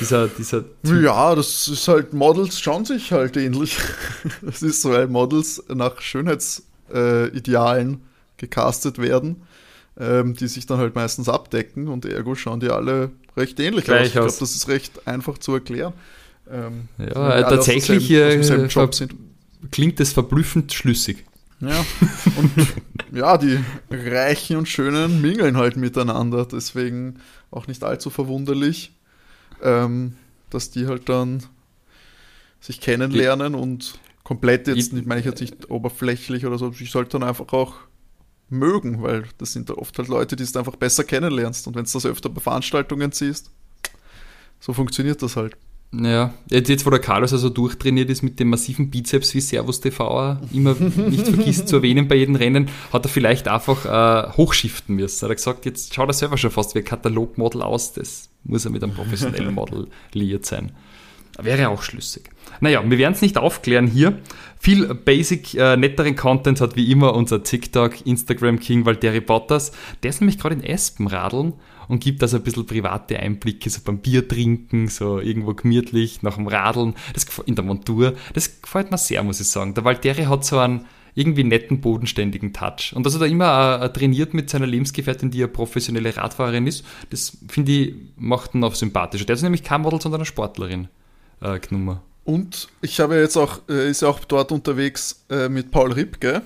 Dieser, 0.00 0.28
dieser 0.28 0.64
ja, 0.84 1.34
das 1.34 1.66
ist 1.68 1.88
halt, 1.88 2.12
Models 2.12 2.60
schauen 2.60 2.84
sich 2.84 3.10
halt 3.12 3.36
ähnlich. 3.36 3.78
Das 4.42 4.62
ist 4.62 4.82
so, 4.82 4.90
weil 4.90 5.08
Models 5.08 5.62
nach 5.68 6.00
Schönheitsidealen 6.00 7.94
äh, 7.94 7.98
gecastet 8.36 8.98
werden, 8.98 9.42
ähm, 9.98 10.34
die 10.34 10.46
sich 10.48 10.66
dann 10.66 10.78
halt 10.78 10.94
meistens 10.94 11.28
abdecken 11.28 11.88
und 11.88 12.04
ergo 12.04 12.34
schauen 12.34 12.60
die 12.60 12.70
alle 12.70 13.10
recht 13.36 13.58
ähnlich 13.60 13.84
Gleich 13.84 14.00
aus. 14.00 14.06
Ich 14.06 14.12
glaube, 14.12 14.32
das 14.38 14.54
ist 14.54 14.68
recht 14.68 15.06
einfach 15.06 15.38
zu 15.38 15.54
erklären. 15.54 15.92
Ähm, 16.50 16.88
ja, 16.98 17.42
tatsächlich 17.42 18.08
selben, 18.08 18.68
äh, 18.68 19.08
klingt 19.70 20.00
das 20.00 20.12
verblüffend 20.12 20.72
schlüssig. 20.72 21.24
Ja, 21.62 21.84
und 22.36 22.50
ja, 23.12 23.38
die 23.38 23.58
Reichen 23.90 24.56
und 24.58 24.68
Schönen 24.68 25.22
mingeln 25.22 25.56
halt 25.56 25.76
miteinander, 25.76 26.44
deswegen 26.44 27.20
auch 27.50 27.66
nicht 27.66 27.82
allzu 27.82 28.10
verwunderlich 28.10 28.92
ähm, 29.62 30.16
dass 30.50 30.70
die 30.70 30.86
halt 30.86 31.08
dann 31.08 31.44
sich 32.60 32.80
kennenlernen 32.80 33.54
und 33.54 33.98
komplett 34.22 34.68
jetzt, 34.68 34.92
ich 34.92 35.06
meine 35.06 35.20
ich 35.20 35.26
jetzt 35.26 35.40
nicht 35.40 35.70
oberflächlich 35.70 36.46
oder 36.46 36.58
so, 36.58 36.72
ich 36.78 36.90
sollte 36.90 37.18
dann 37.18 37.28
einfach 37.28 37.52
auch 37.52 37.74
mögen, 38.48 39.02
weil 39.02 39.24
das 39.38 39.52
sind 39.52 39.70
oft 39.70 39.98
halt 39.98 40.08
Leute, 40.08 40.36
die 40.36 40.44
du 40.44 40.58
einfach 40.58 40.76
besser 40.76 41.04
kennenlernst 41.04 41.66
und 41.66 41.74
wenn 41.74 41.84
du 41.84 41.90
das 41.90 42.06
öfter 42.06 42.28
bei 42.28 42.40
Veranstaltungen 42.40 43.12
siehst, 43.12 43.50
so 44.60 44.72
funktioniert 44.72 45.22
das 45.22 45.36
halt. 45.36 45.56
Ja, 45.94 46.32
jetzt, 46.48 46.70
jetzt 46.70 46.86
wo 46.86 46.90
der 46.90 47.00
Carlos 47.00 47.34
also 47.34 47.50
durchtrainiert 47.50 48.08
ist 48.08 48.22
mit 48.22 48.40
dem 48.40 48.48
massiven 48.48 48.90
Bizeps, 48.90 49.34
wie 49.34 49.40
Servus 49.40 49.80
TV 49.80 50.38
immer 50.50 50.74
nicht 50.74 51.26
vergisst 51.26 51.68
zu 51.68 51.76
erwähnen 51.76 52.08
bei 52.08 52.14
jedem 52.14 52.34
Rennen, 52.34 52.70
hat 52.92 53.04
er 53.04 53.10
vielleicht 53.10 53.46
einfach 53.46 53.84
äh, 53.84 54.32
hochschiften 54.32 54.96
müssen. 54.96 55.26
Er 55.26 55.28
hat 55.28 55.36
gesagt, 55.36 55.66
jetzt 55.66 55.94
schaut 55.94 56.08
er 56.08 56.14
selber 56.14 56.38
schon 56.38 56.50
fast 56.50 56.74
wie 56.74 56.78
ein 56.78 56.84
Katalogmodel 56.86 57.60
aus, 57.60 57.92
das 57.92 58.30
muss 58.44 58.64
er 58.64 58.70
mit 58.70 58.82
einem 58.82 58.94
professionellen 58.94 59.54
Model 59.54 59.88
liiert 60.14 60.46
sein. 60.46 60.72
Wäre 61.38 61.68
auch 61.68 61.82
schlüssig. 61.82 62.30
Naja, 62.60 62.82
wir 62.84 62.98
werden 62.98 63.14
es 63.14 63.22
nicht 63.22 63.38
aufklären 63.38 63.86
hier. 63.86 64.18
Viel 64.58 64.94
basic, 64.94 65.54
äh, 65.54 65.76
netteren 65.76 66.14
Content 66.14 66.60
hat 66.60 66.76
wie 66.76 66.90
immer 66.90 67.14
unser 67.14 67.42
TikTok, 67.42 68.06
Instagram 68.06 68.60
King 68.60 68.84
Valtteri 68.84 69.20
Bottas. 69.20 69.72
Der 70.02 70.10
ist 70.10 70.20
nämlich 70.20 70.38
gerade 70.38 70.54
in 70.54 70.62
Espen 70.62 71.06
radeln 71.06 71.54
und 71.88 72.04
gibt 72.04 72.22
also 72.22 72.36
ein 72.36 72.42
bisschen 72.44 72.66
private 72.66 73.18
Einblicke, 73.18 73.70
so 73.70 73.80
beim 73.84 73.98
Bier 73.98 74.28
trinken, 74.28 74.88
so 74.88 75.18
irgendwo 75.18 75.54
gemütlich, 75.54 76.22
nach 76.22 76.36
dem 76.36 76.46
Radeln, 76.46 76.94
das, 77.14 77.26
in 77.46 77.56
der 77.56 77.64
Montur. 77.64 78.14
Das 78.34 78.60
gefällt 78.62 78.90
mir 78.90 78.98
sehr, 78.98 79.22
muss 79.22 79.40
ich 79.40 79.48
sagen. 79.48 79.74
Der 79.74 79.84
Valtteri 79.84 80.24
hat 80.24 80.44
so 80.44 80.58
einen 80.58 80.86
irgendwie 81.14 81.44
netten, 81.44 81.80
bodenständigen 81.80 82.52
Touch. 82.52 82.92
Und 82.94 83.04
dass 83.04 83.14
er 83.14 83.20
da 83.20 83.26
immer 83.26 83.82
äh, 83.82 83.92
trainiert 83.92 84.32
mit 84.32 84.48
seiner 84.48 84.66
Lebensgefährtin, 84.66 85.30
die 85.30 85.38
ja 85.38 85.46
professionelle 85.46 86.16
Radfahrerin 86.16 86.66
ist, 86.66 86.84
das 87.10 87.36
finde 87.48 87.72
ich, 87.72 87.94
macht 88.16 88.54
ihn 88.54 88.60
noch 88.60 88.74
sympathischer. 88.74 89.24
Der 89.24 89.34
ist 89.34 89.42
nämlich 89.42 89.64
kein 89.64 89.82
Model, 89.82 90.00
sondern 90.00 90.20
eine 90.20 90.26
Sportlerin 90.26 90.88
äh, 91.42 91.58
genommen. 91.58 92.00
Und 92.24 92.68
ich 92.80 93.00
habe 93.00 93.16
jetzt 93.16 93.36
auch, 93.36 93.60
äh, 93.68 93.90
ist 93.90 94.02
ja 94.02 94.08
auch 94.08 94.20
dort 94.20 94.52
unterwegs 94.52 95.24
äh, 95.28 95.48
mit 95.48 95.70
Paul 95.70 95.92
Ripke. 95.92 96.42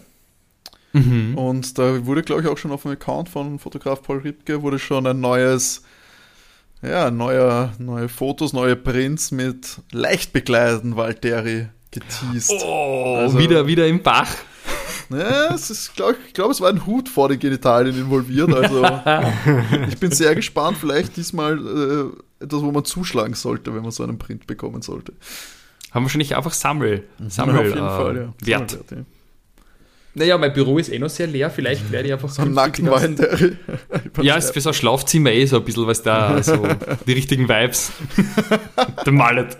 Mhm. 0.92 1.36
Und 1.36 1.78
da 1.78 2.06
wurde, 2.06 2.22
glaube 2.22 2.42
ich, 2.42 2.48
auch 2.48 2.56
schon 2.56 2.72
auf 2.72 2.82
dem 2.82 2.92
Account 2.92 3.28
von 3.28 3.58
Fotograf 3.58 4.02
Paul 4.02 4.18
Ripke 4.18 4.62
wurde 4.62 4.78
schon 4.78 5.06
ein 5.06 5.20
neues, 5.20 5.82
ja, 6.82 7.10
neuer, 7.10 7.72
neue 7.78 8.08
Fotos, 8.08 8.54
neue 8.54 8.76
Prints 8.76 9.30
mit 9.30 9.78
leicht 9.92 10.32
bekleideten 10.32 10.96
Valtteri 10.96 11.68
geteased. 11.90 12.62
Oh, 12.64 13.16
also, 13.18 13.38
wieder, 13.38 13.66
wieder 13.66 13.86
im 13.86 14.02
Bach. 14.02 14.34
Ja, 15.10 15.54
es 15.54 15.70
ist, 15.70 15.94
glaub, 15.94 16.16
ich 16.26 16.34
glaube, 16.34 16.52
es 16.52 16.60
war 16.60 16.68
ein 16.68 16.86
Hut 16.86 17.08
vor 17.08 17.28
den 17.28 17.38
Genitalien 17.38 17.96
involviert. 17.96 18.52
Also 18.52 18.84
ich 19.88 19.98
bin 19.98 20.10
sehr 20.10 20.34
gespannt, 20.34 20.78
vielleicht 20.78 21.16
diesmal 21.16 21.58
äh, 21.58 22.44
etwas, 22.44 22.62
wo 22.62 22.72
man 22.72 22.84
zuschlagen 22.84 23.34
sollte, 23.34 23.74
wenn 23.74 23.82
man 23.82 23.92
so 23.92 24.02
einen 24.02 24.18
Print 24.18 24.46
bekommen 24.46 24.82
sollte. 24.82 25.12
Haben 25.92 26.02
wir 26.02 26.06
wahrscheinlich 26.06 26.36
einfach 26.36 26.52
Sammel, 26.52 27.04
Sammel 27.28 27.54
ja, 27.54 27.60
auf 27.60 27.66
jeden 27.66 27.78
äh, 27.78 27.88
Fall, 27.88 28.16
ja. 28.16 28.46
Wert. 28.46 28.70
Sammelwert, 28.70 28.90
ja. 28.90 29.16
Naja, 30.18 30.38
mein 30.38 30.50
Büro 30.54 30.78
ist 30.78 30.88
eh 30.88 30.98
noch 30.98 31.10
sehr 31.10 31.26
leer, 31.26 31.50
vielleicht 31.50 31.92
werde 31.92 32.08
ich 32.08 32.14
einfach 32.14 32.30
so 32.30 32.40
ein 32.40 32.52
Nackenwein. 32.52 33.16
Der 33.16 33.38
ja, 34.22 34.36
ist 34.36 34.50
für 34.50 34.62
so 34.62 34.70
ein 34.70 34.74
Schlafzimmer 34.74 35.30
eh 35.30 35.44
so 35.44 35.58
ein 35.58 35.64
bisschen, 35.64 35.86
was 35.86 36.02
da 36.02 36.42
so 36.42 36.66
die 37.06 37.12
richtigen 37.12 37.46
Vibes. 37.50 37.92
der 39.04 39.12
Mallet. 39.12 39.58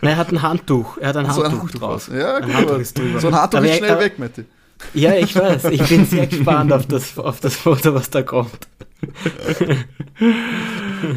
er 0.00 0.16
hat 0.16 0.32
ein 0.32 0.42
Handtuch. 0.42 0.98
Er 0.98 1.10
hat 1.10 1.16
ein 1.16 1.28
Handtuch, 1.28 1.44
so 1.44 1.48
ein 1.48 1.52
Handtuch 1.52 1.78
draus. 1.78 2.10
Ja, 2.12 2.38
ein 2.38 2.52
Handtuch 2.52 2.78
ist 2.78 2.98
drüber. 2.98 3.20
So 3.20 3.28
ein 3.28 3.36
Handtuch 3.36 3.58
aber 3.58 3.68
ist 3.68 3.76
schnell 3.76 3.90
aber, 3.92 4.00
weg, 4.00 4.18
Matti. 4.18 4.44
Ja, 4.92 5.14
ich 5.14 5.34
weiß. 5.34 5.64
Ich 5.66 5.82
bin 5.88 6.04
sehr 6.06 6.26
gespannt 6.26 6.72
auf 6.72 6.86
das, 6.86 7.16
auf 7.18 7.40
das 7.40 7.56
Foto, 7.56 7.94
was 7.94 8.10
da 8.10 8.22
kommt. 8.22 8.68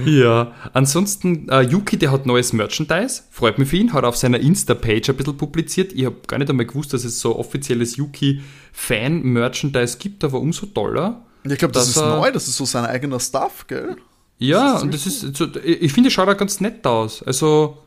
ja, 0.05 0.53
ansonsten, 0.73 1.47
uh, 1.51 1.61
Yuki, 1.61 1.97
der 1.97 2.11
hat 2.11 2.25
neues 2.25 2.53
Merchandise. 2.53 3.23
Freut 3.29 3.59
mich 3.59 3.69
für 3.69 3.77
ihn. 3.77 3.93
Hat 3.93 4.03
auf 4.03 4.17
seiner 4.17 4.39
Insta-Page 4.39 5.09
ein 5.09 5.17
bisschen 5.17 5.37
publiziert. 5.37 5.93
Ich 5.93 6.05
habe 6.05 6.17
gar 6.27 6.37
nicht 6.37 6.49
einmal 6.49 6.65
gewusst, 6.65 6.93
dass 6.93 7.03
es 7.03 7.19
so 7.19 7.37
offizielles 7.37 7.97
Yuki-Fan-Merchandise 7.97 9.97
gibt, 9.97 10.23
aber 10.23 10.39
umso 10.39 10.67
toller. 10.67 11.23
Ich 11.43 11.57
glaube, 11.57 11.73
das 11.73 11.89
ist 11.89 11.97
er, 11.97 12.17
neu. 12.17 12.31
Das 12.31 12.47
ist 12.47 12.57
so 12.57 12.65
sein 12.65 12.85
eigener 12.85 13.19
Stuff, 13.19 13.67
gell? 13.67 13.97
Ja, 14.39 14.73
das 14.73 14.83
und 14.83 14.93
das 14.93 15.07
ist, 15.07 15.35
so, 15.35 15.47
ich 15.63 15.91
finde, 15.93 16.09
es 16.09 16.13
schaut 16.13 16.29
auch 16.29 16.37
ganz 16.37 16.61
nett 16.61 16.85
aus. 16.85 17.23
Also, 17.23 17.79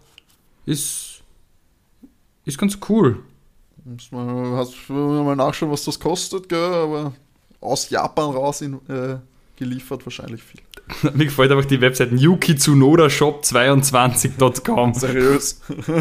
ist, 0.67 1.23
ist 2.45 2.59
ganz 2.59 2.79
cool. 2.89 3.23
Muss 3.85 4.13
man, 4.13 4.57
hast, 4.57 4.89
mal 4.89 5.37
nachschauen, 5.37 5.73
was 5.73 5.85
das 5.85 5.99
kostet, 5.99 6.49
gell? 6.49 6.59
aber 6.59 7.13
aus 7.61 7.91
Japan 7.91 8.31
raus 8.31 8.61
in, 8.61 8.75
äh, 8.89 9.17
geliefert 9.57 10.07
wahrscheinlich 10.07 10.43
viel. 10.43 10.61
Mir 11.15 11.27
gefällt 11.27 11.53
einfach 11.53 11.67
die 11.67 11.81
Website 11.81 12.11
yukitsunodashop22.com. 12.13 14.95
Seriös. 14.95 15.61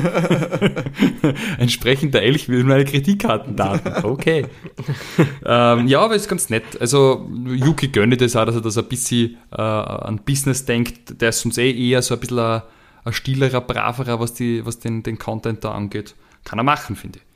Entsprechend 1.57 2.15
der 2.15 2.23
Elch 2.23 2.49
will 2.49 2.63
meine 2.63 2.85
Kreditkartendaten. 2.85 4.05
Okay. 4.05 4.47
ähm, 5.45 5.87
ja, 5.87 6.01
aber 6.01 6.15
ist 6.15 6.29
ganz 6.29 6.49
nett. 6.49 6.63
Also 6.79 7.29
Yuki 7.45 7.89
gönne 7.89 8.17
das 8.17 8.35
auch, 8.35 8.45
dass 8.45 8.55
er 8.55 8.61
das 8.61 8.77
ein 8.77 8.85
bisschen 8.85 9.37
äh, 9.51 9.61
an 9.61 10.21
Business 10.25 10.65
denkt. 10.65 11.21
Der 11.21 11.29
ist 11.29 11.45
uns 11.45 11.57
eh 11.57 11.71
eher 11.71 12.01
so 12.01 12.15
ein 12.15 12.19
bisschen 12.19 12.39
ein, 12.39 12.63
ein 13.03 13.13
stillerer, 13.13 13.61
braverer, 13.61 14.19
was, 14.19 14.33
die, 14.33 14.65
was 14.65 14.79
den, 14.79 15.03
den 15.03 15.19
Content 15.19 15.63
da 15.63 15.73
angeht. 15.73 16.15
Kann 16.45 16.59
er 16.59 16.63
machen, 16.63 16.95
finde 16.95 17.19
ich. 17.19 17.28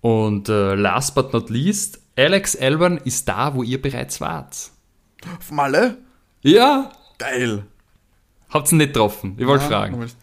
Und 0.00 0.48
äh, 0.48 0.74
last 0.74 1.14
but 1.14 1.32
not 1.32 1.50
least, 1.50 2.00
Alex 2.16 2.56
Alban 2.56 2.98
ist 2.98 3.28
da, 3.28 3.54
wo 3.54 3.62
ihr 3.62 3.80
bereits 3.80 4.20
wart. 4.20 4.70
Auf 5.38 5.50
Malle? 5.50 5.98
Ja, 6.42 6.92
Geil. 7.18 7.64
habt's 8.48 8.70
ihn 8.72 8.78
nicht 8.78 8.92
getroffen. 8.92 9.34
Ich 9.38 9.46
wollte 9.46 9.64
fragen. 9.66 10.00
ich- 10.02 10.14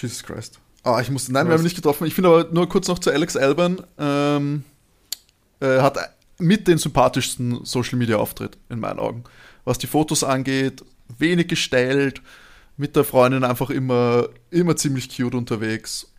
Jesus 0.00 0.22
Christ. 0.22 0.58
Ah, 0.82 1.00
ich 1.00 1.10
musste, 1.10 1.32
nein, 1.32 1.46
wir 1.46 1.52
haben 1.54 1.60
ihn 1.60 1.64
nicht 1.64 1.76
getroffen. 1.76 2.06
Ich 2.06 2.14
finde 2.14 2.28
aber 2.30 2.44
nur 2.52 2.68
kurz 2.68 2.86
noch 2.88 2.98
zu 2.98 3.10
Alex 3.10 3.36
Alban. 3.36 3.82
Ähm, 3.98 4.64
äh, 5.60 5.80
hat 5.80 5.98
mit 6.38 6.68
den 6.68 6.78
sympathischsten 6.78 7.64
Social 7.64 7.98
Media 7.98 8.16
Auftritt 8.18 8.58
in 8.68 8.78
meinen 8.80 8.98
Augen. 8.98 9.24
Was 9.64 9.78
die 9.78 9.86
Fotos 9.86 10.22
angeht, 10.22 10.84
wenig 11.18 11.48
gestellt, 11.48 12.20
mit 12.76 12.94
der 12.94 13.04
Freundin 13.04 13.42
einfach 13.42 13.70
immer, 13.70 14.28
immer 14.50 14.76
ziemlich 14.76 15.08
cute 15.16 15.34
unterwegs. 15.34 16.12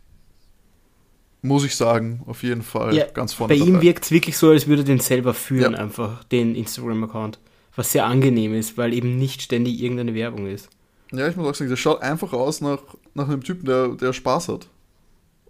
Muss 1.42 1.64
ich 1.64 1.76
sagen, 1.76 2.22
auf 2.26 2.42
jeden 2.42 2.62
Fall 2.62 2.94
Ja, 2.94 3.06
ganz 3.06 3.32
vorne 3.32 3.54
Bei 3.56 3.60
ihm 3.64 3.80
wirkt 3.80 4.04
es 4.04 4.10
wirklich 4.10 4.36
so, 4.36 4.50
als 4.50 4.66
würde 4.66 4.82
er 4.82 4.86
den 4.86 4.98
selber 5.00 5.34
führen, 5.34 5.74
Ja. 5.74 5.78
einfach, 5.78 6.24
den 6.24 6.54
Instagram-Account. 6.56 7.38
Was 7.76 7.92
sehr 7.92 8.06
angenehm 8.06 8.54
ist, 8.54 8.76
weil 8.76 8.92
eben 8.92 9.16
nicht 9.18 9.42
ständig 9.42 9.80
irgendeine 9.80 10.14
Werbung 10.14 10.46
ist. 10.48 10.68
Ja, 11.12 11.28
ich 11.28 11.36
muss 11.36 11.46
auch 11.46 11.54
sagen, 11.54 11.68
der 11.70 11.76
schaut 11.76 12.02
einfach 12.02 12.32
aus 12.32 12.60
nach, 12.60 12.80
nach 13.14 13.28
einem 13.28 13.42
Typen, 13.44 13.66
der, 13.66 13.88
der 13.88 14.12
Spaß 14.12 14.48
hat. 14.48 14.66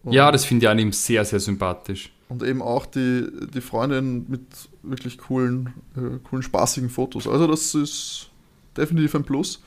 Und- 0.04 0.12
Ja, 0.12 0.30
das 0.30 0.44
finde 0.44 0.66
ich 0.66 0.70
an 0.70 0.78
ihm 0.78 0.92
sehr, 0.92 1.24
sehr 1.24 1.40
sympathisch. 1.40 2.12
Und 2.28 2.42
eben 2.42 2.60
auch 2.60 2.84
die, 2.84 3.26
die 3.54 3.62
Freundin 3.62 4.26
mit 4.28 4.42
wirklich 4.82 5.16
coolen, 5.16 5.72
äh, 5.96 6.18
coolen, 6.22 6.42
spaßigen 6.42 6.90
Fotos. 6.90 7.26
Also 7.26 7.46
das 7.46 7.74
ist 7.74 8.28
definitiv 8.76 9.14
ein 9.14 9.24
Plus. 9.24 9.62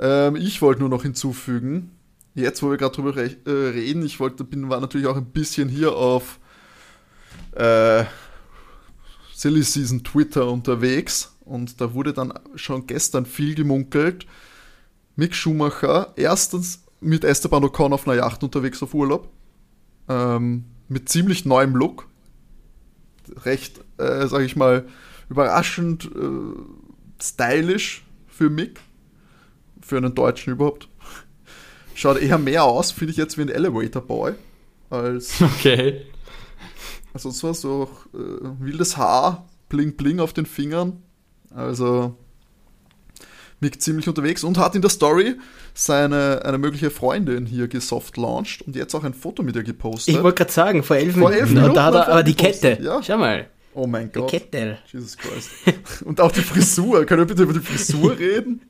Ähm, 0.00 0.34
ich 0.34 0.60
wollte 0.60 0.80
nur 0.80 0.88
noch 0.88 1.02
hinzufügen, 1.04 1.92
jetzt 2.34 2.62
wo 2.62 2.70
wir 2.70 2.76
gerade 2.76 2.94
drüber 2.94 3.16
re 3.16 3.36
äh, 3.46 3.50
reden, 3.50 4.04
ich 4.04 4.20
wollte, 4.20 4.44
bin, 4.44 4.68
war 4.68 4.80
natürlich 4.80 5.06
auch 5.06 5.16
ein 5.16 5.26
bisschen 5.26 5.68
hier 5.68 5.94
auf 5.94 6.38
äh, 7.52 8.04
Silly 9.34 9.62
Season 9.62 10.02
Twitter 10.02 10.50
unterwegs 10.50 11.36
und 11.44 11.80
da 11.80 11.94
wurde 11.94 12.12
dann 12.12 12.32
schon 12.54 12.86
gestern 12.86 13.26
viel 13.26 13.54
gemunkelt. 13.54 14.26
Mick 15.16 15.34
Schumacher, 15.34 16.12
erstens 16.16 16.84
mit 17.00 17.24
Esteban 17.24 17.64
Ocon 17.64 17.92
auf 17.92 18.08
einer 18.08 18.16
Yacht 18.16 18.42
unterwegs 18.42 18.82
auf 18.82 18.94
Urlaub 18.94 19.28
ähm, 20.08 20.64
mit 20.88 21.08
ziemlich 21.08 21.44
neuem 21.44 21.76
Look. 21.76 22.08
Recht, 23.44 23.80
äh, 23.98 24.26
sag 24.26 24.42
ich 24.42 24.56
mal, 24.56 24.86
überraschend 25.28 26.10
äh, 26.14 27.22
stylish 27.22 28.04
für 28.26 28.50
Mick. 28.50 28.80
Für 29.80 29.98
einen 29.98 30.14
Deutschen 30.14 30.54
überhaupt. 30.54 30.88
Schaut 31.94 32.20
eher 32.20 32.38
mehr 32.38 32.64
aus, 32.64 32.90
finde 32.90 33.12
ich 33.12 33.16
jetzt 33.16 33.38
wie 33.38 33.42
ein 33.42 33.48
Elevator 33.48 34.02
Boy. 34.02 34.32
Als, 34.90 35.40
Okay. 35.58 36.02
also 37.12 37.30
so, 37.30 37.52
so 37.52 37.88
äh, 38.14 38.18
wildes 38.60 38.96
Haar, 38.96 39.46
bling 39.68 39.96
bling 39.96 40.20
auf 40.20 40.32
den 40.32 40.46
Fingern. 40.46 41.02
Also 41.54 42.16
Mick 43.60 43.80
ziemlich 43.80 44.08
unterwegs 44.08 44.42
und 44.44 44.58
hat 44.58 44.74
in 44.74 44.82
der 44.82 44.90
Story 44.90 45.36
seine 45.72 46.42
eine 46.44 46.58
mögliche 46.58 46.90
Freundin 46.90 47.46
hier 47.46 47.68
gesoft 47.68 48.16
launched 48.16 48.62
und 48.62 48.76
jetzt 48.76 48.94
auch 48.94 49.04
ein 49.04 49.14
Foto 49.14 49.42
mit 49.42 49.54
ihr 49.56 49.62
gepostet. 49.62 50.16
Ich 50.16 50.22
wollte 50.22 50.38
gerade 50.38 50.52
sagen, 50.52 50.82
vor 50.82 50.96
elf 50.96 51.16
Vor 51.16 51.32
elf 51.32 51.48
und 51.48 51.54
Minuten 51.54 51.74
da 51.74 51.84
hat 51.84 51.94
er 51.94 52.00
er 52.02 52.08
aber 52.12 52.22
die 52.24 52.36
gepostet, 52.36 52.78
Kette. 52.78 52.82
ja. 52.84 53.02
Schau 53.02 53.16
mal. 53.18 53.46
oh 53.74 53.86
mein 53.86 54.10
Die 54.12 54.18
Gott. 54.18 54.30
Kette. 54.30 54.78
Jesus 54.92 55.16
Christ. 55.16 55.50
Und 56.04 56.20
auch 56.20 56.32
die 56.32 56.42
Frisur. 56.42 57.04
Können 57.06 57.22
wir 57.22 57.26
bitte 57.26 57.44
über 57.44 57.52
die 57.54 57.60
Frisur 57.60 58.18
reden? 58.18 58.60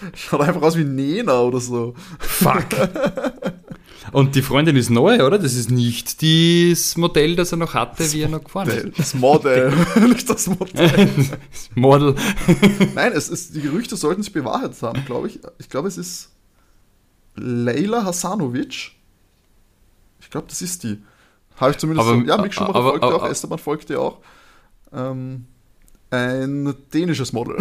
Schaut 0.14 0.40
einfach 0.42 0.62
aus 0.62 0.76
wie 0.76 0.84
Nena 0.84 1.40
oder 1.40 1.60
so. 1.60 1.94
Fuck. 2.18 2.66
Und 4.12 4.34
die 4.36 4.42
Freundin 4.42 4.76
ist 4.76 4.88
neu, 4.90 5.24
oder? 5.26 5.38
Das 5.38 5.54
ist 5.54 5.68
nicht 5.70 6.22
das 6.22 6.96
Modell, 6.96 7.34
das 7.34 7.50
er 7.52 7.58
noch 7.58 7.74
hatte, 7.74 8.10
wie 8.12 8.22
er 8.22 8.28
noch 8.28 8.44
gefahren 8.44 8.68
ist. 8.70 8.98
Das 8.98 9.14
Model, 9.14 9.72
nicht 10.08 10.30
das 10.30 10.46
Modell. 10.46 11.08
Das 11.50 11.70
Model. 11.74 12.14
Nein, 12.94 13.12
es 13.14 13.28
ist, 13.28 13.56
die 13.56 13.60
Gerüchte 13.62 13.96
sollten 13.96 14.22
sich 14.22 14.32
bewahrheitet 14.32 14.80
haben, 14.82 15.04
glaube 15.06 15.26
ich. 15.28 15.40
Ich 15.58 15.68
glaube, 15.68 15.88
es 15.88 15.98
ist 15.98 16.30
Leila 17.34 18.04
Hasanovic. 18.04 18.92
Ich 20.20 20.30
glaube, 20.30 20.46
das 20.48 20.62
ist 20.62 20.84
die. 20.84 20.98
Habe 21.56 21.72
ich 21.72 21.78
zumindest 21.78 22.08
Aber- 22.08 22.18
so. 22.20 22.24
Ja, 22.26 22.36
Mick 22.40 22.54
Schumacher 22.54 22.74
aber- 22.76 22.90
folgt 22.90 23.02
dir 23.04 23.08
auch, 23.08 23.22
aber- 23.22 23.30
Esteban 23.30 23.58
folgt 23.58 23.88
dir 23.88 24.00
auch. 24.00 24.18
Ähm, 24.92 25.46
ein 26.10 26.74
dänisches 26.94 27.32
Model. 27.32 27.56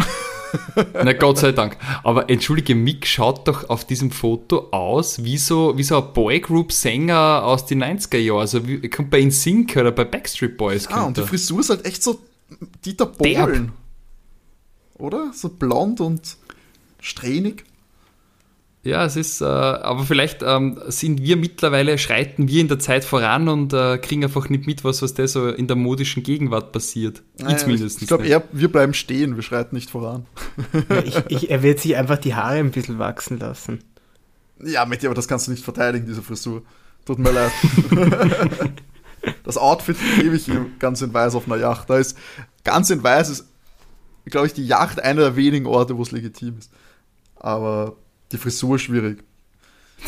Na 0.94 1.14
Gott 1.14 1.38
sei 1.38 1.52
Dank. 1.52 1.78
Aber 2.04 2.30
entschuldige, 2.30 2.76
Mick 2.76 3.06
schaut 3.08 3.48
doch 3.48 3.70
auf 3.70 3.86
diesem 3.86 4.12
Foto 4.12 4.70
aus 4.72 5.24
wie 5.24 5.38
so, 5.38 5.78
wie 5.78 5.84
so 5.84 5.98
ein 5.98 6.14
Boygroup-Sänger 6.14 7.44
aus 7.44 7.66
den 7.66 7.84
90er 7.84 8.18
Jahren. 8.18 8.40
Also 8.40 8.68
wie, 8.68 8.88
kommt 8.90 9.10
bei 9.10 9.20
InSync 9.20 9.76
oder 9.76 9.92
bei 9.92 10.04
Backstreet 10.04 10.58
Boys. 10.58 10.88
Ah, 10.88 11.06
und 11.06 11.18
die. 11.18 11.22
Frisur 11.22 11.60
ist 11.60 11.70
halt 11.70 11.86
echt 11.86 12.04
so 12.04 12.20
Dieter 12.86 13.06
Derb. 13.06 13.48
Bohlen. 13.48 13.72
Oder? 14.98 15.32
So 15.34 15.50
blond 15.50 16.00
und 16.02 16.38
strähnig. 17.00 17.66
Ja, 18.86 19.04
es 19.04 19.16
ist, 19.16 19.42
äh, 19.42 19.46
aber 19.46 20.04
vielleicht 20.04 20.44
ähm, 20.44 20.80
sind 20.90 21.20
wir 21.24 21.38
mittlerweile, 21.38 21.98
schreiten 21.98 22.48
wir 22.48 22.62
in 22.62 22.68
der 22.68 22.78
Zeit 22.78 23.04
voran 23.04 23.50
und 23.50 23.74
äh, 23.74 23.98
kriegen 23.98 24.24
einfach 24.24 24.48
nicht 24.48 24.68
mit, 24.68 24.84
was, 24.84 25.02
was 25.02 25.16
da 25.16 25.28
so 25.28 25.50
in 25.50 25.66
der 25.66 25.76
modischen 25.76 26.22
Gegenwart 26.22 26.72
passiert. 26.72 27.24
Ich 27.38 27.44
Naja, 27.44 27.58
zumindest. 27.58 28.04
Ich 28.04 28.08
glaube 28.08 28.44
wir 28.52 28.72
bleiben 28.72 28.94
stehen, 28.94 29.38
wir 29.38 29.42
schreiten 29.42 29.76
nicht 29.76 29.90
voran. 29.90 30.28
Ja, 30.90 31.00
ich, 31.00 31.18
ich, 31.30 31.50
er 31.50 31.64
wird 31.64 31.80
sich 31.80 31.96
einfach 31.96 32.20
die 32.20 32.36
Haare 32.36 32.58
ein 32.58 32.70
bisschen 32.70 33.00
wachsen 33.00 33.40
lassen. 33.40 33.80
Ja, 34.64 34.86
Matti, 34.86 35.08
aber 35.08 35.16
das 35.16 35.28
kannst 35.28 35.48
du 35.48 35.52
nicht 35.52 35.64
verteidigen, 35.64 36.06
diese 36.06 36.22
Frisur. 36.22 36.62
Tut 37.06 37.18
mir 37.18 37.32
leid. 37.32 37.52
das 39.44 39.58
Outfit 39.58 39.98
gebe 40.20 40.36
ich 40.36 40.48
ihm 40.48 40.74
ganz 40.78 41.02
in 41.02 41.12
weiß 41.12 41.34
auf 41.34 41.48
einer 41.48 41.58
Yacht. 41.58 41.90
Da 41.90 41.98
ist 41.98 42.16
ganz 42.64 42.92
in 42.92 43.02
weiß 43.02 43.30
ist, 43.30 43.48
glaube 44.26 44.46
ich, 44.46 44.54
die 44.54 44.68
Yacht 44.68 45.02
einer 45.02 45.22
der 45.22 45.36
wenigen 45.36 45.66
Orte, 45.66 45.98
wo 45.98 46.04
es 46.04 46.12
legitim 46.12 46.60
ist. 46.60 46.72
Aber 47.36 47.96
die 48.32 48.38
Frisur 48.38 48.80
schwierig. 48.80 49.24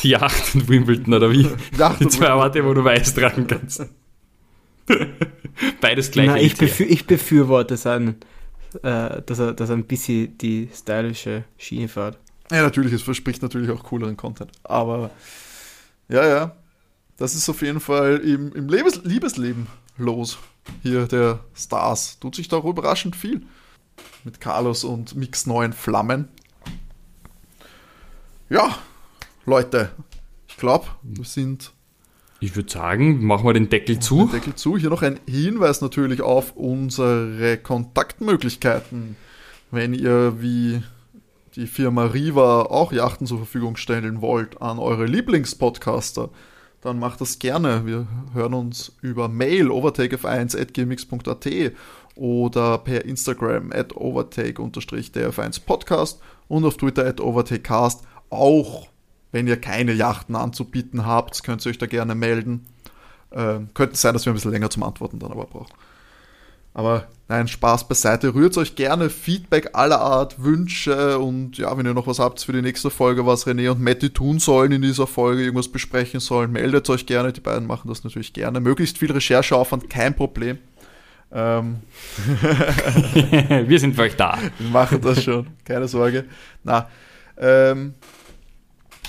Die 0.01 0.09
Yacht 0.09 0.55
und 0.55 0.68
Wimbledon 0.68 1.13
oder 1.13 1.32
wie? 1.32 1.49
Yacht 1.78 1.99
Die 1.99 2.07
zwei 2.07 2.34
Orte, 2.34 2.63
wo 2.65 2.74
du 2.74 2.84
weiß 2.84 3.13
tragen 3.15 3.47
kannst. 3.47 3.86
Beides 5.82 6.11
gleich. 6.11 6.28
Nein, 6.28 6.43
ich, 6.43 6.57
befür, 6.57 6.88
ich 6.88 7.07
befürworte 7.07 7.78
seinen, 7.78 8.18
äh, 8.84 9.22
dass, 9.26 9.39
er, 9.39 9.53
dass 9.53 9.70
er 9.70 9.78
ein 9.78 9.86
bisschen 9.86 10.38
die 10.38 10.70
stylische 10.74 11.45
Schiene 11.57 11.88
fährt. 11.88 12.18
Ja, 12.51 12.61
natürlich, 12.61 12.93
es 12.93 13.01
verspricht 13.01 13.41
natürlich 13.41 13.70
auch 13.70 13.84
cooleren 13.84 14.15
Content. 14.15 14.51
Aber 14.63 15.11
ja, 16.07 16.26
ja, 16.26 16.55
das 17.18 17.36
ist 17.36 17.49
auf 17.49 17.61
jeden 17.61 17.80
Fall 17.80 18.18
im, 18.18 18.53
im 18.53 18.70
Lebens 18.70 19.01
Liebesleben 19.03 19.68
los. 19.97 20.38
Hier 20.84 21.07
der 21.07 21.39
Stars. 21.55 22.20
Tut 22.20 22.36
sich 22.36 22.47
da 22.47 22.57
auch 22.57 22.65
überraschend 22.65 23.15
viel. 23.15 23.45
Mit 24.24 24.39
Carlos 24.39 24.84
und 24.84 25.15
Mix 25.15 25.45
neuen 25.45 25.74
Flammen. 25.74 26.30
Ja, 28.50 28.78
Leute, 29.45 29.91
ich 30.48 30.56
glaube, 30.58 30.88
wir 31.04 31.26
sind 31.26 31.74
Ich 32.39 32.56
würde 32.56 32.72
sagen, 32.72 33.26
machen 33.26 33.45
wir 33.45 33.54
den 33.54 33.70
Deckel 33.70 34.00
zu. 34.00 34.26
den 34.26 34.32
Deckel 34.32 34.56
zu. 34.56 34.78
Hier 34.78 34.89
noch 34.89 35.02
ein 35.02 35.20
Hinweis 35.28 35.82
natürlich 35.82 36.22
auf 36.22 36.56
unsere 36.56 37.58
Kontaktmöglichkeiten. 37.58 39.18
Wenn 39.70 39.93
ihr 39.93 40.41
wie 40.41 40.82
die 41.56 41.68
Firma 41.68 42.06
Riva 42.06 42.62
auch 42.62 42.93
Yachten 42.93 43.28
zur 43.28 43.39
Verfügung 43.39 43.76
stellen 43.76 44.22
wollt 44.22 44.62
an 44.62 44.80
eure 44.80 45.08
Lieblingspodcaster, 45.08 46.30
dann 46.82 47.00
macht 47.00 47.20
das 47.20 47.39
gerne. 47.39 47.86
Wir 47.86 48.08
hören 48.34 48.54
uns 48.54 48.93
über 49.02 49.28
Mail 49.28 49.70
overtakef1.gmx.at 49.72 51.74
oder 52.16 52.78
per 52.78 53.04
Instagram 53.06 53.74
at 53.74 53.93
overtake-df1podcast 53.95 56.20
und 56.48 56.64
auf 56.64 56.78
Twitter 56.78 57.06
at 57.06 57.20
overtakecast. 57.20 58.04
Auch 58.30 58.88
wenn 59.32 59.48
ihr 59.48 59.60
keine 59.60 59.94
Yachten 59.94 60.36
anzubieten 60.36 61.06
habt, 61.06 61.44
könnt 61.44 61.66
ihr 61.66 61.70
euch 61.70 61.78
da 61.78 61.86
gerne 61.86 62.16
melden. 62.16 62.66
Ähm, 63.32 63.70
könnte 63.74 63.98
sein, 63.98 64.14
dass 64.14 64.26
wir 64.26 64.32
ein 64.32 64.36
bisschen 64.36 64.52
länger 64.52 64.70
zum 64.70 64.84
Antworten 64.84 65.20
dann 65.20 65.32
aber 65.32 65.46
brauchen. 65.46 65.74
Aber 66.74 67.08
nein, 67.28 67.48
Spaß 67.48 67.88
beiseite. 67.88 68.36
Rührt 68.36 68.56
euch 68.58 68.76
gerne 68.76 69.10
Feedback 69.10 69.72
aller 69.74 70.00
Art, 70.00 70.44
Wünsche 70.44 71.18
und 71.18 71.58
ja, 71.58 71.76
wenn 71.76 71.88
ihr 71.88 71.96
noch 71.96 72.08
was 72.08 72.20
habt 72.20 72.40
für 72.40 72.54
die 72.54 72.62
nächste 72.62 72.92
Folge, 72.92 73.26
was 73.26 73.48
René 73.48 73.72
und 73.72 73.82
Matti 73.82 74.12
tun 74.12 74.38
sollen 74.38 74.72
in 74.72 74.84
dieser 74.84 75.08
Folge, 75.08 75.42
irgendwas 75.42 75.70
besprechen 75.70 76.20
sollen, 76.20 76.52
meldet 76.52 76.88
euch 76.90 77.08
gerne. 77.08 77.34
Die 77.34 77.42
beiden 77.42 77.68
machen 77.68 77.88
das 77.88 78.04
natürlich 78.04 78.32
gerne. 78.32 78.60
Möglichst 78.60 79.00
viel 79.00 79.12
Rechercheaufwand, 79.12 79.90
kein 79.90 80.16
Problem. 80.16 80.60
Ähm, 81.32 81.78
wir 83.68 83.80
sind 83.80 83.96
für 83.96 84.04
euch 84.04 84.16
da. 84.16 84.38
Wir 84.60 84.70
machen 84.70 85.02
das 85.02 85.24
schon, 85.24 85.48
keine 85.66 85.88
Sorge. 85.88 86.26
Na, 86.64 86.88
ähm, 87.38 87.96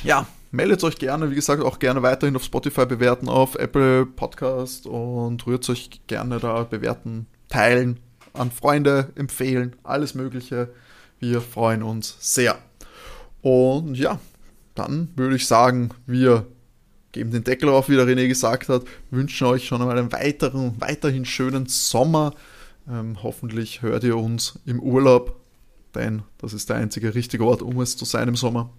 ja, 0.05 0.27
meldet 0.51 0.85
euch 0.85 0.99
gerne, 0.99 1.31
wie 1.31 1.35
gesagt, 1.35 1.63
auch 1.63 1.79
gerne 1.79 2.03
weiterhin 2.03 2.37
auf 2.37 2.45
Spotify 2.45 2.87
bewerten, 2.87 3.29
auf 3.29 3.55
Apple 3.57 4.07
Podcast 4.07 4.87
und 4.87 5.47
rührt 5.47 5.69
euch 5.69 5.91
gerne 6.07 6.39
da 6.39 6.65
bewerten, 6.65 7.27
teilen, 7.49 7.99
an 8.33 8.51
Freunde 8.51 9.11
empfehlen, 9.17 9.77
alles 9.83 10.15
Mögliche. 10.15 10.71
Wir 11.19 11.41
freuen 11.41 11.83
uns 11.83 12.17
sehr. 12.21 12.59
Und 13.43 13.97
ja, 13.97 14.21
dann 14.75 15.09
würde 15.17 15.37
ich 15.37 15.47
sagen, 15.47 15.91
wir 16.07 16.47
geben 17.13 17.31
den 17.31 17.45
Deckel 17.45 17.69
auf, 17.69 17.89
wie 17.89 17.97
der 17.97 18.07
René 18.07 18.29
gesagt 18.29 18.69
hat, 18.69 18.85
wünschen 19.11 19.47
euch 19.47 19.67
schon 19.67 19.81
einmal 19.81 19.99
einen 19.99 20.13
weiteren, 20.13 20.77
weiterhin 20.79 21.25
schönen 21.25 21.67
Sommer. 21.67 22.35
Ähm, 22.89 23.23
hoffentlich 23.23 23.83
hört 23.83 24.05
ihr 24.05 24.17
uns 24.17 24.59
im 24.67 24.81
Urlaub, 24.81 25.41
denn 25.95 26.23
das 26.39 26.53
ist 26.53 26.69
der 26.69 26.77
einzige 26.77 27.15
richtige 27.15 27.45
Ort, 27.45 27.63
um 27.63 27.81
es 27.81 27.97
zu 27.97 28.05
sein 28.05 28.29
im 28.29 28.37
Sommer. 28.37 28.71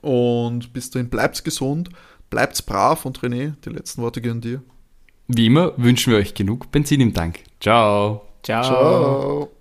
Und 0.00 0.72
bis 0.72 0.90
dahin 0.90 1.10
bleibt 1.10 1.44
gesund, 1.44 1.90
bleibt 2.30 2.64
brav 2.66 3.04
und 3.04 3.20
René, 3.20 3.54
die 3.64 3.70
letzten 3.70 4.02
Worte 4.02 4.20
gehen 4.20 4.40
dir. 4.40 4.62
Wie 5.26 5.46
immer 5.46 5.72
wünschen 5.76 6.12
wir 6.12 6.18
euch 6.18 6.34
genug 6.34 6.70
Benzin 6.70 7.00
im 7.00 7.12
Tank. 7.12 7.40
Ciao. 7.60 8.22
Ciao. 8.42 8.62
Ciao. 8.64 9.50